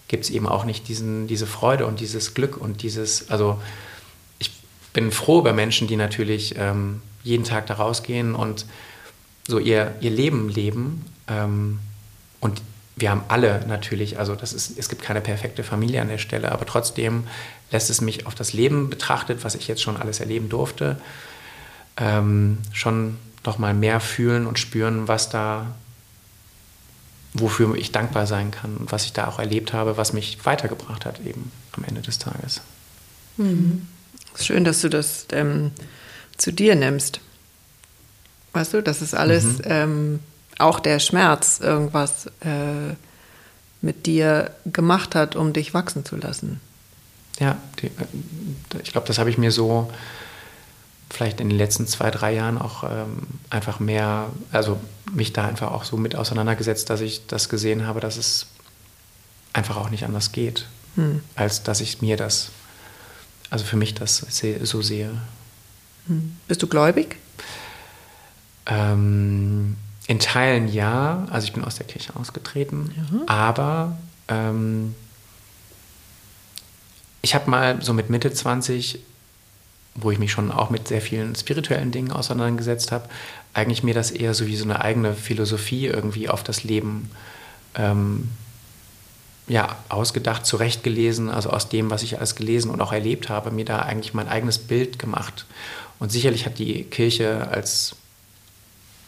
gibt 0.07 0.25
es 0.25 0.29
eben 0.29 0.47
auch 0.47 0.65
nicht 0.65 0.87
diesen, 0.87 1.27
diese 1.27 1.47
Freude 1.47 1.87
und 1.87 1.99
dieses 1.99 2.33
Glück 2.33 2.57
und 2.57 2.83
dieses, 2.83 3.31
also 3.31 3.59
ich 4.39 4.51
bin 4.93 5.11
froh 5.11 5.39
über 5.39 5.53
Menschen, 5.53 5.87
die 5.87 5.95
natürlich 5.95 6.55
ähm, 6.57 7.01
jeden 7.23 7.45
Tag 7.45 7.67
da 7.67 7.75
rausgehen 7.75 8.35
und 8.35 8.65
so 9.47 9.57
ihr, 9.57 9.95
ihr 10.01 10.11
Leben 10.11 10.49
leben. 10.49 11.05
Ähm, 11.27 11.79
und 12.41 12.61
wir 12.95 13.09
haben 13.09 13.23
alle 13.29 13.65
natürlich, 13.67 14.19
also 14.19 14.35
das 14.35 14.53
ist, 14.53 14.77
es 14.77 14.89
gibt 14.89 15.01
keine 15.01 15.21
perfekte 15.21 15.63
Familie 15.63 16.01
an 16.01 16.09
der 16.09 16.17
Stelle, 16.17 16.51
aber 16.51 16.65
trotzdem 16.65 17.23
lässt 17.71 17.89
es 17.89 18.01
mich 18.01 18.27
auf 18.27 18.35
das 18.35 18.53
Leben 18.53 18.89
betrachtet, 18.89 19.43
was 19.43 19.55
ich 19.55 19.67
jetzt 19.67 19.81
schon 19.81 19.97
alles 19.97 20.19
erleben 20.19 20.49
durfte, 20.49 20.99
ähm, 21.97 22.57
schon 22.73 23.17
noch 23.45 23.57
mal 23.57 23.73
mehr 23.73 23.99
fühlen 23.99 24.45
und 24.45 24.59
spüren, 24.59 25.07
was 25.07 25.29
da 25.29 25.73
wofür 27.33 27.75
ich 27.75 27.91
dankbar 27.91 28.27
sein 28.27 28.51
kann 28.51 28.77
und 28.77 28.91
was 28.91 29.05
ich 29.05 29.13
da 29.13 29.27
auch 29.27 29.39
erlebt 29.39 29.73
habe, 29.73 29.97
was 29.97 30.13
mich 30.13 30.45
weitergebracht 30.45 31.05
hat 31.05 31.19
eben 31.25 31.51
am 31.71 31.83
Ende 31.83 32.01
des 32.01 32.19
Tages. 32.19 32.61
Mhm. 33.37 33.87
Schön, 34.39 34.63
dass 34.63 34.81
du 34.81 34.89
das 34.89 35.27
ähm, 35.31 35.71
zu 36.37 36.51
dir 36.51 36.75
nimmst. 36.75 37.21
Weißt 38.53 38.73
du, 38.73 38.81
das 38.81 39.01
ist 39.01 39.13
alles, 39.13 39.43
mhm. 39.43 39.61
ähm, 39.63 40.19
auch 40.57 40.79
der 40.79 40.99
Schmerz, 40.99 41.59
irgendwas 41.61 42.27
äh, 42.41 42.95
mit 43.81 44.05
dir 44.05 44.51
gemacht 44.65 45.15
hat, 45.15 45.35
um 45.35 45.53
dich 45.53 45.73
wachsen 45.73 46.05
zu 46.05 46.17
lassen. 46.17 46.59
Ja, 47.39 47.57
die, 47.81 47.87
äh, 47.87 48.81
ich 48.83 48.91
glaube, 48.91 49.07
das 49.07 49.17
habe 49.17 49.29
ich 49.29 49.37
mir 49.37 49.51
so 49.51 49.91
vielleicht 51.11 51.41
in 51.41 51.49
den 51.49 51.57
letzten 51.57 51.87
zwei, 51.87 52.09
drei 52.11 52.33
Jahren 52.33 52.57
auch 52.57 52.83
ähm, 52.83 53.27
einfach 53.49 53.79
mehr, 53.79 54.29
also 54.51 54.79
mich 55.11 55.33
da 55.33 55.45
einfach 55.45 55.71
auch 55.71 55.83
so 55.83 55.97
mit 55.97 56.15
auseinandergesetzt, 56.15 56.89
dass 56.89 57.01
ich 57.01 57.27
das 57.27 57.49
gesehen 57.49 57.85
habe, 57.85 57.99
dass 57.99 58.17
es 58.17 58.47
einfach 59.53 59.77
auch 59.77 59.89
nicht 59.89 60.05
anders 60.05 60.31
geht, 60.31 60.67
hm. 60.95 61.21
als 61.35 61.63
dass 61.63 61.81
ich 61.81 62.01
mir 62.01 62.15
das, 62.15 62.51
also 63.49 63.65
für 63.65 63.75
mich 63.75 63.93
das 63.93 64.25
so 64.63 64.81
sehe. 64.81 65.11
Hm. 66.07 66.37
Bist 66.47 66.63
du 66.63 66.67
gläubig? 66.67 67.17
Ähm, 68.65 69.75
in 70.07 70.19
Teilen 70.19 70.67
ja, 70.67 71.25
also 71.29 71.45
ich 71.45 71.53
bin 71.53 71.63
aus 71.63 71.75
der 71.75 71.87
Kirche 71.87 72.15
ausgetreten, 72.15 72.93
mhm. 72.95 73.21
aber 73.27 73.97
ähm, 74.27 74.95
ich 77.21 77.35
habe 77.35 77.49
mal 77.49 77.81
so 77.81 77.93
mit 77.93 78.09
Mitte 78.09 78.31
20 78.31 78.99
wo 79.95 80.11
ich 80.11 80.19
mich 80.19 80.31
schon 80.31 80.51
auch 80.51 80.69
mit 80.69 80.87
sehr 80.87 81.01
vielen 81.01 81.35
spirituellen 81.35 81.91
Dingen 81.91 82.11
auseinandergesetzt 82.11 82.91
habe, 82.91 83.09
eigentlich 83.53 83.83
mir 83.83 83.93
das 83.93 84.11
eher 84.11 84.33
so 84.33 84.47
wie 84.47 84.55
so 84.55 84.63
eine 84.63 84.81
eigene 84.81 85.13
Philosophie 85.13 85.87
irgendwie 85.87 86.29
auf 86.29 86.43
das 86.43 86.63
Leben 86.63 87.09
ähm, 87.75 88.29
ja, 89.47 89.75
ausgedacht, 89.89 90.45
zurechtgelesen, 90.45 91.29
also 91.29 91.49
aus 91.49 91.67
dem, 91.67 91.89
was 91.89 92.03
ich 92.03 92.17
alles 92.17 92.35
gelesen 92.35 92.71
und 92.71 92.79
auch 92.79 92.93
erlebt 92.93 93.27
habe, 93.27 93.51
mir 93.51 93.65
da 93.65 93.79
eigentlich 93.79 94.13
mein 94.13 94.29
eigenes 94.29 94.57
Bild 94.57 94.97
gemacht. 94.97 95.45
Und 95.99 96.11
sicherlich 96.11 96.45
hat 96.45 96.57
die 96.57 96.83
Kirche 96.83 97.49
als, 97.49 97.95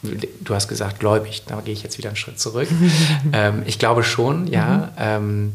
du 0.02 0.54
hast 0.54 0.68
gesagt, 0.68 1.00
gläubig, 1.00 1.44
da 1.48 1.62
gehe 1.62 1.74
ich 1.74 1.84
jetzt 1.84 1.98
wieder 1.98 2.10
einen 2.10 2.18
Schritt 2.18 2.40
zurück. 2.40 2.68
ähm, 3.34 3.64
ich 3.66 3.80
glaube 3.80 4.04
schon, 4.04 4.48
ja. 4.48 4.78
Mhm. 4.78 4.92
Ähm, 4.98 5.54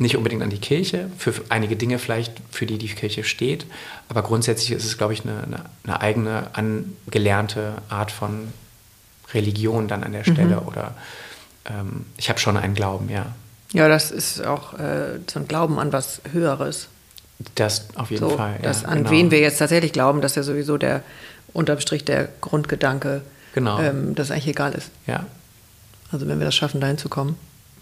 nicht 0.00 0.16
unbedingt 0.16 0.42
an 0.42 0.48
die 0.48 0.58
Kirche, 0.58 1.10
für 1.18 1.34
einige 1.50 1.76
Dinge 1.76 1.98
vielleicht, 1.98 2.32
für 2.50 2.64
die 2.64 2.78
die 2.78 2.88
Kirche 2.88 3.22
steht, 3.22 3.66
aber 4.08 4.22
grundsätzlich 4.22 4.72
ist 4.72 4.84
es, 4.84 4.96
glaube 4.96 5.12
ich, 5.12 5.24
eine, 5.24 5.62
eine, 5.84 6.00
eigene, 6.00 6.48
angelernte 6.54 7.74
Art 7.90 8.10
von 8.10 8.48
Religion 9.34 9.88
dann 9.88 10.02
an 10.02 10.12
der 10.12 10.24
Stelle. 10.24 10.62
Mhm. 10.62 10.68
Oder 10.68 10.94
ähm, 11.66 12.06
ich 12.16 12.30
habe 12.30 12.40
schon 12.40 12.56
einen 12.56 12.74
Glauben, 12.74 13.10
ja. 13.10 13.26
Ja, 13.72 13.88
das 13.88 14.10
ist 14.10 14.44
auch 14.44 14.72
äh, 14.78 15.20
so 15.30 15.38
ein 15.38 15.46
Glauben 15.46 15.78
an 15.78 15.92
was 15.92 16.22
Höheres. 16.32 16.88
Das 17.54 17.88
auf 17.94 18.10
jeden 18.10 18.28
so, 18.28 18.36
Fall. 18.36 18.54
Ja, 18.56 18.62
das, 18.62 18.86
an 18.86 18.98
genau. 18.98 19.10
wen 19.10 19.30
wir 19.30 19.40
jetzt 19.40 19.58
tatsächlich 19.58 19.92
glauben, 19.92 20.22
dass 20.22 20.34
ja 20.34 20.42
sowieso 20.42 20.78
der 20.78 21.02
unterm 21.52 21.78
Strich 21.78 22.06
der 22.06 22.28
Grundgedanke, 22.40 23.20
genau. 23.54 23.78
ähm, 23.80 24.14
dass 24.14 24.30
eigentlich 24.30 24.48
egal 24.48 24.72
ist. 24.72 24.90
Ja. 25.06 25.26
Also 26.10 26.26
wenn 26.26 26.38
wir 26.38 26.46
das 26.46 26.54
schaffen, 26.54 26.80
dahin 26.80 26.96
zu 26.96 27.10
kommen. 27.10 27.36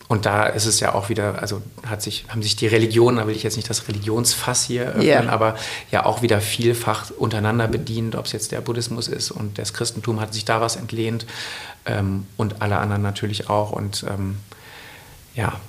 Und 0.09 0.25
da 0.25 0.47
ist 0.47 0.65
es 0.65 0.81
ja 0.81 0.95
auch 0.95 1.11
wieder, 1.11 1.41
also 1.43 1.61
hat 1.87 2.01
sich, 2.01 2.25
haben 2.29 2.43
sich 2.43 2.57
die 2.57 2.67
Religionen, 2.67 3.19
da 3.19 3.27
will 3.27 3.37
ich 3.37 3.43
jetzt 3.43 3.57
nicht 3.57 3.69
das 3.69 3.89
Religionsfass 3.89 4.65
hier 4.65 4.87
öffnen, 4.87 5.05
yeah. 5.05 5.29
aber 5.29 5.57
ja 5.91 6.07
auch 6.07 6.23
wieder 6.23 6.41
vielfach 6.41 7.11
untereinander 7.11 7.69
bedient, 7.69 8.17
ob 8.17 8.25
es 8.25 8.33
jetzt 8.33 8.51
der 8.51 8.63
Buddhismus 8.63 9.07
ist 9.07 9.31
und 9.31 9.59
das 9.59 9.75
Christentum 9.75 10.19
hat 10.19 10.33
sich 10.33 10.47
da 10.47 10.63
was 10.63 10.77
entlehnt 10.77 11.27
ähm, 11.85 12.27
und 12.39 12.63
alle 12.63 12.79
anderen 12.79 13.03
natürlich 13.03 13.51
auch. 13.51 13.71
Und 13.71 14.03
ähm, 14.09 14.39
ja, 15.35 15.61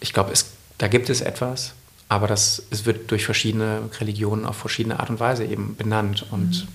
ich 0.00 0.12
glaube, 0.12 0.32
da 0.78 0.88
gibt 0.88 1.08
es 1.08 1.20
etwas, 1.20 1.74
aber 2.08 2.26
das, 2.26 2.64
es 2.70 2.84
wird 2.84 3.12
durch 3.12 3.24
verschiedene 3.24 3.82
Religionen 4.00 4.44
auf 4.44 4.56
verschiedene 4.56 4.98
Art 4.98 5.08
und 5.08 5.20
Weise 5.20 5.44
eben 5.44 5.76
benannt. 5.76 6.26
Und 6.32 6.66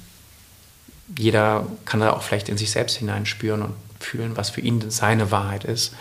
mhm. 1.08 1.16
jeder 1.18 1.68
kann 1.84 2.00
da 2.00 2.14
auch 2.14 2.24
vielleicht 2.24 2.48
in 2.48 2.58
sich 2.58 2.72
selbst 2.72 2.96
hineinspüren 2.96 3.62
und 3.62 3.74
fühlen, 4.00 4.38
was 4.38 4.50
für 4.50 4.62
ihn 4.62 4.90
seine 4.90 5.32
Wahrheit 5.32 5.66
ist 5.66 5.94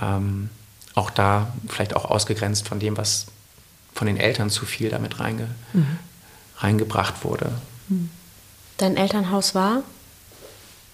ähm, 0.00 0.50
auch 0.94 1.10
da 1.10 1.52
vielleicht 1.68 1.96
auch 1.96 2.04
ausgegrenzt 2.04 2.68
von 2.68 2.78
dem, 2.78 2.96
was 2.96 3.26
von 3.94 4.06
den 4.06 4.16
Eltern 4.16 4.50
zu 4.50 4.66
viel 4.66 4.90
damit 4.90 5.20
reinge 5.20 5.48
mhm. 5.72 5.98
reingebracht 6.58 7.24
wurde. 7.24 7.52
Mhm. 7.88 8.10
Dein 8.78 8.96
Elternhaus 8.96 9.54
war 9.54 9.82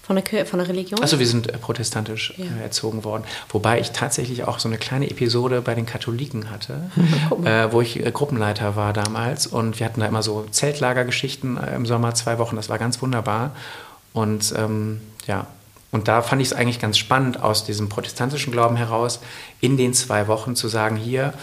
von 0.09 0.15
der, 0.15 0.45
von 0.47 0.57
der 0.57 0.67
Religion? 0.67 0.99
Also 1.01 1.19
wir 1.19 1.27
sind 1.27 1.53
äh, 1.53 1.57
protestantisch 1.59 2.33
ja. 2.37 2.45
äh, 2.45 2.63
erzogen 2.63 3.03
worden. 3.03 3.23
Wobei 3.49 3.79
ich 3.79 3.91
tatsächlich 3.91 4.43
auch 4.43 4.57
so 4.57 4.67
eine 4.67 4.79
kleine 4.79 5.07
Episode 5.07 5.61
bei 5.61 5.75
den 5.75 5.85
Katholiken 5.85 6.49
hatte, 6.49 6.89
äh, 7.45 7.71
wo 7.71 7.81
ich 7.81 8.03
äh, 8.03 8.11
Gruppenleiter 8.11 8.75
war 8.75 8.91
damals. 8.91 9.45
Und 9.45 9.79
wir 9.79 9.85
hatten 9.85 9.99
da 9.99 10.07
immer 10.07 10.23
so 10.23 10.47
Zeltlagergeschichten 10.49 11.57
im 11.57 11.85
Sommer, 11.85 12.15
zwei 12.15 12.39
Wochen. 12.39 12.55
Das 12.55 12.69
war 12.69 12.79
ganz 12.79 12.99
wunderbar. 13.03 13.55
Und 14.11 14.51
ähm, 14.57 14.99
ja, 15.27 15.45
und 15.91 16.07
da 16.07 16.21
fand 16.21 16.41
ich 16.41 16.49
es 16.49 16.53
eigentlich 16.53 16.79
ganz 16.79 16.97
spannend, 16.97 17.41
aus 17.41 17.65
diesem 17.65 17.89
protestantischen 17.89 18.51
Glauben 18.51 18.75
heraus, 18.75 19.19
in 19.59 19.77
den 19.77 19.93
zwei 19.93 20.27
Wochen 20.27 20.55
zu 20.55 20.67
sagen, 20.67 20.95
hier, 20.95 21.33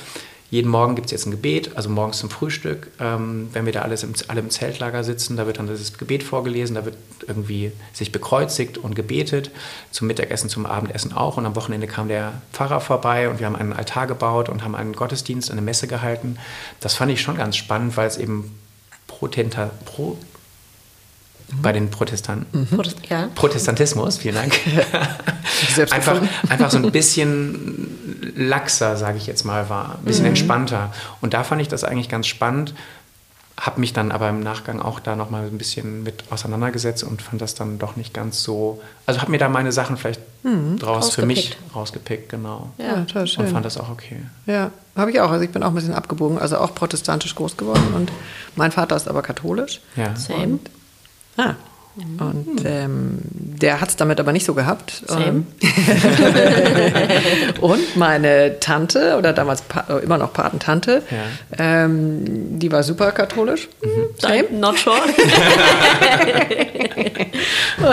jeden 0.49 0.71
Morgen 0.71 0.95
gibt 0.95 1.07
es 1.07 1.11
jetzt 1.11 1.27
ein 1.27 1.33
Gebet, 1.33 1.73
also 1.77 1.89
morgens 1.89 2.19
zum 2.19 2.31
Frühstück, 2.31 2.89
ähm, 3.01 3.49
wenn 3.53 3.67
wir 3.67 3.73
da 3.73 3.83
alles 3.83 4.05
im, 4.05 4.15
alle 4.29 4.41
im 4.41 4.51
Zeltlager 4.51 5.03
sitzen, 5.03 5.37
da 5.37 5.47
wird 5.47 5.59
dann 5.59 5.67
das 5.67 5.99
Gebet 5.99 6.23
vorgelesen, 6.23 6.77
da 6.77 6.85
wird 6.85 6.97
irgendwie 7.27 7.73
sich 7.93 8.13
bekreuzigt 8.13 8.79
und 8.79 8.95
gebetet, 8.95 9.51
zum 9.91 10.07
Mittagessen, 10.07 10.49
zum 10.49 10.65
Abendessen 10.65 11.13
auch. 11.13 11.37
Und 11.37 11.47
am 11.47 11.57
Wochenende 11.57 11.89
kam 11.89 12.07
der 12.07 12.41
Pfarrer 12.53 12.81
vorbei 12.81 13.29
und 13.29 13.41
wir 13.41 13.47
haben 13.47 13.57
einen 13.57 13.73
Altar 13.73 14.07
gebaut 14.07 14.49
und 14.49 14.63
haben 14.63 14.77
einen 14.77 14.93
Gottesdienst, 14.93 15.51
eine 15.51 15.63
Messe 15.63 15.89
gehalten. 15.89 16.39
Das 16.79 16.95
fand 16.95 17.11
ich 17.11 17.21
schon 17.21 17.37
ganz 17.37 17.57
spannend, 17.57 17.97
weil 17.97 18.07
es 18.07 18.17
eben 18.17 18.57
Protenta, 19.09 19.71
Pro, 19.85 20.17
bei 21.63 21.73
den 21.73 21.91
Protestanten. 21.91 22.69
Mhm. 22.71 22.83
Ja. 23.09 23.29
Protestantismus, 23.35 24.19
vielen 24.19 24.35
Dank. 24.35 24.55
einfach, 25.91 26.21
einfach 26.49 26.71
so 26.71 26.79
ein 26.79 26.91
bisschen 26.93 28.33
laxer, 28.37 28.97
sage 28.97 29.19
ich 29.19 29.27
jetzt 29.27 29.45
mal, 29.45 29.69
war. 29.69 29.97
Ein 29.99 30.05
bisschen 30.05 30.25
mhm. 30.25 30.31
entspannter. 30.31 30.93
Und 31.21 31.35
da 31.35 31.45
fand 31.45 31.63
ich 31.63 31.69
das 31.69 31.85
eigentlich 31.85 32.09
ganz 32.09 32.27
spannend. 32.27 32.75
Habe 33.59 33.81
mich 33.81 33.95
dann 33.95 34.13
aber 34.13 34.29
im 34.29 34.41
Nachgang 34.41 34.83
auch 34.83 35.01
da 35.01 35.17
nochmal 35.17 35.47
ein 35.47 35.57
bisschen 35.57 36.03
mit 36.03 36.25
auseinandergesetzt 36.31 37.03
und 37.05 37.23
fand 37.23 37.41
das 37.41 37.55
dann 37.55 37.79
doch 37.79 37.97
nicht 37.97 38.13
ganz 38.13 38.43
so. 38.43 38.83
Also 39.07 39.23
habe 39.23 39.31
mir 39.31 39.39
da 39.39 39.49
meine 39.49 39.73
Sachen 39.73 39.97
vielleicht 39.97 40.21
mhm. 40.43 40.79
draus 40.79 41.15
für 41.15 41.25
mich 41.25 41.57
rausgepickt, 41.75 42.29
genau. 42.29 42.71
Ja, 42.77 43.07
toll 43.07 43.27
schön. 43.27 43.47
Und 43.47 43.53
fand 43.53 43.65
das 43.65 43.79
auch 43.79 43.89
okay. 43.89 44.19
Ja, 44.45 44.73
habe 44.95 45.11
ich 45.11 45.21
auch. 45.21 45.31
Also 45.31 45.43
ich 45.43 45.51
bin 45.51 45.63
auch 45.63 45.69
ein 45.69 45.75
bisschen 45.75 45.95
abgebogen, 45.95 46.39
also 46.39 46.59
auch 46.59 46.75
protestantisch 46.75 47.35
groß 47.35 47.57
geworden 47.57 47.95
und 47.95 48.13
mein 48.57 48.73
Vater 48.73 48.95
ist 48.95 49.09
aber 49.09 49.23
katholisch. 49.23 49.81
Ja. 49.97 50.15
Same. 50.17 50.45
Und 50.45 50.71
Ah. 51.37 51.55
Und 51.97 52.63
ähm, 52.67 53.19
der 53.23 53.81
hat 53.81 53.89
es 53.89 53.97
damit 53.97 54.21
aber 54.21 54.33
nicht 54.33 54.45
so 54.45 54.53
gehabt. 54.53 55.03
Same. 55.07 55.45
und 57.63 57.97
meine 57.97 58.61
Tante, 58.61 59.17
oder 59.17 59.33
damals 59.33 59.63
pa 59.63 59.99
immer 60.03 60.19
noch 60.19 60.35
Patentante, 60.35 61.03
ja. 61.11 61.85
ähm, 61.85 62.59
die 62.59 62.71
war 62.71 62.83
super 62.83 63.13
katholisch. 63.13 63.69
Mhm. 63.83 64.09
Same. 64.19 64.45
Not 64.51 64.79
sure. 64.79 64.97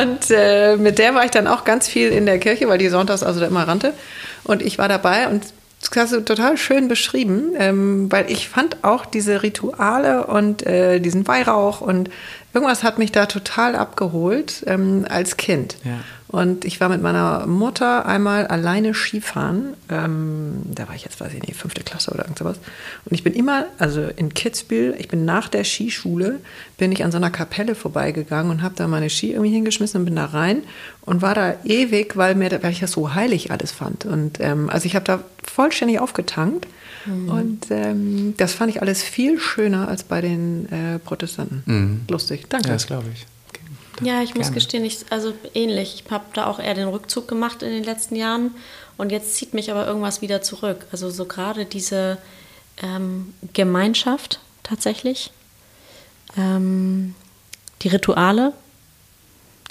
und 0.01 0.31
äh, 0.31 0.75
mit 0.75 0.99
der 0.99 1.15
war 1.15 1.23
ich 1.23 1.31
dann 1.31 1.47
auch 1.47 1.63
ganz 1.63 1.87
viel 1.87 2.09
in 2.09 2.25
der 2.25 2.39
Kirche, 2.39 2.67
weil 2.67 2.79
die 2.79 2.89
sonntags 2.89 3.23
also 3.23 3.39
da 3.39 3.47
immer 3.47 3.65
rannte. 3.65 3.93
Und 4.43 4.61
ich 4.61 4.77
war 4.77 4.89
dabei 4.89 5.29
und 5.29 5.45
das 5.89 6.03
hast 6.03 6.13
du 6.13 6.21
total 6.21 6.57
schön 6.57 6.87
beschrieben, 6.87 7.53
ähm, 7.57 8.11
weil 8.11 8.31
ich 8.31 8.49
fand 8.49 8.83
auch 8.83 9.05
diese 9.05 9.43
Rituale 9.43 10.27
und 10.27 10.65
äh, 10.65 10.99
diesen 10.99 11.27
Weihrauch 11.27 11.81
und 11.81 12.09
irgendwas 12.53 12.83
hat 12.83 12.99
mich 12.99 13.11
da 13.11 13.25
total 13.25 13.75
abgeholt 13.75 14.63
ähm, 14.67 15.05
als 15.09 15.37
Kind. 15.37 15.77
Ja. 15.83 15.99
Und 16.33 16.65
ich 16.65 16.81
war 16.81 16.89
mit 16.89 16.99
meiner 16.99 17.45
Mutter 17.45 18.07
einmal 18.07 18.47
alleine 18.47 18.95
Skifahren. 18.95 19.75
Ähm, 19.87 20.63
da 20.65 20.87
war 20.87 20.95
ich 20.95 21.03
jetzt, 21.03 21.21
weiß 21.21 21.31
ich 21.31 21.43
nicht, 21.43 21.55
fünfte 21.55 21.83
Klasse 21.83 22.09
oder 22.09 22.23
irgend 22.23 22.39
sowas. 22.39 22.57
Und 23.05 23.13
ich 23.13 23.23
bin 23.23 23.33
immer, 23.33 23.67
also 23.77 24.01
in 24.01 24.33
Kitzbühel, 24.33 24.95
ich 24.97 25.09
bin 25.09 25.25
nach 25.25 25.47
der 25.47 25.63
Skischule, 25.63 26.39
bin 26.79 26.91
ich 26.91 27.03
an 27.03 27.11
so 27.11 27.17
einer 27.17 27.29
Kapelle 27.29 27.75
vorbeigegangen 27.75 28.51
und 28.51 28.63
habe 28.63 28.73
da 28.75 28.87
meine 28.87 29.11
Ski 29.11 29.33
irgendwie 29.33 29.51
hingeschmissen 29.51 29.99
und 29.99 30.05
bin 30.05 30.15
da 30.15 30.25
rein 30.25 30.63
und 31.01 31.21
war 31.21 31.35
da 31.35 31.53
ewig, 31.65 32.17
weil, 32.17 32.33
mir, 32.33 32.63
weil 32.63 32.71
ich 32.71 32.79
das 32.79 32.93
so 32.93 33.13
heilig 33.13 33.51
alles 33.51 33.71
fand. 33.71 34.05
Und 34.05 34.39
ähm, 34.39 34.71
also 34.71 34.87
ich 34.87 34.95
habe 34.95 35.05
da 35.05 35.19
vollständig 35.43 35.99
aufgetankt. 35.99 36.65
Mhm. 37.05 37.29
Und 37.29 37.67
ähm, 37.69 38.33
das 38.37 38.53
fand 38.53 38.71
ich 38.71 38.81
alles 38.81 39.03
viel 39.03 39.39
schöner 39.39 39.87
als 39.87 40.01
bei 40.01 40.21
den 40.21 40.67
äh, 40.71 40.97
Protestanten. 40.97 41.61
Mhm. 41.67 42.01
Lustig, 42.09 42.45
danke. 42.49 42.69
Ja, 42.69 42.73
das 42.73 42.87
glaube 42.87 43.05
ich. 43.13 43.27
Ja, 44.01 44.21
ich 44.21 44.35
muss 44.35 44.51
gestehen, 44.51 44.83
ich, 44.83 45.05
also 45.09 45.33
ähnlich. 45.53 46.03
Ich 46.05 46.11
habe 46.11 46.25
da 46.33 46.47
auch 46.47 46.59
eher 46.59 46.73
den 46.73 46.87
Rückzug 46.87 47.27
gemacht 47.27 47.61
in 47.61 47.69
den 47.69 47.83
letzten 47.83 48.15
Jahren 48.15 48.51
und 48.97 49.11
jetzt 49.11 49.35
zieht 49.35 49.53
mich 49.53 49.71
aber 49.71 49.85
irgendwas 49.85 50.21
wieder 50.21 50.41
zurück. 50.41 50.87
Also 50.91 51.09
so 51.09 51.25
gerade 51.25 51.65
diese 51.65 52.17
ähm, 52.81 53.33
Gemeinschaft 53.53 54.39
tatsächlich, 54.63 55.31
ähm, 56.37 57.15
die 57.81 57.89
Rituale. 57.89 58.53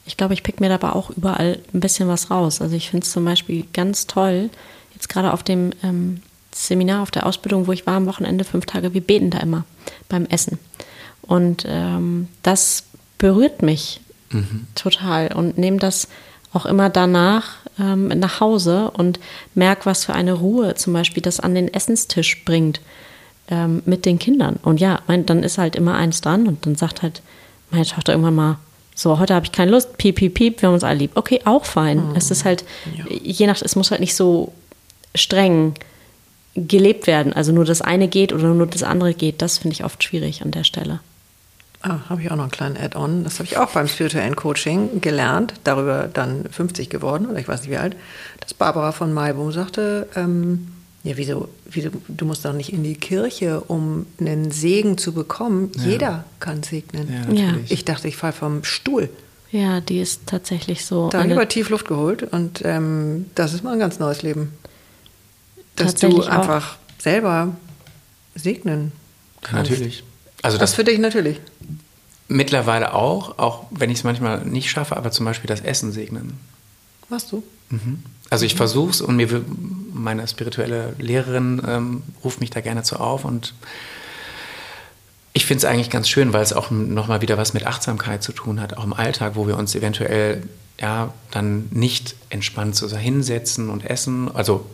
ich 0.07 0.17
glaube, 0.17 0.35
ich 0.35 0.43
pick 0.43 0.61
mir 0.61 0.69
dabei 0.69 0.93
auch 0.93 1.11
überall 1.11 1.59
ein 1.73 1.81
bisschen 1.81 2.09
was 2.09 2.31
raus. 2.31 2.61
Also 2.61 2.77
ich 2.77 2.91
finde 2.91 3.05
es 3.05 3.13
zum 3.13 3.25
Beispiel 3.25 3.65
ganz 3.73 4.07
toll, 4.07 4.51
jetzt 4.95 5.09
gerade 5.09 5.33
auf 5.33 5.43
dem 5.43 5.73
ähm, 5.83 6.23
Seminar, 6.55 7.03
auf 7.03 7.11
der 7.11 7.27
Ausbildung, 7.27 7.67
wo 7.67 7.73
ich 7.73 7.87
war 7.87 7.97
am 7.97 8.07
Wochenende, 8.07 8.45
fünf 8.45 8.67
Tage, 8.67 8.95
wir 8.95 9.01
beten 9.01 9.31
da 9.31 9.39
immer 9.39 9.65
beim 10.09 10.27
Essen. 10.27 10.59
Und 11.23 11.65
ähm, 11.67 12.29
das 12.43 12.85
berührt 13.19 13.63
mich 13.63 14.01
mhm. 14.33 14.67
total 14.75 15.33
und 15.33 15.59
nehme 15.59 15.79
das 15.79 16.09
auch 16.53 16.67
immer 16.67 16.91
danach 16.91 17.57
ähm, 17.79 18.09
nach 18.09 18.41
Hause 18.41 18.91
und 18.91 19.19
merke, 19.55 19.87
was 19.87 20.05
für 20.05 20.15
eine 20.15 20.35
Ruhe 20.35 20.75
zum 20.75 20.93
Beispiel 20.93 21.23
das 21.23 21.41
an 21.41 21.55
den 21.55 21.73
Essenstisch 21.73 22.45
bringt 22.45 22.81
ähm, 23.49 23.83
mit 23.87 24.05
den 24.05 24.19
Kindern. 24.19 24.59
Und 24.63 24.81
ja, 24.81 25.01
mein, 25.07 25.27
dann 25.27 25.43
ist 25.43 25.59
halt 25.59 25.77
immer 25.77 25.95
eins 25.95 26.21
dran 26.21 26.47
und 26.47 26.67
dann 26.67 26.77
sagt 26.77 27.03
halt 27.03 27.23
meine 27.71 27.87
Tochter 27.87 28.13
irgendwann 28.13 28.35
mal, 28.35 28.59
so, 28.95 29.19
heute 29.19 29.35
habe 29.35 29.47
ich 29.47 29.53
keine 29.53 29.71
Lust, 29.71 29.97
piep, 29.97 30.17
piep, 30.17 30.35
piep, 30.35 30.61
wir 30.61 30.67
haben 30.69 30.75
uns 30.75 30.85
alle 30.85 30.99
lieb. 30.99 31.13
Okay, 31.15 31.41
auch 31.45 31.65
fein. 31.65 32.11
Mhm. 32.11 32.17
Es 32.17 32.31
ist 32.31 32.45
halt, 32.45 32.65
ja. 32.97 33.05
je 33.09 33.47
nach, 33.47 33.61
es 33.63 33.75
muss 33.75 33.91
halt 33.91 34.01
nicht 34.01 34.15
so 34.15 34.53
streng 35.15 35.75
gelebt 36.55 37.07
werden. 37.07 37.33
Also 37.33 37.53
nur 37.53 37.65
das 37.65 37.81
eine 37.81 38.09
geht 38.09 38.35
oder 38.35 38.49
nur 38.49 38.67
das 38.67 38.83
andere 38.83 39.15
geht. 39.15 39.41
Das 39.41 39.59
finde 39.59 39.75
ich 39.75 39.85
oft 39.85 40.05
schwierig 40.05 40.43
an 40.43 40.51
der 40.51 40.65
Stelle. 40.65 41.01
Ah, 41.83 41.99
habe 42.09 42.23
ich 42.23 42.31
auch 42.31 42.37
noch 42.37 42.45
einen 42.45 42.53
kleinen 42.53 42.77
Add-on. 42.77 43.25
Das 43.25 43.39
habe 43.39 43.45
ich 43.47 43.59
auch 43.59 43.71
beim 43.71 43.89
spirituellen 43.89 44.37
Coaching 44.37 45.01
gelernt, 45.01 45.55
darüber 45.65 46.09
dann 46.13 46.45
50 46.49 46.89
geworden 46.89 47.27
oder 47.27 47.41
ich 47.41 47.49
weiß 47.49 47.63
nicht 47.63 47.71
wie 47.71 47.77
alt, 47.77 47.97
dass 48.41 48.55
Barbara 48.55 48.93
von 48.93 49.13
Maibum 49.13 49.51
sagte, 49.51 50.07
ähm, 50.15 50.69
ja, 51.03 51.17
wieso, 51.17 51.49
wieso, 51.65 51.91
du 52.07 52.25
musst 52.25 52.45
doch 52.45 52.53
nicht 52.53 52.73
in 52.73 52.85
die 52.85 52.95
Kirche, 52.95 53.61
um 53.63 54.07
einen 54.21 54.53
Segen 54.53 54.97
zu 54.97 55.13
bekommen. 55.13 55.73
Ja. 55.77 55.83
Jeder 55.83 56.25
kann 56.39 56.63
segnen. 56.63 57.37
Ja, 57.37 57.55
ich 57.69 57.85
dachte, 57.85 58.07
ich 58.07 58.17
falle 58.17 58.33
vom 58.33 58.63
Stuhl. 58.63 59.09
Ja, 59.51 59.81
die 59.81 60.01
ist 60.01 60.23
tatsächlich 60.27 60.87
so. 60.87 61.09
Da 61.11 61.25
habe 61.25 61.43
ich 61.43 61.49
tief 61.49 61.69
Luft 61.71 61.89
geholt 61.89 62.23
und 62.23 62.63
ähm, 62.65 63.27
das 63.35 63.53
ist 63.53 63.65
mal 63.65 63.73
ein 63.73 63.81
ganz 63.81 63.99
neues 63.99 64.23
Leben. 64.23 64.53
Dass 65.75 65.97
du 65.97 66.23
einfach 66.23 66.75
auch. 66.75 67.03
selber 67.03 67.57
segnen 68.37 68.93
kannst. 69.43 69.73
Natürlich. 69.73 70.05
Also 70.43 70.59
das, 70.59 70.71
das 70.71 70.77
für 70.77 70.85
dich 70.85 70.99
natürlich. 70.99 71.41
Mittlerweile 72.29 72.95
auch, 72.95 73.39
auch 73.39 73.67
wenn 73.71 73.91
ich 73.91 73.99
es 73.99 74.05
manchmal 74.05 74.45
nicht 74.45 74.71
schaffe, 74.71 74.97
aber 74.97 75.11
zum 75.11 75.25
Beispiel 75.25 75.49
das 75.49 75.61
Essen 75.61 75.93
segnen. 75.93 76.39
Machst 77.09 77.33
du? 77.33 77.43
Mhm. 77.71 78.03
Also 78.31 78.47
ich 78.47 78.55
versuche 78.55 78.91
es 78.91 79.01
und 79.01 79.17
mir 79.17 79.45
meine 79.93 80.27
spirituelle 80.27 80.95
Lehrerin 80.99 81.63
ähm, 81.67 82.03
ruft 82.25 82.41
mich 82.41 82.51
da 82.51 82.61
gerne 82.61 82.83
zu 82.83 82.99
auf 82.99 83.25
und 83.25 83.55
ich 85.35 85.47
finde 85.47 85.59
es 85.59 85.65
eigentlich 85.65 85.91
ganz 85.91 86.09
schön, 86.09 86.33
weil 86.33 86.43
es 86.43 86.53
auch 86.53 86.71
nochmal 86.71 87.23
wieder 87.23 87.39
was 87.39 87.55
mit 87.55 87.67
Achtsamkeit 87.67 88.23
zu 88.23 88.33
tun 88.33 88.61
hat, 88.61 88.77
auch 88.77 88.85
im 88.85 88.93
Alltag, 88.93 89.33
wo 89.35 89.47
wir 89.47 89.57
uns 89.57 89.75
eventuell 89.75 90.43
ja 90.81 91.13
dann 91.31 91.69
nicht 91.71 92.17
entspannt 92.29 92.77
so 92.77 92.89
hinsetzen 92.97 93.71
und 93.71 93.85
essen. 93.85 94.31
Also 94.35 94.67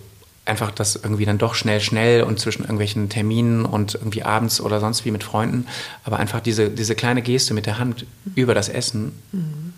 einfach 0.48 0.70
das 0.70 0.96
irgendwie 0.96 1.24
dann 1.24 1.38
doch 1.38 1.54
schnell, 1.54 1.80
schnell 1.80 2.22
und 2.22 2.40
zwischen 2.40 2.62
irgendwelchen 2.62 3.08
Terminen 3.08 3.64
und 3.64 3.94
irgendwie 3.94 4.22
abends 4.22 4.60
oder 4.60 4.80
sonst 4.80 5.04
wie 5.04 5.10
mit 5.10 5.22
Freunden. 5.22 5.66
Aber 6.04 6.18
einfach 6.18 6.40
diese, 6.40 6.70
diese 6.70 6.94
kleine 6.94 7.22
Geste 7.22 7.54
mit 7.54 7.66
der 7.66 7.78
Hand 7.78 8.06
über 8.34 8.54
das 8.54 8.68
Essen, 8.68 9.12
mhm. 9.32 9.74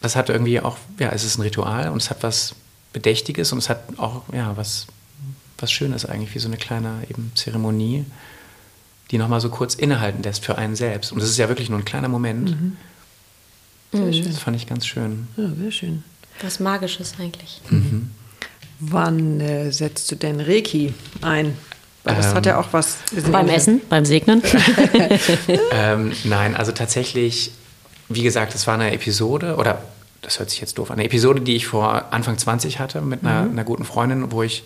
das 0.00 0.16
hat 0.16 0.28
irgendwie 0.28 0.60
auch, 0.60 0.78
ja, 0.98 1.10
es 1.10 1.24
ist 1.24 1.38
ein 1.38 1.42
Ritual 1.42 1.90
und 1.90 2.02
es 2.02 2.10
hat 2.10 2.22
was 2.22 2.54
Bedächtiges 2.92 3.52
und 3.52 3.58
es 3.58 3.68
hat 3.68 3.82
auch, 3.98 4.22
ja, 4.32 4.56
was, 4.56 4.86
was 5.58 5.70
Schönes 5.70 6.04
eigentlich, 6.04 6.34
wie 6.34 6.38
so 6.38 6.48
eine 6.48 6.56
kleine 6.56 7.02
eben 7.08 7.32
Zeremonie, 7.34 8.04
die 9.10 9.18
nochmal 9.18 9.40
so 9.40 9.50
kurz 9.50 9.74
innehalten 9.74 10.22
lässt 10.22 10.44
für 10.44 10.56
einen 10.56 10.76
selbst. 10.76 11.12
Und 11.12 11.20
das 11.20 11.28
ist 11.28 11.38
ja 11.38 11.48
wirklich 11.48 11.68
nur 11.68 11.78
ein 11.78 11.84
kleiner 11.84 12.08
Moment. 12.08 12.50
Mhm. 12.50 12.76
Sehr 13.92 14.00
mhm. 14.00 14.12
schön. 14.12 14.24
Das 14.24 14.38
fand 14.38 14.56
ich 14.56 14.66
ganz 14.66 14.86
schön. 14.86 15.28
Ja, 15.36 15.48
sehr 15.54 15.70
schön. 15.70 16.04
Was 16.40 16.60
Magisches 16.60 17.14
eigentlich. 17.18 17.60
Mhm. 17.68 18.10
Wann 18.84 19.40
äh, 19.40 19.70
setzt 19.70 20.10
du 20.10 20.16
denn 20.16 20.40
Reiki 20.40 20.92
ein? 21.20 21.56
Weil 22.02 22.16
das 22.16 22.26
ähm, 22.26 22.34
hat 22.34 22.46
ja 22.46 22.58
auch 22.58 22.72
was. 22.72 22.96
Beim 23.30 23.48
Essen, 23.48 23.80
beim 23.88 24.04
Segnen? 24.04 24.42
ähm, 25.72 26.12
nein, 26.24 26.56
also 26.56 26.72
tatsächlich, 26.72 27.52
wie 28.08 28.24
gesagt, 28.24 28.56
es 28.56 28.66
war 28.66 28.74
eine 28.74 28.92
Episode 28.92 29.54
oder 29.54 29.84
das 30.20 30.40
hört 30.40 30.50
sich 30.50 30.60
jetzt 30.60 30.78
doof 30.78 30.90
an, 30.90 30.98
eine 30.98 31.04
Episode, 31.04 31.40
die 31.40 31.54
ich 31.54 31.68
vor 31.68 32.12
Anfang 32.12 32.36
20 32.38 32.80
hatte 32.80 33.02
mit 33.02 33.22
einer, 33.24 33.44
mhm. 33.44 33.50
einer 33.52 33.64
guten 33.64 33.84
Freundin, 33.84 34.32
wo 34.32 34.42
ich 34.42 34.64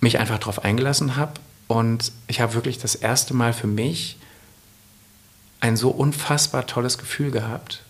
mich 0.00 0.20
einfach 0.20 0.38
darauf 0.38 0.64
eingelassen 0.64 1.16
habe 1.16 1.32
und 1.66 2.12
ich 2.28 2.40
habe 2.40 2.54
wirklich 2.54 2.78
das 2.78 2.94
erste 2.94 3.34
Mal 3.34 3.52
für 3.52 3.66
mich 3.66 4.16
ein 5.58 5.76
so 5.76 5.90
unfassbar 5.90 6.68
tolles 6.68 6.98
Gefühl 6.98 7.32
gehabt. 7.32 7.82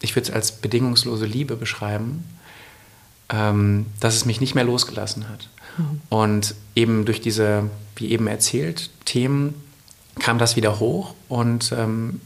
Ich 0.00 0.16
würde 0.16 0.28
es 0.28 0.34
als 0.34 0.52
bedingungslose 0.52 1.26
Liebe 1.26 1.56
beschreiben 1.56 2.24
ähm, 3.30 3.86
dass 4.00 4.16
es 4.16 4.24
mich 4.24 4.40
nicht 4.40 4.54
mehr 4.54 4.64
losgelassen 4.64 5.28
hat. 5.28 5.48
Mhm. 5.78 6.00
Und 6.08 6.54
eben 6.74 7.04
durch 7.04 7.20
diese, 7.20 7.70
wie 7.96 8.10
eben 8.10 8.26
erzählt, 8.26 8.90
Themen 9.04 9.54
kam 10.20 10.38
das 10.38 10.56
wieder 10.56 10.78
hoch 10.78 11.14
und 11.28 11.72
ähm, 11.72 12.20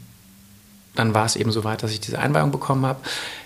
dann 0.94 1.14
war 1.14 1.24
es 1.24 1.36
eben 1.36 1.52
so 1.52 1.64
weit, 1.64 1.82
dass 1.82 1.92
ich 1.92 2.00
diese 2.00 2.18
Einweihung 2.18 2.50
bekommen 2.50 2.84
habe. 2.84 3.00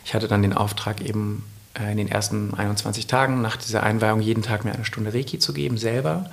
Ich 0.05 0.15
hatte 0.15 0.27
dann 0.27 0.43
den 0.43 0.55
Auftrag 0.55 1.01
eben 1.03 1.45
äh, 1.79 1.93
in 1.93 1.99
den 1.99 2.09
ersten 2.09 2.55
21 2.55 3.07
Tagen 3.07 3.43
nach 3.43 3.57
dieser 3.57 3.83
Einweihung 3.83 4.21
jeden 4.21 4.43
Tag 4.43 4.65
mir 4.65 4.73
eine 4.73 4.85
Stunde 4.85 5.13
Reiki 5.13 5.39
zu 5.39 5.53
geben, 5.53 5.77
selber. 5.77 6.31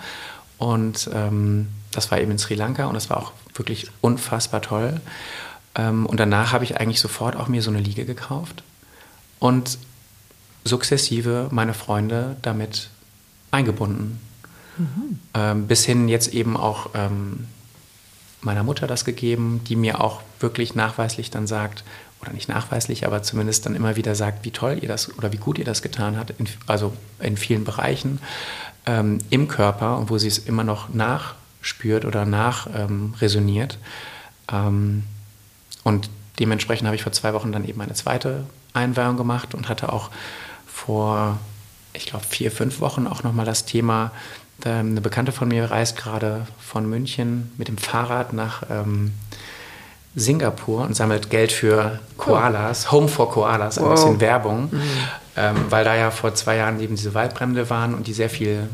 Und 0.58 1.10
ähm, 1.14 1.70
das 1.92 2.12
war 2.12 2.20
eben 2.20 2.32
in 2.32 2.38
Sri 2.38 2.56
Lanka 2.56 2.86
und 2.86 2.94
das 2.94 3.10
war 3.10 3.18
auch 3.18 3.34
wirklich 3.54 3.88
unfassbar 4.02 4.62
toll. 4.62 5.02
Ähm, 5.76 6.06
und 6.06 6.20
danach 6.20 6.54
habe 6.54 6.64
ich 6.64 6.80
eigentlich 6.80 7.02
sofort 7.02 7.36
auch 7.36 7.48
mir 7.48 7.62
so 7.62 7.70
eine 7.70 7.80
Liege 7.80 8.06
gekauft 8.06 8.64
und 9.40 9.78
sukzessive 10.70 11.50
meine 11.52 11.74
Freunde 11.74 12.38
damit 12.42 12.90
eingebunden. 13.52 14.20
Mhm. 14.78 15.20
Ähm, 15.34 15.68
bis 15.68 15.86
hin 15.86 16.08
jetzt 16.08 16.34
eben 16.34 16.56
auch 16.56 16.92
ähm, 16.94 17.48
meiner 18.42 18.64
Mutter 18.64 18.88
das 18.88 19.04
gegeben, 19.04 19.62
die 19.68 19.76
mir 19.76 20.02
auch 20.02 20.22
wirklich 20.40 20.76
nachweislich 20.76 21.30
dann 21.30 21.48
sagt, 21.48 21.84
oder 22.22 22.34
nicht 22.34 22.50
nachweislich, 22.50 23.06
aber 23.06 23.24
zumindest 23.24 23.66
dann 23.66 23.76
immer 23.76 23.96
wieder 23.96 24.16
sagt, 24.16 24.46
wie 24.46 24.52
toll 24.52 24.80
ihr 24.82 24.88
das 24.88 25.18
oder 25.18 25.32
wie 25.32 25.38
gut 25.38 25.58
ihr 25.58 25.66
das 25.66 25.82
getan 25.82 26.18
habt, 26.18 26.32
in, 26.32 26.48
also 26.68 26.94
in 27.20 27.38
vielen 27.38 27.64
Bereichen 27.64 28.20
ähm, 28.86 29.20
im 29.30 29.48
Körper 29.48 29.98
und 29.98 30.10
wo 30.10 30.18
sie 30.18 30.28
es 30.28 30.38
immer 30.38 30.64
noch 30.64 30.90
nachspürt 30.94 32.06
oder 32.06 32.26
nachresoniert. 32.26 33.78
Ähm, 34.52 35.04
und 35.84 36.10
dementsprechend 36.40 36.88
habe 36.88 36.96
ich 36.96 37.04
vor 37.04 37.12
zwei 37.12 37.34
Wochen 37.34 37.52
dann 37.52 37.66
eben 37.66 37.80
eine 37.82 37.94
zweite 37.94 38.46
Einweihung 38.74 39.18
gemacht 39.18 39.54
und 39.54 39.70
hatte 39.70 39.92
auch 39.92 40.10
vor, 40.86 41.40
ich 41.94 42.06
glaube, 42.06 42.26
vier, 42.26 42.52
fünf 42.52 42.80
Wochen 42.80 43.08
auch 43.08 43.24
nochmal 43.24 43.46
das 43.46 43.66
Thema. 43.66 44.12
Ähm, 44.66 44.92
eine 44.92 45.02
Bekannte 45.02 45.32
von 45.32 45.48
mir 45.48 45.70
reist 45.70 45.98
gerade 45.98 46.48
von 46.60 46.90
München 46.90 47.52
mit 47.58 47.68
dem 47.68 47.78
Fahrrad 47.78 48.34
nach 48.34 48.64
ähm, 48.70 49.12
Singapur 50.16 50.86
und 50.86 50.96
sammelt 50.96 51.30
Geld 51.30 51.52
für 51.52 52.00
Koalas, 52.18 52.86
cool. 52.86 52.92
Home 52.92 53.08
for 53.08 53.32
Koalas, 53.32 53.78
ein 53.78 53.86
wow. 53.86 53.92
bisschen 53.92 54.20
Werbung, 54.20 54.70
mhm. 54.72 54.82
ähm, 55.38 55.56
weil 55.70 55.86
da 55.86 55.96
ja 55.96 56.12
vor 56.12 56.34
zwei 56.34 56.58
Jahren 56.58 56.80
eben 56.80 56.96
diese 56.96 57.14
Waldbrände 57.14 57.70
waren 57.70 57.94
und 57.94 58.08
die 58.08 58.14
sehr 58.14 58.30
viel 58.30 58.68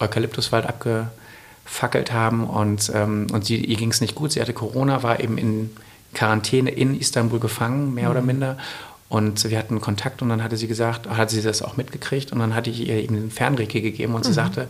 Eukalyptuswald 0.00 0.66
abgefackelt 0.66 2.12
haben 2.12 2.44
und, 2.44 2.90
ähm, 2.94 3.26
und 3.32 3.44
sie, 3.44 3.64
ihr 3.64 3.76
ging 3.76 3.90
es 3.90 4.00
nicht 4.00 4.14
gut. 4.14 4.32
Sie 4.32 4.40
hatte 4.40 4.52
Corona, 4.52 5.02
war 5.02 5.20
eben 5.20 5.38
in 5.38 5.70
Quarantäne 6.14 6.70
in 6.70 6.98
Istanbul 6.98 7.38
gefangen, 7.38 7.94
mehr 7.94 8.06
mhm. 8.06 8.10
oder 8.10 8.22
minder 8.22 8.56
und 9.08 9.48
wir 9.48 9.58
hatten 9.58 9.80
Kontakt 9.80 10.20
und 10.20 10.28
dann 10.28 10.42
hatte 10.42 10.56
sie 10.56 10.68
gesagt, 10.68 11.08
hat 11.08 11.30
sie 11.30 11.40
das 11.40 11.62
auch 11.62 11.76
mitgekriegt 11.76 12.32
und 12.32 12.40
dann 12.40 12.54
hatte 12.54 12.70
ich 12.70 12.86
ihr 12.86 12.96
eben 12.96 13.14
den 13.14 13.30
Fernreiki 13.30 13.80
gegeben 13.80 14.14
und 14.14 14.24
mhm. 14.24 14.28
sie 14.28 14.34
sagte, 14.34 14.68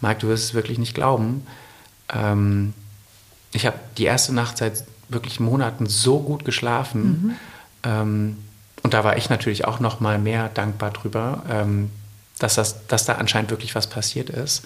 Mike, 0.00 0.20
du 0.20 0.28
wirst 0.28 0.44
es 0.44 0.54
wirklich 0.54 0.78
nicht 0.78 0.94
glauben. 0.94 1.46
Ähm, 2.12 2.74
ich 3.52 3.66
habe 3.66 3.78
die 3.96 4.04
erste 4.04 4.34
Nacht 4.34 4.58
seit 4.58 4.84
wirklich 5.08 5.40
Monaten 5.40 5.86
so 5.86 6.20
gut 6.20 6.44
geschlafen. 6.44 7.02
Mhm. 7.02 7.34
Ähm, 7.84 8.36
und 8.82 8.94
da 8.94 9.04
war 9.04 9.16
ich 9.16 9.30
natürlich 9.30 9.64
auch 9.64 9.80
noch 9.80 10.00
mal 10.00 10.18
mehr 10.18 10.50
dankbar 10.50 10.90
drüber, 10.90 11.42
ähm, 11.48 11.90
dass, 12.38 12.54
das, 12.54 12.86
dass 12.86 13.06
da 13.06 13.14
anscheinend 13.14 13.50
wirklich 13.50 13.74
was 13.74 13.86
passiert 13.86 14.28
ist. 14.28 14.62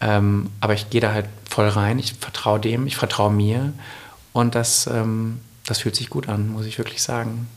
Ähm, 0.00 0.50
aber 0.60 0.74
ich 0.74 0.88
gehe 0.88 1.00
da 1.00 1.12
halt 1.12 1.26
voll 1.48 1.68
rein. 1.68 1.98
Ich 1.98 2.14
vertraue 2.14 2.60
dem, 2.60 2.86
ich 2.86 2.96
vertraue 2.96 3.32
mir. 3.32 3.72
Und 4.32 4.54
das, 4.54 4.86
ähm, 4.86 5.40
das 5.66 5.78
fühlt 5.78 5.96
sich 5.96 6.10
gut 6.10 6.28
an, 6.28 6.48
muss 6.48 6.66
ich 6.66 6.78
wirklich 6.78 7.02
sagen. 7.02 7.48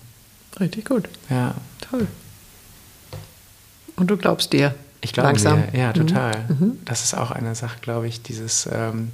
Richtig 0.60 0.86
gut. 0.86 1.10
Ja. 1.30 1.56
Toll. 1.90 2.08
Und 3.96 4.08
du 4.08 4.18
glaubst 4.18 4.54
dir? 4.54 4.76
Ich 5.02 5.14
glaube 5.14 5.28
langsam. 5.28 5.62
Mir, 5.72 5.80
ja, 5.80 5.94
total. 5.94 6.46
Mhm. 6.48 6.58
mhm. 6.60 6.80
Das 6.86 7.04
ist 7.04 7.14
auch 7.14 7.32
eine 7.32 7.56
Sache, 7.56 7.80
glaube 7.82 8.08
ich, 8.08 8.22
dieses, 8.22 8.68
ähm, 8.72 9.12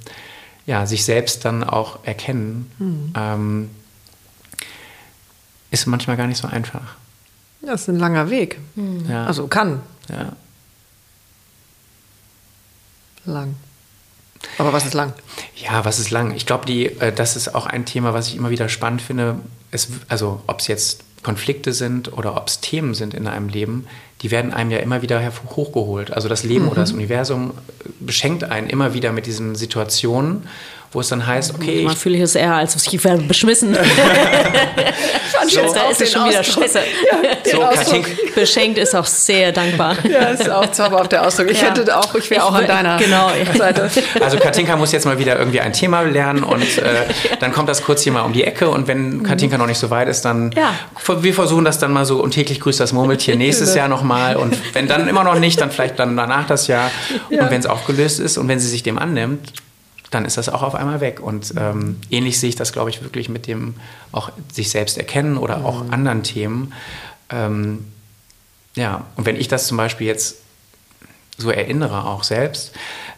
ja, 0.66 0.86
sich 0.86 1.04
selbst 1.04 1.44
dann 1.44 1.64
auch 1.64 2.04
erkennen, 2.04 2.70
mhm. 2.78 3.12
ähm, 3.16 3.70
ist 5.70 5.86
manchmal 5.86 6.16
gar 6.16 6.26
nicht 6.26 6.38
so 6.38 6.48
einfach. 6.48 6.96
Das 7.60 7.82
ist 7.82 7.88
ein 7.88 7.98
langer 7.98 8.30
Weg. 8.30 8.58
Mhm. 8.74 9.06
Ja. 9.08 9.26
Also 9.26 9.46
kann. 9.46 9.80
Ja. 10.08 10.32
Lang. 13.24 13.54
Aber 14.58 14.72
was 14.72 14.84
ist 14.84 14.94
lang? 14.94 15.12
Ja, 15.56 15.84
was 15.84 15.98
ist 15.98 16.10
lang? 16.10 16.34
Ich 16.34 16.46
glaube, 16.46 16.66
die, 16.66 16.86
äh, 16.86 17.12
das 17.12 17.36
ist 17.36 17.54
auch 17.54 17.66
ein 17.66 17.84
Thema, 17.84 18.12
was 18.14 18.28
ich 18.28 18.36
immer 18.36 18.50
wieder 18.50 18.68
spannend 18.68 19.02
finde. 19.02 19.38
Es, 19.70 19.88
also, 20.08 20.42
ob 20.46 20.60
es 20.60 20.66
jetzt 20.66 21.04
Konflikte 21.22 21.72
sind 21.72 22.12
oder 22.12 22.36
ob 22.36 22.48
es 22.48 22.60
Themen 22.60 22.94
sind 22.94 23.14
in 23.14 23.26
einem 23.26 23.48
Leben, 23.48 23.86
die 24.22 24.30
werden 24.30 24.52
einem 24.52 24.70
ja 24.70 24.78
immer 24.78 25.02
wieder 25.02 25.20
hochgeholt. 25.56 26.12
Also 26.12 26.28
das 26.28 26.44
Leben 26.44 26.64
mhm. 26.64 26.70
oder 26.70 26.80
das 26.82 26.92
Universum 26.92 27.52
beschenkt 28.00 28.44
einen 28.44 28.68
immer 28.68 28.94
wieder 28.94 29.12
mit 29.12 29.26
diesen 29.26 29.54
Situationen 29.54 30.44
wo 30.92 31.00
es 31.00 31.08
dann 31.08 31.26
heißt, 31.26 31.54
okay. 31.54 31.82
Man 31.82 31.96
fühle 31.96 32.16
ich 32.16 32.22
es 32.22 32.34
eher, 32.34 32.54
als 32.54 32.76
ich 32.86 33.04
werde 33.04 33.22
beschmissen. 33.22 33.74
so, 35.48 35.74
da 35.74 35.88
ist 35.90 36.02
es 36.02 36.12
schon 36.12 36.28
wieder 36.28 36.44
scheiße. 36.44 36.80
Ja, 37.10 37.50
so, 37.50 37.60
Katinka. 37.60 38.10
Beschenkt 38.34 38.78
ist 38.78 38.94
auch 38.94 39.06
sehr 39.06 39.52
dankbar. 39.52 39.96
Ja, 40.08 40.28
ist 40.28 40.50
auch 40.50 40.70
zauberhaft 40.70 41.12
der 41.12 41.26
Ausdruck. 41.26 41.50
Ich 41.50 41.62
ja. 41.62 41.68
hätte 41.68 41.96
auch, 41.96 42.14
ich 42.14 42.30
wäre 42.30 42.44
auch 42.44 42.52
an 42.52 42.66
deiner 42.66 42.98
genau, 42.98 43.30
Seite. 43.56 43.90
Also 44.20 44.36
Katinka 44.36 44.76
muss 44.76 44.92
jetzt 44.92 45.06
mal 45.06 45.18
wieder 45.18 45.38
irgendwie 45.38 45.60
ein 45.60 45.72
Thema 45.72 46.02
lernen 46.02 46.44
und 46.44 46.78
äh, 46.78 47.06
dann 47.40 47.52
kommt 47.52 47.70
das 47.70 47.82
kurz 47.82 48.02
hier 48.02 48.12
mal 48.12 48.22
um 48.22 48.34
die 48.34 48.44
Ecke 48.44 48.68
und 48.68 48.86
wenn 48.86 49.18
mhm. 49.18 49.22
Katinka 49.22 49.56
noch 49.56 49.66
nicht 49.66 49.78
so 49.78 49.88
weit 49.88 50.08
ist, 50.08 50.26
dann 50.26 50.52
ja. 50.52 50.74
wir 51.20 51.34
versuchen 51.34 51.64
das 51.64 51.78
dann 51.78 51.92
mal 51.92 52.04
so 52.04 52.22
und 52.22 52.32
täglich 52.32 52.60
grüßt 52.60 52.80
das 52.80 52.92
Murmeltier 52.92 53.36
nächstes 53.42 53.70
genau. 53.70 53.78
Jahr 53.78 53.88
nochmal 53.88 54.11
und 54.36 54.56
wenn 54.74 54.86
dann 54.86 55.08
immer 55.08 55.24
noch 55.24 55.38
nicht, 55.38 55.60
dann 55.60 55.70
vielleicht 55.70 55.98
dann 55.98 56.16
danach 56.16 56.46
das 56.46 56.66
Jahr 56.66 56.90
und 57.30 57.50
wenn 57.50 57.60
es 57.60 57.66
aufgelöst 57.66 58.20
ist 58.20 58.38
und 58.38 58.48
wenn 58.48 58.60
sie 58.60 58.68
sich 58.68 58.82
dem 58.82 58.98
annimmt, 58.98 59.52
dann 60.12 60.24
ist 60.24 60.36
das 60.36 60.48
auch 60.48 60.62
auf 60.62 60.74
einmal 60.74 61.00
weg. 61.00 61.20
Und 61.20 61.54
ähm, 61.56 61.98
ähnlich 62.10 62.38
sehe 62.38 62.50
ich 62.50 62.56
das, 62.56 62.72
glaube 62.72 62.90
ich, 62.90 63.02
wirklich 63.02 63.28
mit 63.28 63.46
dem 63.46 63.74
auch 64.12 64.30
sich 64.52 64.70
selbst 64.70 64.98
erkennen 64.98 65.38
oder 65.38 65.58
mhm. 65.58 65.66
auch 65.66 65.90
anderen 65.90 66.22
Themen. 66.22 66.72
Ähm, 67.30 67.86
ja, 68.74 69.06
und 69.16 69.26
wenn 69.26 69.36
ich 69.36 69.48
das 69.48 69.66
zum 69.66 69.76
Beispiel 69.76 70.06
jetzt 70.06 70.36
so 71.38 71.50
erinnere, 71.50 72.04
auch 72.04 72.24
selbst, 72.24 72.72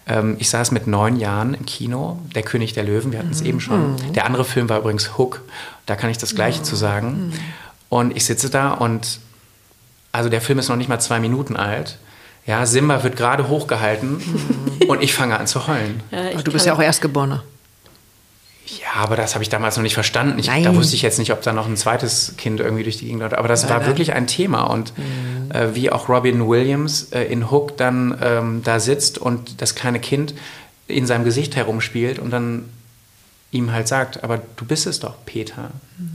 ähm, 0.06 0.36
ich 0.38 0.48
saß 0.50 0.70
mit 0.70 0.86
neun 0.86 1.16
Jahren 1.16 1.54
im 1.54 1.66
Kino, 1.66 2.20
Der 2.34 2.42
König 2.42 2.72
der 2.74 2.84
Löwen, 2.84 3.12
wir 3.12 3.18
hatten 3.18 3.30
es 3.30 3.40
mhm. 3.40 3.48
eben 3.48 3.60
schon. 3.60 3.92
Mhm. 3.92 4.12
Der 4.12 4.26
andere 4.26 4.44
Film 4.44 4.68
war 4.68 4.78
übrigens 4.78 5.18
Hook, 5.18 5.42
da 5.86 5.96
kann 5.96 6.10
ich 6.10 6.18
das 6.18 6.34
Gleiche 6.34 6.62
zu 6.62 6.76
sagen. 6.76 7.26
Mhm. 7.26 7.32
Und 7.88 8.16
ich 8.16 8.24
sitze 8.24 8.50
da 8.50 8.72
und, 8.72 9.20
also 10.14 10.28
der 10.28 10.40
Film 10.40 10.60
ist 10.60 10.68
noch 10.68 10.76
nicht 10.76 10.88
mal 10.88 11.00
zwei 11.00 11.18
Minuten 11.18 11.56
alt. 11.56 11.98
Ja, 12.46 12.66
Simba 12.66 13.02
wird 13.02 13.16
gerade 13.16 13.48
hochgehalten 13.48 14.22
und 14.88 15.02
ich 15.02 15.12
fange 15.12 15.38
an 15.38 15.48
zu 15.48 15.66
heulen. 15.66 16.02
Ja, 16.10 16.40
du 16.40 16.52
bist 16.52 16.66
ja 16.66 16.74
auch 16.74 16.80
Erstgeborener. 16.80 17.42
Ja, 18.66 19.02
aber 19.02 19.16
das 19.16 19.34
habe 19.34 19.42
ich 19.42 19.48
damals 19.48 19.76
noch 19.76 19.82
nicht 19.82 19.94
verstanden. 19.94 20.38
Ich, 20.38 20.46
da 20.46 20.74
wusste 20.74 20.94
ich 20.94 21.02
jetzt 21.02 21.18
nicht, 21.18 21.32
ob 21.32 21.42
da 21.42 21.52
noch 21.52 21.66
ein 21.66 21.76
zweites 21.76 22.34
Kind 22.38 22.60
irgendwie 22.60 22.84
durch 22.84 22.96
die 22.96 23.06
Gegend 23.06 23.20
läuft. 23.20 23.34
Aber 23.34 23.48
das 23.48 23.62
nein, 23.62 23.70
war 23.72 23.78
nein. 23.80 23.88
wirklich 23.88 24.12
ein 24.12 24.26
Thema. 24.26 24.62
Und 24.62 24.96
mhm. 24.96 25.50
äh, 25.50 25.74
wie 25.74 25.90
auch 25.90 26.08
Robin 26.08 26.48
Williams 26.48 27.12
äh, 27.12 27.24
in 27.24 27.50
Hook 27.50 27.76
dann 27.76 28.16
ähm, 28.22 28.62
da 28.62 28.78
sitzt 28.78 29.18
und 29.18 29.60
das 29.60 29.74
kleine 29.74 29.98
Kind 29.98 30.34
in 30.86 31.06
seinem 31.06 31.24
Gesicht 31.24 31.56
herumspielt 31.56 32.18
und 32.20 32.30
dann 32.30 32.68
ihm 33.50 33.72
halt 33.72 33.88
sagt, 33.88 34.22
aber 34.22 34.40
du 34.56 34.64
bist 34.64 34.86
es 34.86 35.00
doch, 35.00 35.14
Peter. 35.26 35.70
Mhm. 35.98 36.12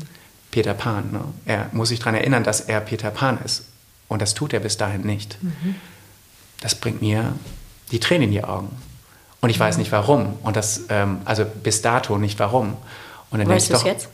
Peter 0.52 0.74
Pan. 0.74 1.12
Ne? 1.12 1.22
Er 1.45 1.70
muss 1.74 1.89
sich 1.89 2.00
daran 2.00 2.16
erinnern, 2.16 2.43
dass 2.43 2.62
er 2.62 2.80
Peter 2.80 3.12
Pan 3.12 3.38
ist. 3.43 3.66
Und 4.10 4.22
das 4.22 4.34
tut 4.34 4.51
er 4.51 4.60
bis 4.60 4.76
dahin 4.76 5.01
nicht. 5.01 5.41
Mhm 5.41 5.76
das 6.62 6.76
bringt 6.76 7.01
mir 7.01 7.34
die 7.91 7.99
Tränen 7.99 8.24
in 8.24 8.32
die 8.32 8.43
Augen. 8.43 8.70
Und 9.41 9.49
ich 9.49 9.60
weiß 9.60 9.78
nicht 9.78 9.91
warum. 9.91 10.38
Und 10.43 10.55
das, 10.55 10.82
ähm, 10.89 11.22
also 11.26 11.45
bis 11.45 11.82
dato 11.82 12.18
nicht 12.18 12.39
warum. 12.39 12.76
Und 13.30 13.39
dann 13.39 13.47
weißt 13.47 13.70
du 13.70 13.76
es 13.76 13.84
jetzt? 13.84 14.10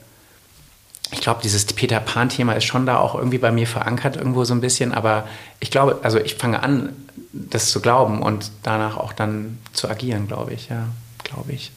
Ich 1.12 1.22
glaube, 1.22 1.42
dieses 1.44 1.66
Peter 1.66 2.00
Pan-Thema 2.00 2.54
ist 2.54 2.66
schon 2.66 2.86
da 2.86 2.98
auch 2.98 3.16
irgendwie 3.16 3.38
bei 3.38 3.52
mir 3.52 3.68
verankert, 3.68 4.18
irgendwo 4.18 4.44
so 4.44 4.54
ein 4.54 4.62
bisschen. 4.62 4.94
Aber 4.94 5.28
ich 5.60 5.72
glaube, 5.72 6.00
also 6.04 6.20
ich 6.20 6.36
fange 6.36 6.62
an, 6.62 6.94
das 7.32 7.70
zu 7.70 7.82
glauben 7.82 8.22
und 8.22 8.52
danach 8.64 8.98
auch 8.98 9.14
dann 9.14 9.58
zu 9.74 9.90
agieren, 9.90 10.28
glaube 10.28 10.54
ich, 10.54 10.70
ja, 10.70 10.88
glaube 11.24 11.52
ich. 11.54 11.72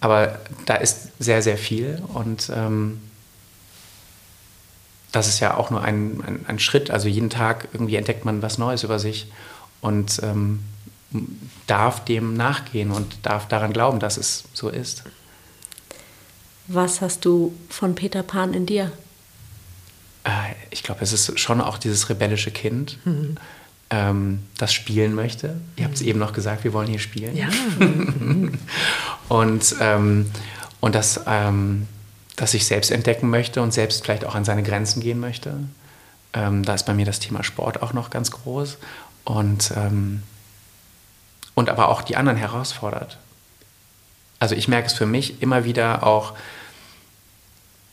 Aber 0.00 0.38
da 0.64 0.74
ist 0.74 1.10
sehr, 1.18 1.42
sehr 1.42 1.58
viel 1.58 2.02
und 2.12 2.50
ähm, 2.54 3.00
das 5.16 5.28
ist 5.28 5.40
ja 5.40 5.56
auch 5.56 5.70
nur 5.70 5.82
ein, 5.82 6.22
ein, 6.26 6.44
ein 6.46 6.58
Schritt. 6.58 6.90
Also 6.90 7.08
jeden 7.08 7.30
Tag 7.30 7.68
irgendwie 7.72 7.96
entdeckt 7.96 8.26
man 8.26 8.42
was 8.42 8.58
Neues 8.58 8.82
über 8.82 8.98
sich 8.98 9.32
und 9.80 10.20
ähm, 10.22 10.60
darf 11.66 12.04
dem 12.04 12.34
nachgehen 12.34 12.90
und 12.90 13.16
darf 13.22 13.48
daran 13.48 13.72
glauben, 13.72 13.98
dass 13.98 14.18
es 14.18 14.44
so 14.52 14.68
ist. 14.68 15.04
Was 16.68 17.00
hast 17.00 17.24
du 17.24 17.54
von 17.70 17.94
Peter 17.94 18.22
Pan 18.22 18.52
in 18.52 18.66
dir? 18.66 18.92
Äh, 20.24 20.30
ich 20.70 20.82
glaube, 20.82 21.00
es 21.00 21.14
ist 21.14 21.40
schon 21.40 21.62
auch 21.62 21.78
dieses 21.78 22.10
rebellische 22.10 22.50
Kind, 22.50 22.98
mhm. 23.06 23.36
ähm, 23.88 24.42
das 24.58 24.74
spielen 24.74 25.14
möchte. 25.14 25.56
Ihr 25.76 25.84
habt 25.84 25.94
es 25.94 26.02
mhm. 26.02 26.08
eben 26.08 26.18
noch 26.18 26.34
gesagt, 26.34 26.62
wir 26.62 26.74
wollen 26.74 26.88
hier 26.88 26.98
spielen. 26.98 27.34
Ja. 27.34 27.48
und, 29.34 29.76
ähm, 29.80 30.26
und 30.80 30.94
das, 30.94 31.22
ähm, 32.36 32.42
das 32.42 32.50
sich 32.52 32.66
selbst 32.66 32.90
entdecken 32.90 33.30
möchte 33.30 33.62
und 33.62 33.72
selbst 33.72 34.04
vielleicht 34.04 34.24
auch 34.24 34.34
an 34.34 34.44
seine 34.44 34.62
Grenzen 34.62 35.00
gehen 35.00 35.18
möchte. 35.18 35.54
Ähm, 36.32 36.62
da 36.64 36.74
ist 36.74 36.86
bei 36.86 36.94
mir 36.94 37.06
das 37.06 37.18
Thema 37.18 37.42
Sport 37.42 37.82
auch 37.82 37.92
noch 37.92 38.10
ganz 38.10 38.30
groß 38.30 38.76
und, 39.24 39.72
ähm, 39.74 40.22
und 41.54 41.70
aber 41.70 41.88
auch 41.88 42.02
die 42.02 42.16
anderen 42.16 42.38
herausfordert. 42.38 43.18
Also 44.38 44.54
ich 44.54 44.68
merke 44.68 44.88
es 44.88 44.92
für 44.92 45.06
mich 45.06 45.40
immer 45.40 45.64
wieder 45.64 46.06
auch, 46.06 46.34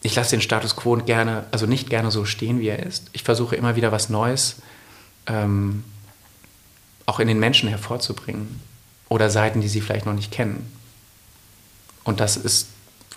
ich 0.02 0.16
lasse 0.16 0.32
den 0.32 0.41
Status 0.41 0.76
quo 0.76 0.98
gerne, 0.98 1.46
also 1.52 1.66
nicht 1.66 1.89
gerne 1.89 2.12
so 2.12 2.26
stehen, 2.26 2.60
wie 2.60 2.68
er 2.68 2.84
ist. 2.84 3.10
Ich 3.14 3.24
versuche 3.24 3.56
immer 3.56 3.78
wieder 3.78 3.94
was 3.94 4.10
Neues 4.10 4.58
ähm, 5.26 5.86
auch 7.06 7.22
in 7.22 7.30
den 7.30 7.39
Menschen 7.39 7.70
hervorzubringen 7.70 8.60
oder 9.08 9.30
Seiten, 9.30 9.62
die 9.62 9.70
sie 9.70 9.80
vielleicht 9.80 10.06
noch 10.06 10.14
nicht 10.14 10.32
kennen. 10.32 10.70
Und 12.04 12.20
das 12.20 12.36
ist 12.36 12.68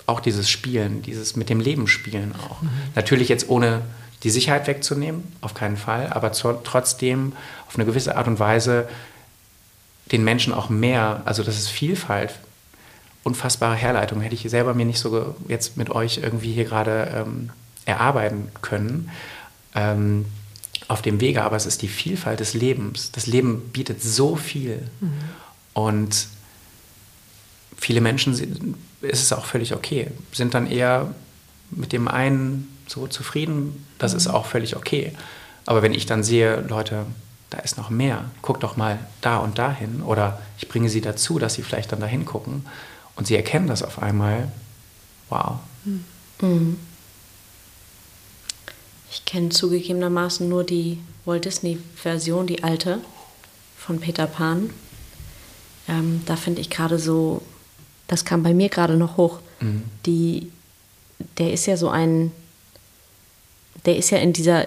auch 0.07 0.21
dieses 0.21 0.49
Spielen, 0.51 1.03
dieses 1.03 1.37
mit 1.37 1.49
dem 1.49 1.61
Leben 1.61 1.89
spielen 1.89 2.35
auch. 2.37 2.63
Mhm. 2.63 2.71
Natürlich 2.95 3.29
jetzt 3.29 3.49
ohne 3.49 3.83
die 4.23 4.31
Sicherheit 4.31 4.67
wegzunehmen, 4.67 5.25
auf 5.41 5.55
keinen 5.55 5.77
Fall, 5.77 6.09
aber 6.13 6.33
trotzdem 6.33 7.33
auf 7.69 7.77
eine 7.77 7.85
gewisse 7.85 8.17
Art 8.17 8.27
und 8.29 8.39
Weise 8.39 8.89
den 10.13 10.25
Menschen 10.25 10.53
auch 10.53 10.69
mehr, 10.69 11.23
also 11.25 11.43
das 11.43 11.59
ist 11.59 11.69
Vielfalt, 11.69 12.35
unfassbare 13.25 13.75
Herleitung, 13.75 14.21
hätte 14.21 14.37
ich 14.37 14.43
selber 14.43 14.73
mir 14.73 14.87
nicht 14.87 15.01
so 15.01 15.35
jetzt 15.49 15.77
mit 15.77 15.91
euch 15.91 16.19
irgendwie 16.19 16.53
hier 16.53 16.65
gerade 16.65 17.25
ähm, 17.27 17.51
erarbeiten 17.85 18.49
können. 18.63 19.11
Ähm, 19.75 20.27
auf 20.89 21.03
dem 21.03 21.21
Wege, 21.21 21.43
aber 21.43 21.57
es 21.57 21.67
ist 21.67 21.83
die 21.83 21.89
Vielfalt 21.89 22.41
des 22.41 22.55
Lebens. 22.55 23.11
Das 23.11 23.27
Leben 23.27 23.71
bietet 23.73 24.03
so 24.03 24.37
viel. 24.37 24.89
Mhm. 25.01 25.13
Und 25.73 26.29
viele 27.77 28.01
Menschen 28.01 28.77
ist 29.01 29.23
es 29.23 29.33
auch 29.33 29.47
völlig 29.47 29.75
okay, 29.75 30.11
sind 30.33 30.55
dann 30.55 30.67
eher 30.67 31.15
mit 31.71 31.93
dem 31.93 32.09
einen 32.09 32.69
so 32.87 33.07
zufrieden, 33.07 33.87
das 33.99 34.15
ist 34.15 34.29
mhm. 34.29 34.35
auch 34.35 34.47
völlig 34.47 34.77
okay. 34.77 35.13
Aber 35.67 35.83
wenn 35.83 35.95
ich 35.95 36.07
dann 36.07 36.23
sehe, 36.23 36.61
Leute, 36.69 37.07
da 37.51 37.59
ist 37.59 37.77
noch 37.77 37.91
mehr, 37.91 38.25
guck 38.43 38.61
doch 38.61 38.77
mal 38.77 38.99
da 39.21 39.39
und 39.39 39.59
dahin 39.59 40.03
oder 40.03 40.41
ich 40.59 40.69
bringe 40.69 40.89
sie 40.89 41.01
dazu, 41.01 41.39
dass 41.39 41.55
sie 41.55 41.63
vielleicht 41.63 41.93
dann 41.93 42.01
dahin 42.01 42.25
gucken 42.25 42.67
und 43.17 43.27
sie 43.27 43.37
erkennen 43.37 43.67
das 43.67 43.83
auf 43.83 44.03
einmal, 44.03 44.51
wow. 45.29 45.59
Mhm. 46.41 46.79
Ich 49.11 49.25
kenne 49.25 49.49
zugegebenermaßen 49.49 50.49
nur 50.49 50.65
die 50.65 50.99
Walt 51.25 51.45
Disney-Version, 51.45 52.47
die 52.47 52.63
alte 52.63 53.01
von 53.77 54.01
Peter 54.01 54.27
Pan. 54.27 54.71
Ähm, 55.89 56.23
da 56.27 56.37
finde 56.37 56.61
ich 56.61 56.71
gerade 56.71 56.99
so, 56.99 57.43
das 58.09 58.25
kam 58.25 58.43
bei 58.43 58.55
mir 58.55 58.69
gerade 58.69 58.97
noch 58.97 59.17
hoch. 59.17 59.41
Mhm. 59.61 59.83
Die, 60.05 60.51
der 61.39 61.53
ist 61.53 61.67
ja 61.67 61.77
so 61.77 61.89
ein 61.89 62.33
der 63.87 63.97
ist 63.97 64.11
ja 64.11 64.19
in 64.19 64.33
dieser 64.33 64.67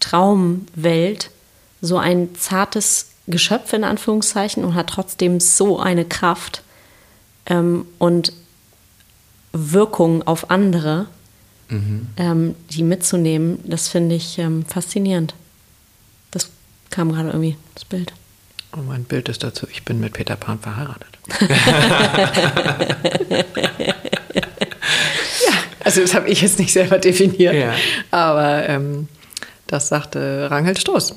Traumwelt 0.00 1.30
so 1.82 1.98
ein 1.98 2.34
zartes 2.34 3.10
Geschöpf 3.26 3.72
in 3.72 3.84
Anführungszeichen 3.84 4.64
und 4.64 4.74
hat 4.74 4.88
trotzdem 4.88 5.38
so 5.38 5.78
eine 5.78 6.04
Kraft 6.04 6.62
ähm, 7.46 7.86
und 7.98 8.32
Wirkung 9.52 10.26
auf 10.26 10.50
andere, 10.50 11.06
mhm. 11.68 12.08
ähm, 12.16 12.54
die 12.70 12.82
mitzunehmen, 12.82 13.58
das 13.64 13.88
finde 13.88 14.14
ich 14.14 14.38
ähm, 14.38 14.64
faszinierend. 14.64 15.34
Das 16.30 16.50
kam 16.90 17.12
gerade 17.12 17.28
irgendwie, 17.28 17.56
das 17.74 17.84
Bild. 17.84 18.12
Und 18.72 18.86
mein 18.86 19.04
Bild 19.04 19.28
ist 19.28 19.42
dazu, 19.42 19.66
ich 19.70 19.84
bin 19.84 20.00
mit 20.00 20.12
Peter 20.12 20.36
Pan 20.36 20.58
verheiratet. 20.58 21.18
Also 25.82 26.02
das 26.02 26.14
habe 26.14 26.28
ich 26.28 26.42
jetzt 26.42 26.60
nicht 26.60 26.72
selber 26.72 26.98
definiert. 26.98 27.54
Ja. 27.54 27.72
Aber 28.10 28.68
ähm, 28.68 29.08
das 29.66 29.88
sagte 29.88 30.48
Rangel 30.50 30.76
Stoß. 30.76 31.14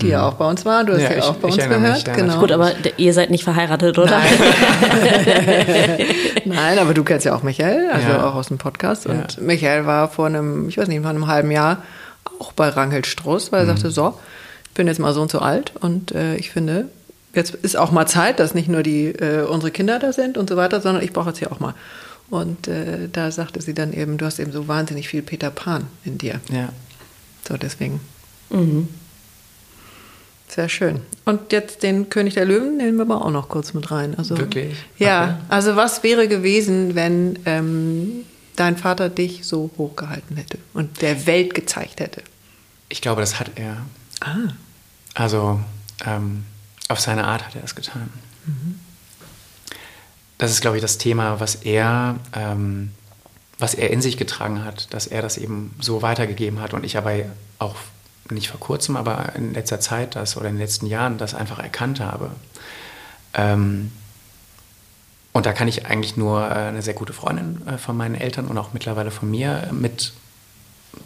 Die 0.00 0.04
mhm. 0.04 0.10
ja 0.12 0.28
auch 0.28 0.34
bei 0.34 0.48
uns 0.48 0.64
war. 0.64 0.84
Du 0.84 0.92
hast 0.92 1.02
ja, 1.02 1.14
ja 1.14 1.24
auch 1.24 1.34
bei 1.34 1.48
uns 1.48 1.56
gehört. 1.56 2.14
Genau. 2.14 2.38
Gut, 2.38 2.52
aber 2.52 2.70
ihr 2.96 3.12
seid 3.12 3.30
nicht 3.30 3.42
verheiratet, 3.42 3.98
oder? 3.98 4.10
Nein, 4.10 4.24
Nein 6.44 6.78
aber 6.78 6.94
du 6.94 7.02
kennst 7.02 7.26
ja 7.26 7.34
auch 7.34 7.42
Michael, 7.42 7.90
also 7.92 8.08
ja. 8.08 8.24
auch 8.24 8.36
aus 8.36 8.46
dem 8.48 8.58
Podcast. 8.58 9.06
Und 9.06 9.36
ja. 9.36 9.42
Michael 9.42 9.86
war 9.86 10.08
vor 10.08 10.26
einem, 10.26 10.68
ich 10.68 10.78
weiß 10.78 10.86
nicht, 10.86 11.00
vor 11.00 11.10
einem 11.10 11.26
halben 11.26 11.50
Jahr 11.50 11.82
auch 12.38 12.52
bei 12.52 12.68
Rangel 12.68 13.04
Stroß, 13.04 13.50
weil 13.50 13.62
er 13.62 13.64
mhm. 13.64 13.70
sagte, 13.70 13.90
so, 13.90 14.10
ich 14.10 14.14
bin 14.78 14.86
jetzt 14.86 14.98
mal 14.98 15.12
so 15.12 15.20
und 15.20 15.30
so 15.30 15.40
alt 15.40 15.74
und 15.80 16.12
äh, 16.12 16.36
ich 16.36 16.50
finde, 16.50 16.88
jetzt 17.34 17.54
ist 17.54 17.76
auch 17.76 17.90
mal 17.90 18.06
Zeit, 18.06 18.38
dass 18.40 18.54
nicht 18.54 18.68
nur 18.70 18.82
die 18.82 19.08
äh, 19.08 19.42
unsere 19.42 19.70
Kinder 19.70 19.98
da 19.98 20.12
sind 20.14 20.38
und 20.38 20.48
so 20.48 20.56
weiter, 20.56 20.80
sondern 20.80 21.04
ich 21.04 21.12
brauche 21.12 21.28
jetzt 21.28 21.38
hier 21.40 21.52
auch 21.52 21.60
mal. 21.60 21.74
Und 22.30 22.68
äh, 22.68 23.08
da 23.12 23.30
sagte 23.30 23.60
sie 23.60 23.74
dann 23.74 23.92
eben, 23.92 24.16
du 24.16 24.24
hast 24.24 24.38
eben 24.38 24.52
so 24.52 24.68
wahnsinnig 24.68 25.08
viel 25.08 25.20
Peter 25.22 25.50
Pan 25.50 25.84
in 26.04 26.16
dir. 26.16 26.40
Ja. 26.50 26.70
So 27.46 27.56
deswegen. 27.56 28.00
Mhm. 28.50 28.88
Sehr 30.48 30.68
schön. 30.68 31.00
Und 31.26 31.52
jetzt 31.52 31.82
den 31.82 32.08
König 32.08 32.34
der 32.34 32.46
Löwen 32.46 32.78
nehmen 32.78 32.96
wir 32.96 33.02
aber 33.02 33.24
auch 33.24 33.30
noch 33.30 33.48
kurz 33.48 33.74
mit 33.74 33.90
rein. 33.90 34.14
Also, 34.16 34.38
Wirklich? 34.38 34.76
Ja, 34.98 35.24
Okay. 35.24 35.34
also 35.50 35.76
was 35.76 36.02
wäre 36.02 36.26
gewesen, 36.28 36.94
wenn 36.94 37.38
ähm, 37.44 38.24
dein 38.56 38.76
Vater 38.76 39.08
dich 39.10 39.44
so 39.44 39.70
hochgehalten 39.76 40.36
hätte 40.36 40.58
und 40.72 41.02
der 41.02 41.26
Welt 41.26 41.54
gezeigt 41.54 42.00
hätte? 42.00 42.22
Ich 42.88 43.02
glaube, 43.02 43.20
das 43.20 43.38
hat 43.38 43.50
er. 43.56 43.76
Ah. 44.20 44.52
Also 45.18 45.60
ähm, 46.06 46.44
auf 46.86 47.00
seine 47.00 47.26
Art 47.26 47.44
hat 47.44 47.56
er 47.56 47.64
es 47.64 47.74
getan. 47.74 48.08
Das 50.38 50.52
ist, 50.52 50.60
glaube 50.60 50.76
ich, 50.76 50.80
das 50.80 50.96
Thema, 50.96 51.40
was 51.40 51.56
er, 51.56 52.16
ähm, 52.34 52.92
was 53.58 53.74
er 53.74 53.90
in 53.90 54.00
sich 54.00 54.16
getragen 54.16 54.64
hat, 54.64 54.94
dass 54.94 55.08
er 55.08 55.20
das 55.20 55.36
eben 55.36 55.74
so 55.80 56.02
weitergegeben 56.02 56.60
hat 56.60 56.72
und 56.72 56.84
ich 56.84 56.96
aber 56.96 57.16
auch 57.58 57.74
nicht 58.30 58.48
vor 58.48 58.60
kurzem, 58.60 58.96
aber 58.96 59.34
in 59.34 59.54
letzter 59.54 59.80
Zeit 59.80 60.14
das 60.14 60.36
oder 60.36 60.48
in 60.48 60.54
den 60.54 60.60
letzten 60.60 60.86
Jahren 60.86 61.18
das 61.18 61.34
einfach 61.34 61.58
erkannt 61.58 61.98
habe. 61.98 62.30
Ähm, 63.34 63.90
und 65.32 65.46
da 65.46 65.52
kann 65.52 65.66
ich 65.66 65.86
eigentlich 65.86 66.16
nur 66.16 66.48
äh, 66.48 66.54
eine 66.54 66.82
sehr 66.82 66.94
gute 66.94 67.12
Freundin 67.12 67.66
äh, 67.66 67.76
von 67.76 67.96
meinen 67.96 68.14
Eltern 68.14 68.46
und 68.46 68.56
auch 68.56 68.72
mittlerweile 68.72 69.10
von 69.10 69.28
mir 69.28 69.68
mit 69.72 70.12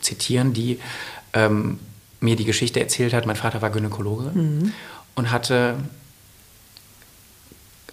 zitieren, 0.03 0.53
die 0.53 0.81
ähm, 1.33 1.81
mir 2.23 2.37
die 2.37 2.45
Geschichte 2.45 2.81
erzählt 2.81 3.13
hat. 3.13 3.27
Mein 3.27 3.37
Vater 3.37 3.63
war 3.63 3.71
Gynäkologe 3.71 4.33
und 5.15 5.31
hatte 5.31 5.77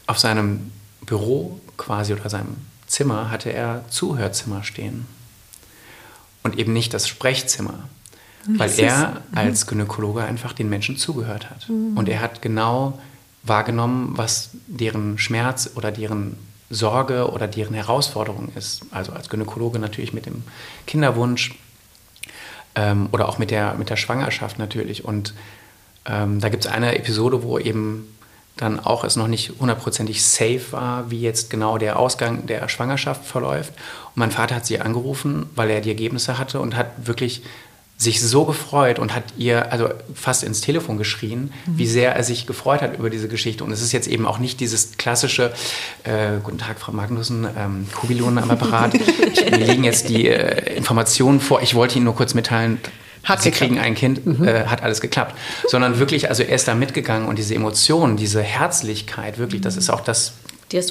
auf 0.08 0.18
seinem 0.20 0.72
Büro 1.06 1.60
quasi 1.78 2.14
oder 2.14 2.30
seinem 2.30 2.58
Zimmer 2.88 3.30
hatte 3.30 3.52
er 3.52 3.86
Zuhörzimmer 3.90 4.64
stehen 4.64 5.06
und 6.44 6.58
eben 6.58 6.74
nicht 6.74 6.94
das 6.94 7.08
Sprechzimmer, 7.08 7.88
weil 8.48 8.72
er 8.80 9.22
als 9.36 9.68
Gynäkologe 9.68 10.24
einfach 10.24 10.54
den 10.54 10.70
Menschen 10.70 10.98
zugehört 10.98 11.50
hat 11.50 11.70
und 11.70 12.10
er 12.10 12.22
hat 12.22 12.42
genau 12.42 13.00
wahrgenommen, 13.44 14.18
was 14.18 14.50
deren 14.68 15.18
Schmerz 15.20 15.72
oder 15.76 15.92
deren 15.92 16.38
Sorge 16.72 17.32
oder 17.32 17.48
deren 17.48 17.74
Herausforderung 17.74 18.52
ist. 18.56 18.82
Also 18.92 19.12
als 19.14 19.30
Gynäkologe 19.30 19.80
natürlich 19.80 20.14
mit 20.14 20.26
dem 20.26 20.44
Kinderwunsch 20.88 21.59
ähm, 22.76 23.10
oder 23.12 23.30
auch 23.30 23.38
mit 23.38 23.52
der, 23.52 23.76
mit 23.76 23.90
der 23.90 23.98
Schwangerschaft 23.98 24.60
natürlich. 24.60 25.06
Und 25.06 25.34
ähm, 26.06 26.40
da 26.40 26.50
gibt 26.50 26.66
es 26.66 26.72
eine 26.72 26.98
Episode, 26.98 27.44
wo 27.44 27.60
eben 27.60 28.16
dann 28.58 28.80
auch 28.80 29.04
es 29.04 29.16
noch 29.16 29.28
nicht 29.28 29.54
hundertprozentig 29.60 30.24
safe 30.24 30.72
war, 30.72 31.10
wie 31.10 31.22
jetzt 31.22 31.50
genau 31.50 31.78
der 31.78 31.98
Ausgang 31.98 32.46
der 32.46 32.68
Schwangerschaft 32.68 33.26
verläuft. 33.26 33.74
Und 34.08 34.18
mein 34.18 34.32
Vater 34.32 34.56
hat 34.56 34.66
sie 34.66 34.82
angerufen, 34.82 35.50
weil 35.56 35.70
er 35.70 35.82
die 35.82 35.90
Ergebnisse 35.90 36.38
hatte 36.38 36.60
und 36.60 36.76
hat 36.76 37.08
wirklich 37.08 37.44
sich 38.00 38.22
so 38.22 38.46
gefreut 38.46 38.98
und 38.98 39.14
hat 39.14 39.26
ihr 39.38 39.74
also 39.74 39.90
fast 40.16 40.44
ins 40.44 40.62
Telefon 40.62 40.98
geschrien, 40.98 41.52
wie 41.66 41.86
sehr 41.86 42.16
er 42.16 42.24
sich 42.24 42.48
gefreut 42.48 42.82
hat 42.82 42.98
über 42.98 43.10
diese 43.10 43.28
Geschichte. 43.28 43.62
Und 43.66 43.74
es 43.74 43.82
ist 43.82 43.92
jetzt 43.92 44.08
eben 44.08 44.26
auch 44.26 44.40
nicht 44.40 44.62
dieses 44.62 44.94
klassische 44.98 45.52
äh, 46.06 46.40
Guten 46.42 46.58
Tag, 46.60 46.80
Frau 46.80 46.94
Magnussen, 46.94 47.46
ähm, 47.58 47.88
Kubilon 47.94 48.38
am 48.38 48.50
Apparat. 48.50 48.94
Ich, 49.32 49.52
mir 49.52 49.66
liegen 49.66 49.84
jetzt 49.84 50.08
die 50.10 50.28
äh, 50.28 50.76
Informationen 50.76 51.40
vor. 51.42 51.62
Ich 51.62 51.76
wollte 51.76 51.98
Ihnen 51.98 52.06
nur 52.06 52.16
kurz 52.16 52.34
mitteilen, 52.34 52.80
Hat 53.24 53.42
Sie 53.44 53.52
geklappt. 53.52 53.72
kriegen 53.72 53.84
ein 53.84 53.96
Kind, 53.96 54.26
äh, 54.42 54.66
hat 54.66 54.82
alles 54.82 55.02
geklappt. 55.02 55.36
Sondern 55.68 56.00
wirklich, 56.00 56.30
also 56.30 56.42
er 56.42 56.56
ist 56.56 56.68
da 56.68 56.76
mitgegangen 56.76 57.28
und 57.28 57.38
diese 57.38 57.54
Emotionen, 57.54 58.16
diese 58.16 58.42
Herzlichkeit, 58.42 59.38
wirklich, 59.38 59.62
das 59.62 59.76
ist 59.76 59.90
auch 59.90 60.02
das 60.02 60.34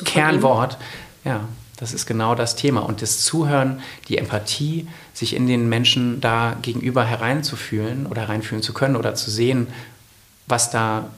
Kernwort. 0.04 0.76
Ja, 1.24 1.48
das 1.78 1.92
ist 1.92 2.06
genau 2.06 2.34
das 2.34 2.56
Thema. 2.56 2.80
Und 2.80 3.02
das 3.02 3.20
Zuhören, 3.20 3.80
die 4.08 4.18
Empathie, 4.18 4.88
sich 5.14 5.34
in 5.34 5.46
den 5.46 5.68
Menschen 5.68 6.20
da 6.20 6.56
gegenüber 6.60 7.04
hereinzufühlen 7.04 8.06
oder 8.06 8.22
hereinfühlen 8.22 8.62
zu 8.62 8.74
können 8.74 8.96
oder 8.96 9.14
zu 9.14 9.30
sehen, 9.30 9.68
was 10.46 10.70
da 10.70 11.08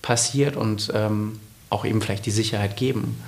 passiert 0.00 0.56
und 0.56 0.90
ähm, 0.94 1.40
auch 1.68 1.84
eben 1.84 2.00
vielleicht 2.00 2.24
die 2.24 2.30
Sicherheit 2.30 2.76
geben. 2.76 3.22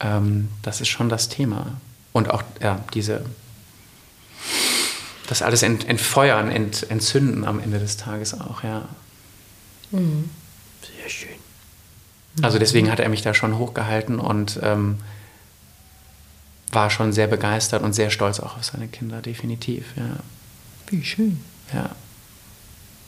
Ähm, 0.00 0.48
das 0.62 0.80
ist 0.80 0.88
schon 0.88 1.08
das 1.08 1.28
Thema. 1.28 1.72
Und 2.12 2.30
auch 2.30 2.42
ja, 2.62 2.84
diese, 2.94 3.24
das 5.26 5.42
alles 5.42 5.62
ent, 5.62 5.88
entfeuern, 5.88 6.50
ent, 6.50 6.88
entzünden 6.88 7.44
am 7.44 7.58
Ende 7.58 7.80
des 7.80 7.96
Tages 7.96 8.40
auch, 8.40 8.62
ja. 8.62 8.88
Sehr 9.90 11.08
schön. 11.08 11.36
Also 12.42 12.58
deswegen 12.58 12.90
hat 12.90 13.00
er 13.00 13.08
mich 13.08 13.22
da 13.22 13.34
schon 13.34 13.58
hochgehalten 13.58 14.18
und 14.18 14.60
ähm, 14.62 14.98
war 16.72 16.90
schon 16.90 17.12
sehr 17.12 17.26
begeistert 17.26 17.82
und 17.82 17.92
sehr 17.92 18.10
stolz 18.10 18.40
auch 18.40 18.56
auf 18.56 18.64
seine 18.64 18.88
Kinder, 18.88 19.22
definitiv, 19.22 19.86
ja. 19.96 20.16
Wie 20.88 21.04
schön. 21.04 21.40
Ja. 21.72 21.90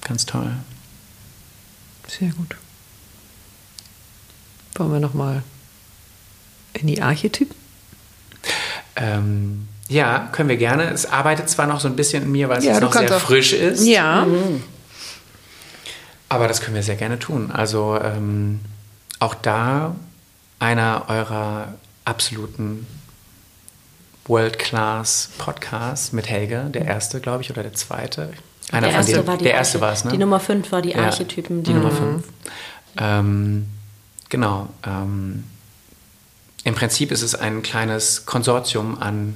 Ganz 0.02 0.26
toll. 0.26 0.52
Sehr 2.06 2.30
gut. 2.30 2.56
Wollen 4.74 4.92
wir 4.92 5.00
nochmal 5.00 5.42
in 6.72 6.86
die 6.86 7.02
Archetypen? 7.02 7.56
Ähm, 8.96 9.68
ja, 9.88 10.28
können 10.32 10.48
wir 10.48 10.56
gerne. 10.56 10.90
Es 10.90 11.06
arbeitet 11.06 11.48
zwar 11.48 11.66
noch 11.66 11.80
so 11.80 11.88
ein 11.88 11.96
bisschen 11.96 12.24
in 12.24 12.32
mir, 12.32 12.48
weil 12.48 12.58
es 12.58 12.64
Ja, 12.64 12.80
noch 12.80 12.92
sehr 12.92 13.20
frisch 13.20 13.52
ist. 13.52 13.86
Ja. 13.86 14.26
Aber 16.28 16.48
das 16.48 16.60
können 16.60 16.74
wir 16.74 16.82
sehr 16.82 16.96
gerne 16.96 17.18
tun. 17.18 17.50
Also 17.50 17.98
ähm, 18.02 18.60
auch 19.18 19.34
da 19.34 19.94
einer 20.58 21.04
eurer 21.08 21.74
absoluten 22.04 22.86
World-Class-Podcasts 24.28 26.12
mit 26.12 26.28
Helge, 26.28 26.66
der 26.72 26.84
erste, 26.84 27.20
glaube 27.20 27.42
ich, 27.42 27.50
oder 27.50 27.62
der 27.62 27.74
zweite. 27.74 28.30
Einer 28.70 28.88
der 28.88 28.96
erste 28.96 29.12
denen- 29.14 29.26
war 29.26 29.36
die 29.38 29.44
der 29.44 29.54
erste 29.54 29.80
war 29.80 29.92
es, 29.92 30.04
ne? 30.04 30.10
Die 30.12 30.18
Nummer 30.18 30.40
5 30.40 30.70
war 30.72 30.82
die 30.82 30.90
Ja, 30.90 31.04
Archetypen. 31.04 31.62
Die 31.62 31.72
Nummer 31.72 31.90
5. 31.90 32.24
Ähm, 32.98 33.66
genau. 34.28 34.68
Ähm, 34.86 35.44
Im 36.64 36.74
Prinzip 36.74 37.10
ist 37.12 37.22
es 37.22 37.34
ein 37.34 37.62
kleines 37.62 38.26
Konsortium 38.26 39.00
an 39.00 39.34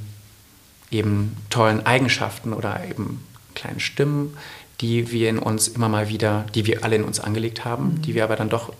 eben 0.90 1.36
tollen 1.48 1.86
Eigenschaften 1.86 2.52
oder 2.52 2.84
eben 2.84 3.24
kleinen 3.54 3.80
Stimmen, 3.80 4.36
die 4.82 5.10
wir 5.12 5.30
in 5.30 5.38
uns 5.38 5.68
immer 5.68 5.88
mal 5.88 6.08
wieder, 6.10 6.44
die 6.54 6.66
wir 6.66 6.84
alle 6.84 6.96
in 6.96 7.04
uns 7.04 7.20
angelegt 7.20 7.64
haben, 7.64 8.02
die 8.02 8.14
wir 8.14 8.24
aber 8.24 8.36
dann 8.36 8.50
doch 8.50 8.72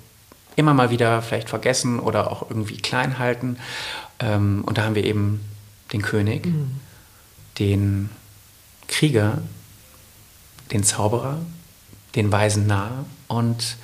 immer 0.57 0.75
mal 0.75 0.91
wieder 0.91 1.23
vielleicht 1.23 1.49
vergessen 1.49 1.99
oder 1.99 2.31
auch 2.31 2.51
irgendwie 2.51 2.77
klein 2.77 3.19
halten. 3.19 3.57
Ähm, 4.19 4.63
und 4.67 4.77
da 4.77 4.85
haben 4.85 4.95
wir 4.97 5.05
eben 5.05 5.41
den 5.93 6.03
König, 6.03 6.49
den 7.59 8.11
Krieger, 8.89 9.39
den 10.73 10.85
Zauberer, 10.85 11.41
den 12.15 12.33
weisen 12.33 12.67
Narr 12.67 13.05
und 13.29 13.77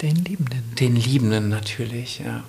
Den 0.00 0.16
Liebenden. 0.16 0.74
den 0.76 0.96
Liebenden 0.96 1.48
natürlich, 1.48 2.20
ja. 2.20 2.44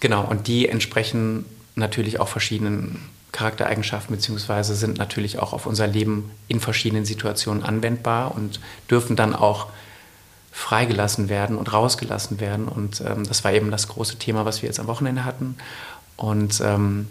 Genau, 0.00 0.24
und 0.24 0.48
die 0.48 0.68
entsprechen 0.68 1.44
natürlich 1.74 2.20
auch 2.20 2.28
verschiedenen 2.28 3.00
Charaktereigenschaften, 3.32 4.16
beziehungsweise 4.16 4.74
sind 4.74 4.98
natürlich 4.98 5.38
auch 5.38 5.52
auf 5.52 5.66
unser 5.66 5.86
Leben 5.86 6.30
in 6.48 6.58
verschiedenen 6.58 7.04
Situationen 7.04 7.62
anwendbar 7.62 8.34
und 8.34 8.60
dürfen 8.90 9.14
dann 9.14 9.34
auch 9.34 9.68
freigelassen 10.52 11.28
werden 11.28 11.56
und 11.56 11.72
rausgelassen 11.72 12.40
werden. 12.40 12.66
Und 12.66 13.00
ähm, 13.02 13.26
das 13.26 13.44
war 13.44 13.52
eben 13.52 13.70
das 13.70 13.88
große 13.88 14.18
Thema, 14.18 14.44
was 14.44 14.62
wir 14.62 14.68
jetzt 14.68 14.80
am 14.80 14.88
Wochenende 14.88 15.24
hatten. 15.24 15.56
Und 16.20 16.60
ähm, 16.62 17.08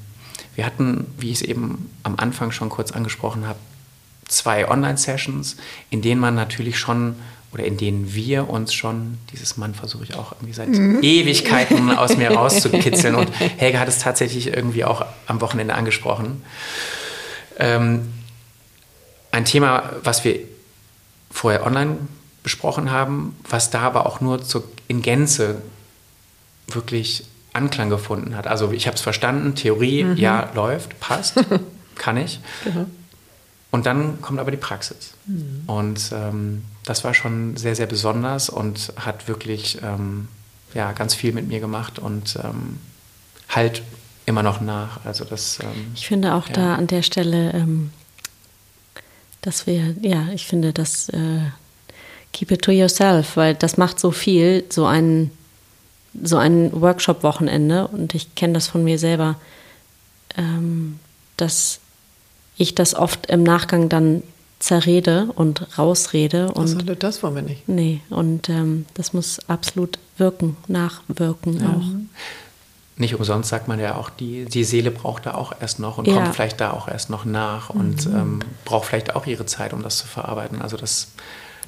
wir 0.53 0.67
hatten, 0.67 1.07
wie 1.17 1.31
ich 1.31 1.37
es 1.37 1.41
eben 1.41 1.89
am 2.03 2.17
Anfang 2.17 2.51
schon 2.51 2.69
kurz 2.69 2.91
angesprochen 2.91 3.47
habe, 3.47 3.57
zwei 4.27 4.69
Online-Sessions, 4.69 5.57
in 5.89 6.03
denen 6.03 6.21
man 6.21 6.35
natürlich 6.35 6.77
schon 6.77 7.15
oder 7.51 7.63
in 7.63 7.77
denen 7.77 8.13
wir 8.13 8.47
uns 8.47 8.71
schon, 8.71 9.17
dieses 9.31 9.57
Mann 9.57 9.73
versuche 9.73 10.03
ich 10.03 10.13
auch 10.13 10.33
irgendwie 10.33 10.53
seit 10.53 10.69
Ewigkeiten 10.69 11.89
aus 11.97 12.17
mir 12.17 12.29
rauszukitzeln 12.29 13.15
und 13.15 13.31
Helga 13.31 13.79
hat 13.79 13.87
es 13.87 13.97
tatsächlich 13.97 14.53
irgendwie 14.53 14.85
auch 14.85 15.03
am 15.25 15.41
Wochenende 15.41 15.73
angesprochen. 15.73 16.43
Ähm, 17.57 18.13
ein 19.31 19.45
Thema, 19.45 19.91
was 20.03 20.23
wir 20.23 20.41
vorher 21.31 21.65
online 21.65 21.97
besprochen 22.43 22.91
haben, 22.91 23.35
was 23.49 23.71
da 23.71 23.81
aber 23.81 24.05
auch 24.05 24.21
nur 24.21 24.43
zu, 24.43 24.63
in 24.87 25.01
Gänze 25.01 25.63
wirklich 26.67 27.25
Anklang 27.59 27.89
gefunden 27.89 28.35
hat. 28.35 28.47
Also 28.47 28.71
ich 28.71 28.87
habe 28.87 28.95
es 28.95 29.01
verstanden, 29.01 29.55
Theorie, 29.55 30.05
ja, 30.15 30.49
läuft, 30.55 30.99
passt, 30.99 31.35
kann 31.95 32.15
ich. 32.17 32.39
Und 33.71 33.85
dann 33.85 34.21
kommt 34.21 34.39
aber 34.39 34.51
die 34.51 34.57
Praxis. 34.57 35.13
Und 35.67 36.11
ähm, 36.13 36.63
das 36.85 37.03
war 37.03 37.13
schon 37.13 37.55
sehr, 37.57 37.75
sehr 37.75 37.85
besonders 37.85 38.49
und 38.49 38.93
hat 38.97 39.27
wirklich 39.27 39.77
ähm, 39.83 40.27
ja, 40.73 40.91
ganz 40.93 41.13
viel 41.15 41.33
mit 41.33 41.47
mir 41.47 41.59
gemacht 41.59 41.99
und 41.99 42.37
ähm, 42.43 42.79
halt 43.49 43.81
immer 44.25 44.41
noch 44.43 44.61
nach. 44.61 45.05
Also 45.05 45.25
das, 45.25 45.59
ähm, 45.61 45.91
Ich 45.95 46.07
finde 46.07 46.33
auch 46.35 46.47
Ja. 46.47 46.53
da 46.53 46.75
an 46.75 46.87
der 46.87 47.03
Stelle, 47.03 47.51
ähm, 47.53 47.91
dass 49.41 49.67
wir, 49.67 49.95
ja, 50.01 50.27
ich 50.33 50.45
finde, 50.47 50.73
das 50.73 51.09
äh, 51.09 51.41
keep 52.33 52.51
it 52.51 52.61
to 52.61 52.71
yourself, 52.71 53.37
weil 53.37 53.53
das 53.55 53.77
macht 53.77 53.99
so 53.99 54.11
viel, 54.11 54.63
so 54.69 54.85
ein, 54.85 55.31
so 56.21 56.37
ein 56.37 56.71
Workshop-Wochenende. 56.79 57.87
Und 57.87 58.15
ich 58.15 58.35
kenne 58.35 58.53
das 58.53 58.67
von 58.67 58.83
mir 58.83 58.99
selber, 58.99 59.35
ähm, 60.37 60.99
dass 61.37 61.79
ich 62.57 62.75
das 62.75 62.95
oft 62.95 63.27
im 63.27 63.43
Nachgang 63.43 63.89
dann 63.89 64.23
zerrede 64.59 65.29
und 65.35 65.77
rausrede. 65.77 66.51
Und 66.51 66.61
also, 66.61 66.77
das 66.95 67.23
wollen 67.23 67.35
wir 67.35 67.41
nicht. 67.41 67.67
Nee, 67.67 68.01
und 68.09 68.49
ähm, 68.49 68.85
das 68.93 69.13
muss 69.13 69.39
absolut 69.47 69.97
wirken, 70.17 70.57
nachwirken 70.67 71.59
ja. 71.59 71.69
auch. 71.69 71.83
Nicht 72.97 73.15
umsonst 73.15 73.49
sagt 73.49 73.69
man 73.69 73.79
ja 73.79 73.95
auch, 73.95 74.09
die, 74.09 74.43
die 74.43 74.65
Seele 74.65 74.91
braucht 74.91 75.25
da 75.25 75.35
auch 75.35 75.53
erst 75.61 75.79
noch 75.79 75.97
und 75.97 76.07
ja. 76.07 76.15
kommt 76.15 76.35
vielleicht 76.35 76.59
da 76.59 76.71
auch 76.71 76.89
erst 76.89 77.09
noch 77.09 77.23
nach 77.23 77.73
mhm. 77.73 77.79
und 77.79 78.05
ähm, 78.07 78.39
braucht 78.65 78.87
vielleicht 78.87 79.15
auch 79.15 79.25
ihre 79.25 79.45
Zeit, 79.45 79.71
um 79.71 79.81
das 79.81 79.97
zu 79.97 80.07
verarbeiten. 80.07 80.61
Also 80.61 80.75
das, 80.75 81.13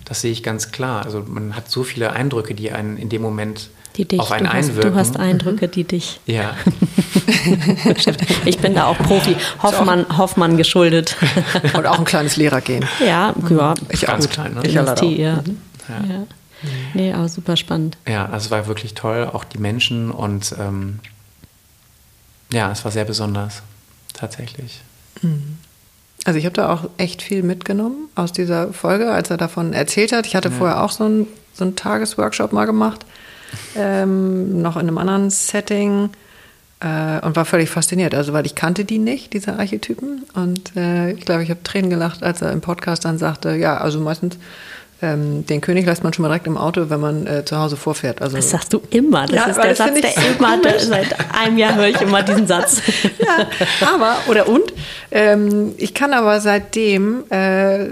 das 0.04 0.20
sehe 0.20 0.32
ich 0.34 0.44
ganz 0.44 0.74
klar. 0.74 1.06
Also 1.06 1.24
man 1.26 1.56
hat 1.56 1.72
so 1.72 1.84
viele 1.84 2.12
Eindrücke, 2.12 2.54
die 2.54 2.74
einen 2.74 2.98
in 2.98 3.08
dem 3.08 3.22
Moment 3.22 3.70
die 3.98 4.06
dich, 4.06 4.20
auf 4.20 4.32
einen 4.32 4.46
du 4.46 4.54
hast, 4.54 4.70
einwirken. 4.70 4.92
Du 4.92 4.98
hast 4.98 5.18
Eindrücke, 5.18 5.68
die 5.68 5.84
dich. 5.84 6.20
Ja. 6.26 6.56
ich 8.46 8.58
bin 8.60 8.76
da 8.76 8.86
auch 8.86 8.98
Profi. 8.98 9.36
Hoffmann, 9.62 10.06
Hoffmann 10.18 10.58
geschuldet. 10.58 11.18
Und 11.74 11.86
auch 11.86 12.00
ein 12.00 12.06
kleines 12.06 12.38
Lehrergehen. 12.38 12.86
Ja, 13.00 13.34
ja. 13.50 13.74
Ich 13.90 14.02
Ganz 14.02 14.26
gut. 14.26 14.34
klein, 14.34 14.54
ne? 14.54 14.62
Ich 14.64 14.74
ja, 14.74 14.84
ja. 14.84 15.42
Mhm. 15.42 15.58
ja. 15.88 16.14
ja. 16.14 16.28
Nee, 16.94 17.12
aber 17.12 17.28
super 17.28 17.58
spannend. 17.58 17.98
Ja, 18.08 18.26
also 18.26 18.46
es 18.46 18.52
war 18.52 18.68
wirklich 18.68 18.94
toll, 18.94 19.30
auch 19.32 19.44
die 19.44 19.58
Menschen 19.58 20.12
und 20.12 20.54
ähm, 20.60 21.00
ja, 22.54 22.72
es 22.72 22.84
war 22.86 22.92
sehr 22.92 23.06
besonders, 23.06 23.64
tatsächlich. 24.14 24.82
Mhm. 25.22 25.58
Also 26.24 26.38
ich 26.38 26.46
habe 26.46 26.54
da 26.54 26.72
auch 26.72 26.90
echt 26.98 27.22
viel 27.22 27.42
mitgenommen 27.42 28.10
aus 28.16 28.32
dieser 28.32 28.74
Folge, 28.74 29.12
als 29.12 29.32
er 29.32 29.38
davon 29.38 29.74
erzählt 29.74 30.12
hat. 30.12 30.28
Ich 30.28 30.36
hatte 30.36 30.50
ja. 30.50 30.56
vorher 30.56 30.84
auch 30.84 30.92
so 30.92 31.06
einen 31.06 31.28
so 31.54 31.70
Tagesworkshop 31.72 32.54
mal 32.54 32.66
gemacht, 32.66 33.06
ähm, 33.76 34.62
noch 34.62 34.76
in 34.76 34.84
einem 34.84 34.98
anderen 34.98 35.30
Setting 35.30 36.10
äh, 36.80 37.26
und 37.26 37.36
war 37.36 37.46
völlig 37.46 37.70
fasziniert. 37.70 38.16
Also 38.16 38.34
weil 38.34 38.46
ich 38.46 38.56
kannte 38.56 38.86
die 38.86 38.98
nicht, 38.98 39.34
diese 39.34 39.54
Archetypen. 39.54 40.24
Und 40.34 40.76
äh, 40.76 41.12
ich 41.12 41.26
glaube, 41.26 41.44
ich 41.44 41.50
habe 41.50 41.64
Tränen 41.64 41.90
gelacht, 41.90 42.24
als 42.24 42.42
er 42.42 42.52
im 42.52 42.62
Podcast 42.62 43.06
dann 43.06 43.18
sagte, 43.18 43.56
ja, 43.56 43.78
also 43.78 44.00
meistens 44.00 44.38
ähm, 45.04 45.46
den 45.48 45.62
König 45.62 45.86
lässt 45.86 46.04
man 46.04 46.14
schon 46.14 46.24
mal 46.24 46.30
direkt 46.30 46.46
im 46.46 46.58
Auto, 46.58 46.90
wenn 46.90 47.00
man 47.00 47.26
äh, 47.26 47.44
zu 47.44 47.58
Hause 47.58 47.76
vorfährt. 47.76 48.22
Also, 48.22 48.36
das 48.36 48.52
sagst 48.52 48.72
du 48.72 48.82
immer. 48.92 49.26
Das 49.26 49.36
ja, 49.36 49.46
ist 49.46 49.58
der 49.58 49.76
Satz, 49.76 50.02
der 50.02 50.12
immer, 50.36 50.62
der, 50.62 50.80
seit 50.86 51.16
einem 51.34 51.58
Jahr 51.58 51.76
höre 51.76 51.88
ich 51.88 52.02
immer 52.02 52.22
diesen 52.22 52.46
Satz. 52.46 52.82
ja, 53.18 53.48
aber, 53.94 54.18
oder 54.28 54.48
und, 54.48 54.72
ähm, 55.10 55.74
ich 55.78 55.94
kann 55.94 56.14
aber 56.14 56.40
seitdem, 56.40 57.24
äh, 57.32 57.88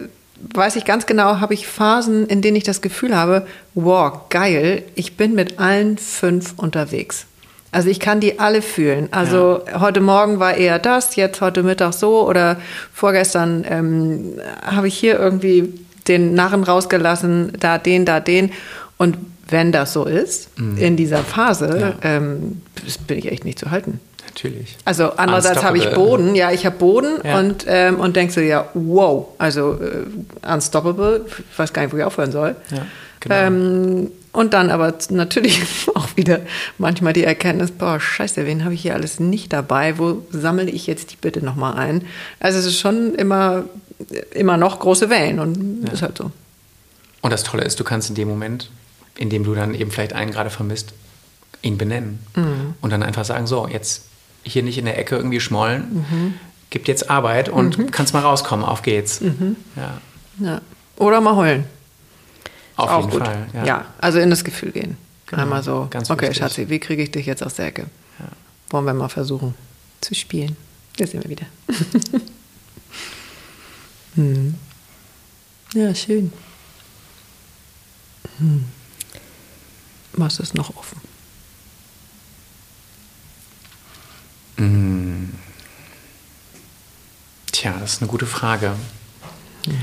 weiß 0.54 0.76
ich 0.76 0.86
ganz 0.86 1.06
genau, 1.06 1.40
habe 1.40 1.54
ich 1.54 1.68
Phasen, 1.68 2.28
in 2.28 2.42
denen 2.42 2.58
ich 2.58 2.64
das 2.64 2.82
Gefühl 2.82 3.16
habe, 3.16 3.46
wow, 3.74 4.30
geil, 4.30 4.84
ich 4.96 5.18
bin 5.18 5.36
mit 5.36 5.60
allen 5.60 5.98
fünf 5.98 6.54
unterwegs. 6.58 7.26
Also 7.72 7.90
ich 7.90 8.00
kann 8.00 8.20
die 8.20 8.40
alle 8.40 8.62
fühlen. 8.62 9.10
Also 9.12 9.62
ja. 9.68 9.80
heute 9.80 10.02
Morgen 10.02 10.40
war 10.40 10.56
eher 10.56 10.80
das, 10.80 11.16
jetzt 11.16 11.40
heute 11.42 11.62
Mittag 11.62 11.94
so 11.94 12.28
oder 12.28 12.58
vorgestern 12.94 13.64
ähm, 13.70 14.40
habe 14.64 14.88
ich 14.88 14.98
hier 14.98 15.20
irgendwie 15.20 15.74
den 16.08 16.34
Narren 16.34 16.64
rausgelassen, 16.64 17.54
da 17.60 17.78
den, 17.78 18.06
da 18.06 18.20
den. 18.20 18.52
Und 18.98 19.18
wenn 19.48 19.72
das 19.72 19.94
so 19.94 20.06
ist, 20.06 20.58
mhm. 20.60 20.78
in 20.78 20.98
dieser 20.98 21.20
Phase, 21.20 21.96
ja. 22.04 22.10
ähm, 22.10 22.62
bin 23.08 23.18
ich 23.18 23.32
echt 23.32 23.46
nicht 23.46 23.60
zu 23.60 23.70
halten. 23.72 24.00
Natürlich. 24.30 24.78
Also 24.86 25.14
andererseits 25.14 25.64
habe 25.64 25.78
ich 25.78 25.90
Boden, 25.92 26.36
ja, 26.36 26.52
ich 26.52 26.66
habe 26.66 26.78
Boden 26.78 27.20
ja. 27.24 27.40
und, 27.40 27.66
ähm, 27.68 28.00
und 28.00 28.16
denkst 28.16 28.36
du, 28.36 28.46
ja, 28.46 28.70
wow, 28.74 29.28
also 29.38 29.74
äh, 29.74 30.06
unstoppable, 30.54 31.26
ich 31.28 31.60
weiß 31.60 31.74
gar 31.74 31.82
nicht, 31.82 31.94
wo 31.94 31.98
ich 31.98 32.04
aufhören 32.04 32.32
soll. 32.32 32.56
Ja, 32.72 32.86
genau. 33.20 33.36
Ähm, 33.36 34.12
und 34.32 34.54
dann 34.54 34.70
aber 34.70 34.94
natürlich 35.10 35.62
auch 35.96 36.10
wieder 36.16 36.42
manchmal 36.78 37.14
die 37.14 37.24
Erkenntnis, 37.24 37.72
boah, 37.72 38.00
scheiße, 38.00 38.46
wen 38.46 38.64
habe 38.64 38.76
ich 38.76 38.82
hier 38.82 38.94
alles 38.94 39.20
nicht 39.20 39.52
dabei? 39.52 39.98
Wo 39.98 40.24
sammle 40.30 40.70
ich 40.70 40.86
jetzt 40.86 41.12
die 41.12 41.18
bitte 41.18 41.44
nochmal 41.44 41.74
ein? 41.74 42.06
Also 42.40 42.60
es 42.60 42.66
ist 42.66 42.80
schon 42.80 43.16
immer 43.16 43.66
immer 44.34 44.58
noch 44.58 44.80
große 44.80 45.10
Wellen 45.10 45.40
und 45.40 45.86
ja. 45.86 45.94
ist 45.94 46.02
halt 46.02 46.18
so. 46.18 46.32
Und 47.22 47.32
das 47.32 47.44
Tolle 47.44 47.64
ist, 47.64 47.80
du 47.80 47.84
kannst 47.84 48.10
in 48.10 48.16
dem 48.16 48.28
Moment, 48.28 48.70
in 49.18 49.30
dem 49.30 49.44
du 49.44 49.54
dann 49.54 49.74
eben 49.74 49.92
vielleicht 49.92 50.14
einen 50.14 50.32
gerade 50.32 50.50
vermisst, 50.50 50.94
ihn 51.62 51.78
benennen 51.78 52.20
mhm. 52.36 52.76
und 52.82 52.92
dann 52.92 53.04
einfach 53.04 53.26
sagen, 53.26 53.46
so, 53.46 53.68
jetzt 53.68 54.04
hier 54.44 54.64
nicht 54.64 54.78
in 54.78 54.86
der 54.86 54.98
Ecke 54.98 55.16
irgendwie 55.16 55.40
schmollen, 55.40 56.06
mhm. 56.10 56.34
gibt 56.70 56.88
jetzt 56.88 57.10
Arbeit 57.10 57.50
und 57.50 57.78
mhm. 57.78 57.92
kannst 57.92 58.14
mal 58.14 58.22
rauskommen, 58.22 58.66
auf 58.66 58.82
geht's. 58.82 59.22
Mhm. 59.22 59.56
Ja. 59.76 60.02
ja. 60.40 60.62
Oder 60.98 61.22
mal 61.22 61.36
heulen. 61.36 61.66
Auf 62.76 62.90
Auch 62.90 63.00
jeden 63.00 63.12
gut. 63.12 63.26
Fall. 63.26 63.48
Ja. 63.54 63.66
ja. 63.66 63.86
also 64.00 64.20
in 64.20 64.30
das 64.30 64.44
Gefühl 64.44 64.72
gehen. 64.72 64.98
Genau. 65.28 65.44
Einmal 65.44 65.64
so, 65.64 65.88
Ganz 65.90 66.10
okay, 66.10 66.30
wichtig. 66.30 66.38
Schatzi, 66.38 66.70
wie 66.70 66.80
kriege 66.80 67.04
ich 67.04 67.12
dich 67.12 67.26
jetzt 67.26 67.44
aus 67.44 67.56
der 67.56 67.68
Ecke? 67.68 67.86
Ja. 68.20 68.26
Wollen 68.70 68.86
wir 68.86 68.94
mal 68.94 69.10
versuchen 69.10 69.54
zu 70.02 70.16
spielen. 70.16 70.56
Da 70.98 71.06
sind 71.06 71.24
wir 71.24 71.30
wieder. 71.30 71.46
Hm. 74.16 74.56
Ja, 75.74 75.94
schön. 75.94 76.34
Hm. 78.40 78.66
Was 80.14 80.40
ist 80.40 80.56
noch 80.56 80.76
offen? 80.76 81.00
Hm. 84.60 85.34
Tja, 87.52 87.76
das 87.80 87.94
ist 87.94 88.02
eine 88.02 88.10
gute 88.10 88.26
Frage. 88.26 88.74
Hm. 89.66 89.74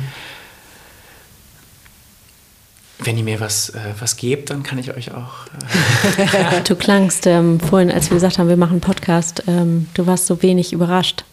Wenn 2.98 3.18
ihr 3.18 3.24
mir 3.24 3.40
was, 3.40 3.70
äh, 3.70 3.94
was 3.98 4.16
gebt, 4.16 4.50
dann 4.50 4.62
kann 4.62 4.78
ich 4.78 4.94
euch 4.94 5.12
auch. 5.12 5.46
Äh 6.18 6.62
du 6.64 6.76
klangst 6.76 7.26
ähm, 7.26 7.60
vorhin, 7.60 7.90
als 7.90 8.10
wir 8.10 8.14
gesagt 8.16 8.38
haben, 8.38 8.48
wir 8.48 8.56
machen 8.56 8.72
einen 8.72 8.80
Podcast, 8.80 9.42
ähm, 9.46 9.88
du 9.94 10.06
warst 10.06 10.26
so 10.26 10.42
wenig 10.42 10.72
überrascht. 10.72 11.24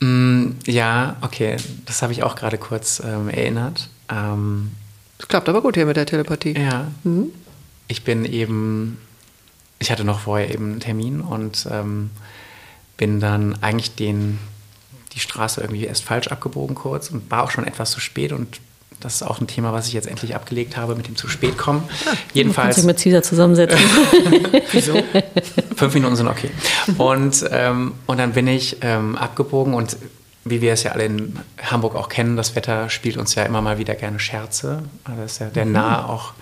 Mm, 0.00 0.50
ja, 0.66 1.16
okay, 1.22 1.56
das 1.86 2.02
habe 2.02 2.12
ich 2.12 2.22
auch 2.22 2.36
gerade 2.36 2.58
kurz 2.58 3.02
ähm, 3.04 3.28
erinnert. 3.28 3.88
Ähm, 4.08 4.72
das 5.18 5.28
klappt 5.28 5.48
aber 5.48 5.60
gut 5.60 5.74
hier 5.74 5.86
mit 5.86 5.96
der 5.96 6.06
Telepathie. 6.06 6.54
Ja. 6.56 6.88
Mhm. 7.02 7.30
Ich 7.88 8.04
bin 8.04 8.24
eben, 8.24 8.98
ich 9.84 9.90
hatte 9.90 10.04
noch 10.04 10.20
vorher 10.20 10.50
eben 10.50 10.72
einen 10.72 10.80
Termin 10.80 11.20
und 11.20 11.68
ähm, 11.70 12.10
bin 12.96 13.20
dann 13.20 13.62
eigentlich 13.62 13.94
den, 13.94 14.38
die 15.12 15.20
Straße 15.20 15.60
irgendwie 15.60 15.84
erst 15.84 16.04
falsch 16.04 16.28
abgebogen 16.28 16.74
kurz 16.74 17.10
und 17.10 17.30
war 17.30 17.42
auch 17.42 17.50
schon 17.50 17.66
etwas 17.66 17.90
zu 17.90 18.00
spät 18.00 18.32
und 18.32 18.60
das 19.00 19.16
ist 19.16 19.22
auch 19.22 19.42
ein 19.42 19.46
Thema, 19.46 19.74
was 19.74 19.86
ich 19.86 19.92
jetzt 19.92 20.06
endlich 20.06 20.34
abgelegt 20.34 20.78
habe 20.78 20.94
mit 20.94 21.06
dem 21.06 21.16
zu 21.16 21.28
spät 21.28 21.58
kommen. 21.58 21.82
Ah, 22.06 22.14
Jedenfalls. 22.32 22.76
sich 22.76 22.86
mit 22.86 22.96
Caesar 22.98 23.22
zusammensetzen. 23.22 23.78
Wieso? 24.72 24.94
Fünf 25.76 25.92
Minuten 25.92 26.16
sind 26.16 26.28
okay. 26.28 26.48
Und, 26.96 27.44
ähm, 27.50 27.92
und 28.06 28.18
dann 28.18 28.32
bin 28.32 28.46
ich 28.46 28.78
ähm, 28.80 29.16
abgebogen 29.16 29.74
und 29.74 29.98
wie 30.46 30.62
wir 30.62 30.72
es 30.72 30.84
ja 30.84 30.92
alle 30.92 31.04
in 31.04 31.38
Hamburg 31.62 31.96
auch 31.96 32.08
kennen, 32.08 32.38
das 32.38 32.56
Wetter 32.56 32.88
spielt 32.88 33.18
uns 33.18 33.34
ja 33.34 33.42
immer 33.42 33.60
mal 33.60 33.76
wieder 33.76 33.94
gerne 33.94 34.18
Scherze. 34.18 34.84
Also 35.04 35.22
ist 35.22 35.40
ja 35.40 35.48
der 35.48 35.66
mhm. 35.66 35.72
Nahe 35.72 36.08
auch 36.08 36.32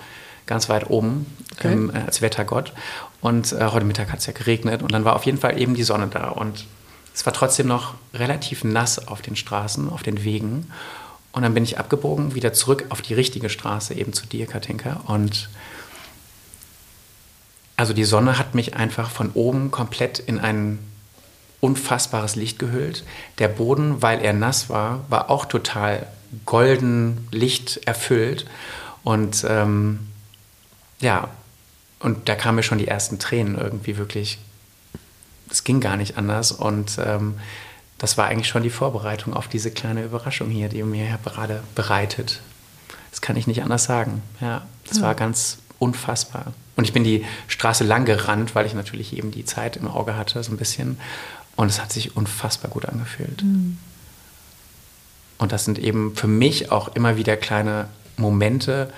ganz 0.53 0.69
weit 0.69 0.91
oben 0.91 1.25
okay. 1.57 1.73
ähm, 1.73 1.91
als 2.07 2.21
Wettergott. 2.21 2.75
Und 3.23 3.53
äh, 3.53 3.69
heute 3.73 3.87
Mittag 3.87 4.13
hat 4.13 4.19
es 4.19 4.27
ja 4.27 4.35
geregnet 4.35 4.83
und 4.83 4.93
dann 4.93 5.07
war 5.07 5.17
auf 5.17 5.25
jeden 5.25 5.39
Fall 5.39 5.59
eben 5.59 5.75
die 5.75 5.83
Sonne 5.83 6.09
da. 6.09 6.29
Und 6.29 6.67
es 7.15 7.25
war 7.25 7.33
trotzdem 7.33 7.69
noch 7.69 7.95
relativ 8.13 8.63
nass 8.63 9.09
auf 9.09 9.23
den 9.23 9.35
Straßen, 9.35 9.89
auf 9.89 10.03
den 10.03 10.25
Wegen. 10.25 10.71
Und 11.33 11.43
dann 11.43 11.55
bin 11.55 11.65
ich 11.65 11.79
abgebogen, 11.79 12.35
wieder 12.35 12.53
zurück 12.53 12.85
auf 12.91 13.01
die 13.01 13.15
richtige 13.15 13.49
Straße, 13.49 13.95
eben 13.95 14.13
zu 14.13 14.27
dir, 14.27 14.47
Katinka. 14.47 15.01
Und 15.07 15.49
also 17.77 17.95
die 17.95 18.05
Sonne 18.05 18.39
hat 18.39 18.55
mich 18.55 18.77
einfach 18.77 19.09
von 19.09 19.31
oben 19.33 19.71
komplett 19.71 20.19
in 20.19 20.39
ein 20.39 20.79
unfassbares 21.61 22.37
Licht 22.37 22.59
gehüllt. 22.59 23.05
Der 23.39 23.49
Boden, 23.49 24.03
weil 24.03 24.21
er 24.21 24.35
nass 24.35 24.69
war, 24.69 25.07
war 25.09 25.31
auch 25.31 25.47
total 25.47 26.07
golden 26.45 27.27
Licht 27.31 27.81
erfüllt. 27.87 28.45
Und 29.03 29.47
ähm, 29.49 30.12
ja, 31.03 31.29
und 31.99 32.29
da 32.29 32.35
kamen 32.35 32.57
mir 32.57 32.63
schon 32.63 32.79
die 32.79 32.89
ersten 32.89 33.19
Tränen 33.19 33.59
irgendwie 33.59 33.99
wirklich. 33.99 34.39
Es 35.51 35.65
ging 35.65 35.81
gar 35.81 35.97
nicht 35.97 36.17
anders. 36.17 36.51
Und 36.51 36.99
ähm, 37.05 37.39
das 37.99 38.17
war 38.17 38.27
eigentlich 38.27 38.49
schon 38.49 38.63
die 38.63 38.71
Vorbereitung 38.71 39.35
auf 39.35 39.47
diese 39.49 39.71
kleine 39.71 40.03
Überraschung 40.03 40.49
hier, 40.49 40.69
die 40.69 40.83
mir 40.83 41.19
gerade 41.25 41.63
bereitet. 41.75 42.41
Das 43.11 43.21
kann 43.21 43.37
ich 43.37 43.47
nicht 43.47 43.63
anders 43.63 43.85
sagen. 43.85 44.23
Ja, 44.41 44.63
das 44.89 44.99
ja. 44.99 45.05
war 45.05 45.15
ganz 45.15 45.59
unfassbar. 45.79 46.55
Und 46.77 46.85
ich 46.85 46.93
bin 46.93 47.05
die 47.05 47.25
Straße 47.49 47.85
lang 47.85 48.05
gerannt, 48.05 48.55
weil 48.55 48.67
ich 48.67 48.75
natürlich 48.75 49.17
eben 49.17 49.31
die 49.31 49.45
Zeit 49.45 49.77
im 49.77 49.87
Auge 49.87 50.17
hatte, 50.17 50.43
so 50.43 50.51
ein 50.51 50.57
bisschen. 50.57 50.99
Und 51.55 51.69
es 51.69 51.81
hat 51.81 51.93
sich 51.93 52.17
unfassbar 52.17 52.71
gut 52.71 52.87
angefühlt. 52.87 53.43
Mhm. 53.43 53.79
Und 55.39 55.53
das 55.53 55.65
sind 55.65 55.79
eben 55.79 56.17
für 56.17 56.29
mich 56.29 56.73
auch 56.73 56.95
immer 56.95 57.17
wieder 57.17 57.37
kleine 57.37 57.89
Momente, 58.17 58.93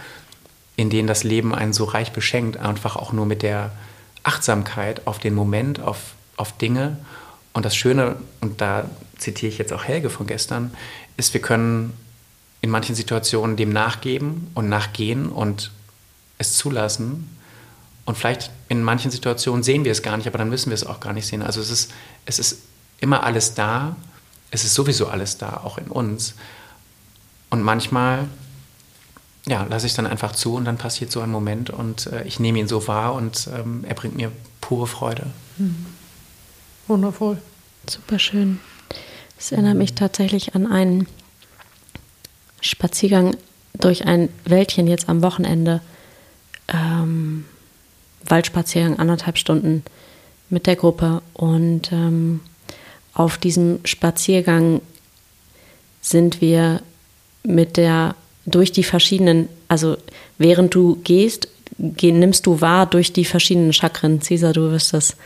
in 0.77 0.91
denen 0.91 1.07
das 1.07 1.25
Leben 1.25 1.55
einen 1.55 1.73
so 1.73 1.85
reich 1.85 2.13
beschenkt, 2.13 2.57
einfach 2.57 2.97
auch 2.97 3.13
nur 3.13 3.27
mit 3.27 3.43
der 3.43 3.73
Achtsamkeit 4.23 5.07
auf 5.07 5.19
den 5.19 5.35
Moment, 5.35 5.81
auf, 5.81 6.15
auf 6.37 6.57
Dinge 6.57 6.99
und 7.53 7.65
das 7.65 7.77
Schöne, 7.77 8.17
und 8.41 8.61
da 8.61 8.91
zitiere 9.17 9.51
ich 9.53 9.59
jetzt 9.59 9.73
auch 9.73 9.85
Helge 9.85 10.11
von 10.11 10.27
gestern, 10.27 10.73
ist, 11.17 11.33
wir 11.35 11.41
können 11.41 11.95
in 12.61 12.71
manchen 12.71 12.95
Situationen 12.95 13.57
dem 13.57 13.71
nachgeben 13.71 14.51
und 14.55 14.69
nachgehen 14.69 15.29
und 15.29 15.71
es 16.39 16.57
zulassen. 16.57 17.29
Und 18.07 18.19
vielleicht 18.19 18.51
in 18.69 18.83
manchen 18.83 19.11
Situationen 19.11 19.63
sehen 19.63 19.85
wir 19.85 19.93
es 19.93 20.03
gar 20.03 20.17
nicht, 20.17 20.27
aber 20.27 20.39
dann 20.39 20.49
müssen 20.49 20.71
wir 20.71 20.75
es 20.75 20.85
auch 20.85 20.99
gar 20.99 21.13
nicht 21.13 21.27
sehen. 21.27 21.43
Also 21.43 21.61
es 21.61 21.71
ist, 21.71 21.93
es 22.27 22.39
ist 22.39 22.63
immer 23.01 23.23
alles 23.23 23.55
da. 23.55 23.97
Es 24.51 24.65
ist 24.65 24.75
sowieso 24.75 25.09
alles 25.09 25.39
da, 25.39 25.61
auch 25.65 25.79
in 25.79 25.87
uns. 25.87 26.35
Und 27.51 27.63
manchmal 27.63 28.29
ja, 29.47 29.65
lasse 29.69 29.87
ich 29.87 29.95
dann 29.95 30.07
einfach 30.07 30.33
zu 30.33 30.55
und 30.55 30.65
dann 30.65 30.79
passiert 30.79 31.13
so 31.13 31.21
ein 31.21 31.31
Moment 31.31 31.71
und 31.71 32.07
äh, 32.07 32.25
ich 32.25 32.41
nehme 32.41 32.59
ihn 32.59 32.69
so 32.69 32.87
wahr 32.89 33.15
und 33.15 33.49
ähm, 33.55 33.85
er 33.87 33.95
bringt 33.95 34.17
mir 34.17 34.33
pure 34.61 34.87
Freude. 34.87 35.27
Mhm. 35.59 35.87
Wundervoll. 36.87 37.39
Super 37.89 38.19
schön. 38.19 38.61
Es 39.39 39.53
erinnert 39.53 39.77
mich 39.77 39.95
tatsächlich 39.95 40.55
an 40.55 40.67
einen 40.67 41.07
Spaziergang 42.61 43.37
durch 43.75 44.07
ein 44.07 44.29
Wäldchen 44.45 44.87
jetzt 44.87 45.09
am 45.09 45.23
Wochenende. 45.23 45.81
Ähm, 46.69 47.45
Waldspaziergang, 48.27 48.99
anderthalb 48.99 49.37
Stunden 49.37 49.83
mit 50.49 50.67
der 50.67 50.77
Gruppe. 50.77 51.23
Und 51.35 51.93
ähm, 51.93 52.41
auf 53.13 53.37
diesem 53.37 53.81
Spaziergang 53.85 54.81
sind 56.01 56.41
wir 56.41 56.81
mit 57.43 57.77
der 57.77 58.15
durch 58.47 58.73
die 58.73 58.85
verschiedenen, 58.85 59.49
also 59.69 59.97
während 60.39 60.75
du 60.75 60.97
gehst, 61.05 61.49
geh, 61.79 62.13
nimmst 62.13 62.47
du 62.47 62.61
wahr 62.61 62.87
durch 62.87 63.13
die 63.13 63.25
verschiedenen 63.25 63.73
Chakren. 63.73 64.21
Cesar, 64.21 64.53
du 64.53 64.71
wirst 64.71 64.93
das 64.93 65.17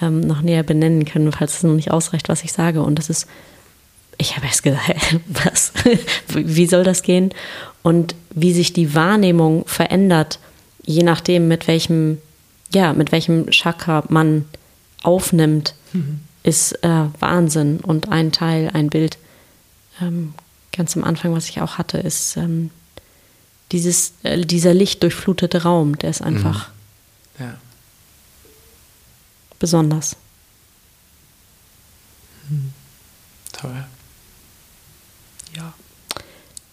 ähm, 0.00 0.20
noch 0.20 0.42
näher 0.42 0.62
benennen 0.62 1.04
können, 1.04 1.32
falls 1.32 1.58
es 1.58 1.62
noch 1.62 1.74
nicht 1.74 1.90
ausreicht, 1.90 2.28
was 2.28 2.44
ich 2.44 2.52
sage. 2.52 2.82
Und 2.82 2.98
das 2.98 3.10
ist, 3.10 3.26
ich 4.18 4.36
habe 4.36 4.46
erst 4.46 4.62
gesagt, 4.62 4.94
was? 5.26 5.72
wie 6.28 6.66
soll 6.66 6.84
das 6.84 7.02
gehen? 7.02 7.30
Und 7.82 8.14
wie 8.30 8.52
sich 8.52 8.72
die 8.72 8.94
Wahrnehmung 8.94 9.64
verändert, 9.66 10.38
je 10.84 11.02
nachdem, 11.02 11.48
mit 11.48 11.66
welchem, 11.68 12.18
ja, 12.72 12.92
mit 12.92 13.12
welchem 13.12 13.50
Chakra 13.50 14.04
man 14.08 14.44
aufnimmt, 15.02 15.74
mhm. 15.92 16.20
ist 16.42 16.72
äh, 16.84 17.06
Wahnsinn. 17.18 17.80
Und 17.80 18.10
ein 18.10 18.32
Teil, 18.32 18.70
ein 18.72 18.88
Bild 18.88 19.18
ähm, 20.00 20.34
ganz 20.72 20.96
am 20.96 21.04
Anfang, 21.04 21.34
was 21.34 21.48
ich 21.48 21.60
auch 21.60 21.78
hatte, 21.78 21.98
ist 21.98 22.36
ähm, 22.36 22.70
dieses, 23.72 24.14
äh, 24.22 24.40
dieser 24.40 24.74
lichtdurchflutete 24.74 25.62
Raum, 25.62 25.96
der 25.98 26.10
ist 26.10 26.22
einfach 26.22 26.68
mhm. 27.38 27.44
ja. 27.44 27.54
besonders. 29.58 30.16
Mhm. 32.48 32.72
Toll. 33.52 33.84
Ja. 35.56 35.72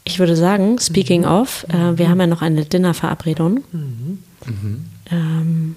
Ich 0.04 0.20
würde 0.20 0.36
sagen, 0.36 0.80
speaking 0.80 1.22
mhm. 1.22 1.28
of, 1.28 1.66
äh, 1.70 1.98
wir 1.98 2.10
haben 2.10 2.20
ja 2.20 2.28
noch 2.28 2.42
eine 2.42 2.66
Dinnerverabredung. 2.66 3.64
Mhm. 3.72 4.24
Ähm, 5.12 5.76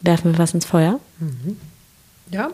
werfen 0.00 0.32
wir 0.32 0.38
was 0.38 0.54
ins 0.54 0.64
Feuer? 0.64 1.00
Mhm. 1.18 1.56
Ja. 2.30 2.50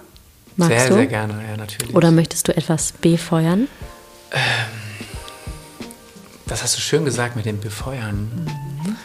Magst 0.56 0.76
sehr, 0.76 0.88
du? 0.88 0.94
sehr 0.94 1.06
gerne, 1.06 1.42
ja, 1.48 1.56
natürlich. 1.56 1.94
Oder 1.94 2.10
möchtest 2.10 2.48
du 2.48 2.56
etwas 2.56 2.92
befeuern? 2.92 3.68
Ähm, 4.32 4.78
das 6.46 6.62
hast 6.62 6.76
du 6.76 6.80
schön 6.80 7.04
gesagt 7.04 7.36
mit 7.36 7.46
dem 7.46 7.60
Befeuern. 7.60 8.30
Mhm. 8.34 8.96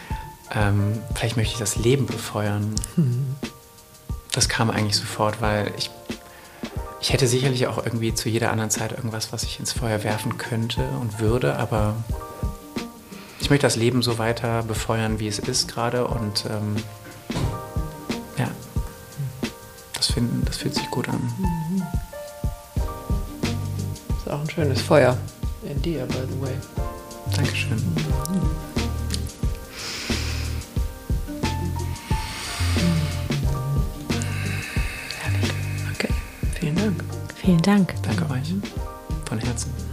Ähm, 0.54 1.02
vielleicht 1.14 1.36
möchte 1.36 1.54
ich 1.54 1.58
das 1.58 1.76
Leben 1.76 2.06
befeuern. 2.06 2.74
Mhm. 2.96 3.36
Das 4.32 4.48
kam 4.48 4.70
eigentlich 4.70 4.96
sofort, 4.96 5.40
weil 5.40 5.72
ich, 5.76 5.90
ich 7.00 7.12
hätte 7.12 7.26
sicherlich 7.26 7.66
auch 7.66 7.78
irgendwie 7.78 8.14
zu 8.14 8.28
jeder 8.28 8.50
anderen 8.50 8.70
Zeit 8.70 8.92
irgendwas, 8.92 9.32
was 9.32 9.42
ich 9.44 9.60
ins 9.60 9.72
Feuer 9.72 10.02
werfen 10.04 10.38
könnte 10.38 10.82
und 11.00 11.20
würde, 11.20 11.56
aber 11.56 11.94
ich 13.40 13.50
möchte 13.50 13.66
das 13.66 13.76
Leben 13.76 14.02
so 14.02 14.18
weiter 14.18 14.62
befeuern, 14.62 15.18
wie 15.20 15.28
es 15.28 15.38
ist 15.38 15.68
gerade 15.68 16.06
und 16.06 16.46
ähm, 16.46 16.76
ja, 18.38 18.48
das, 19.92 20.06
finden, 20.06 20.44
das 20.46 20.56
fühlt 20.56 20.74
sich 20.74 20.90
gut 20.90 21.08
an. 21.08 21.20
Mhm 21.38 21.82
auch 24.28 24.40
ein 24.40 24.50
schönes 24.50 24.80
Feuer 24.80 25.16
in 25.62 25.80
dir, 25.82 26.06
by 26.06 26.14
the 26.14 26.40
way. 26.40 26.52
Dankeschön. 27.36 27.82
Herrlich. 35.20 35.52
Okay, 35.94 36.12
vielen 36.58 36.76
Dank. 36.76 37.04
Vielen 37.36 37.62
Dank. 37.62 37.94
Danke 38.02 38.30
euch. 38.30 38.54
Von 39.26 39.38
Herzen. 39.38 39.83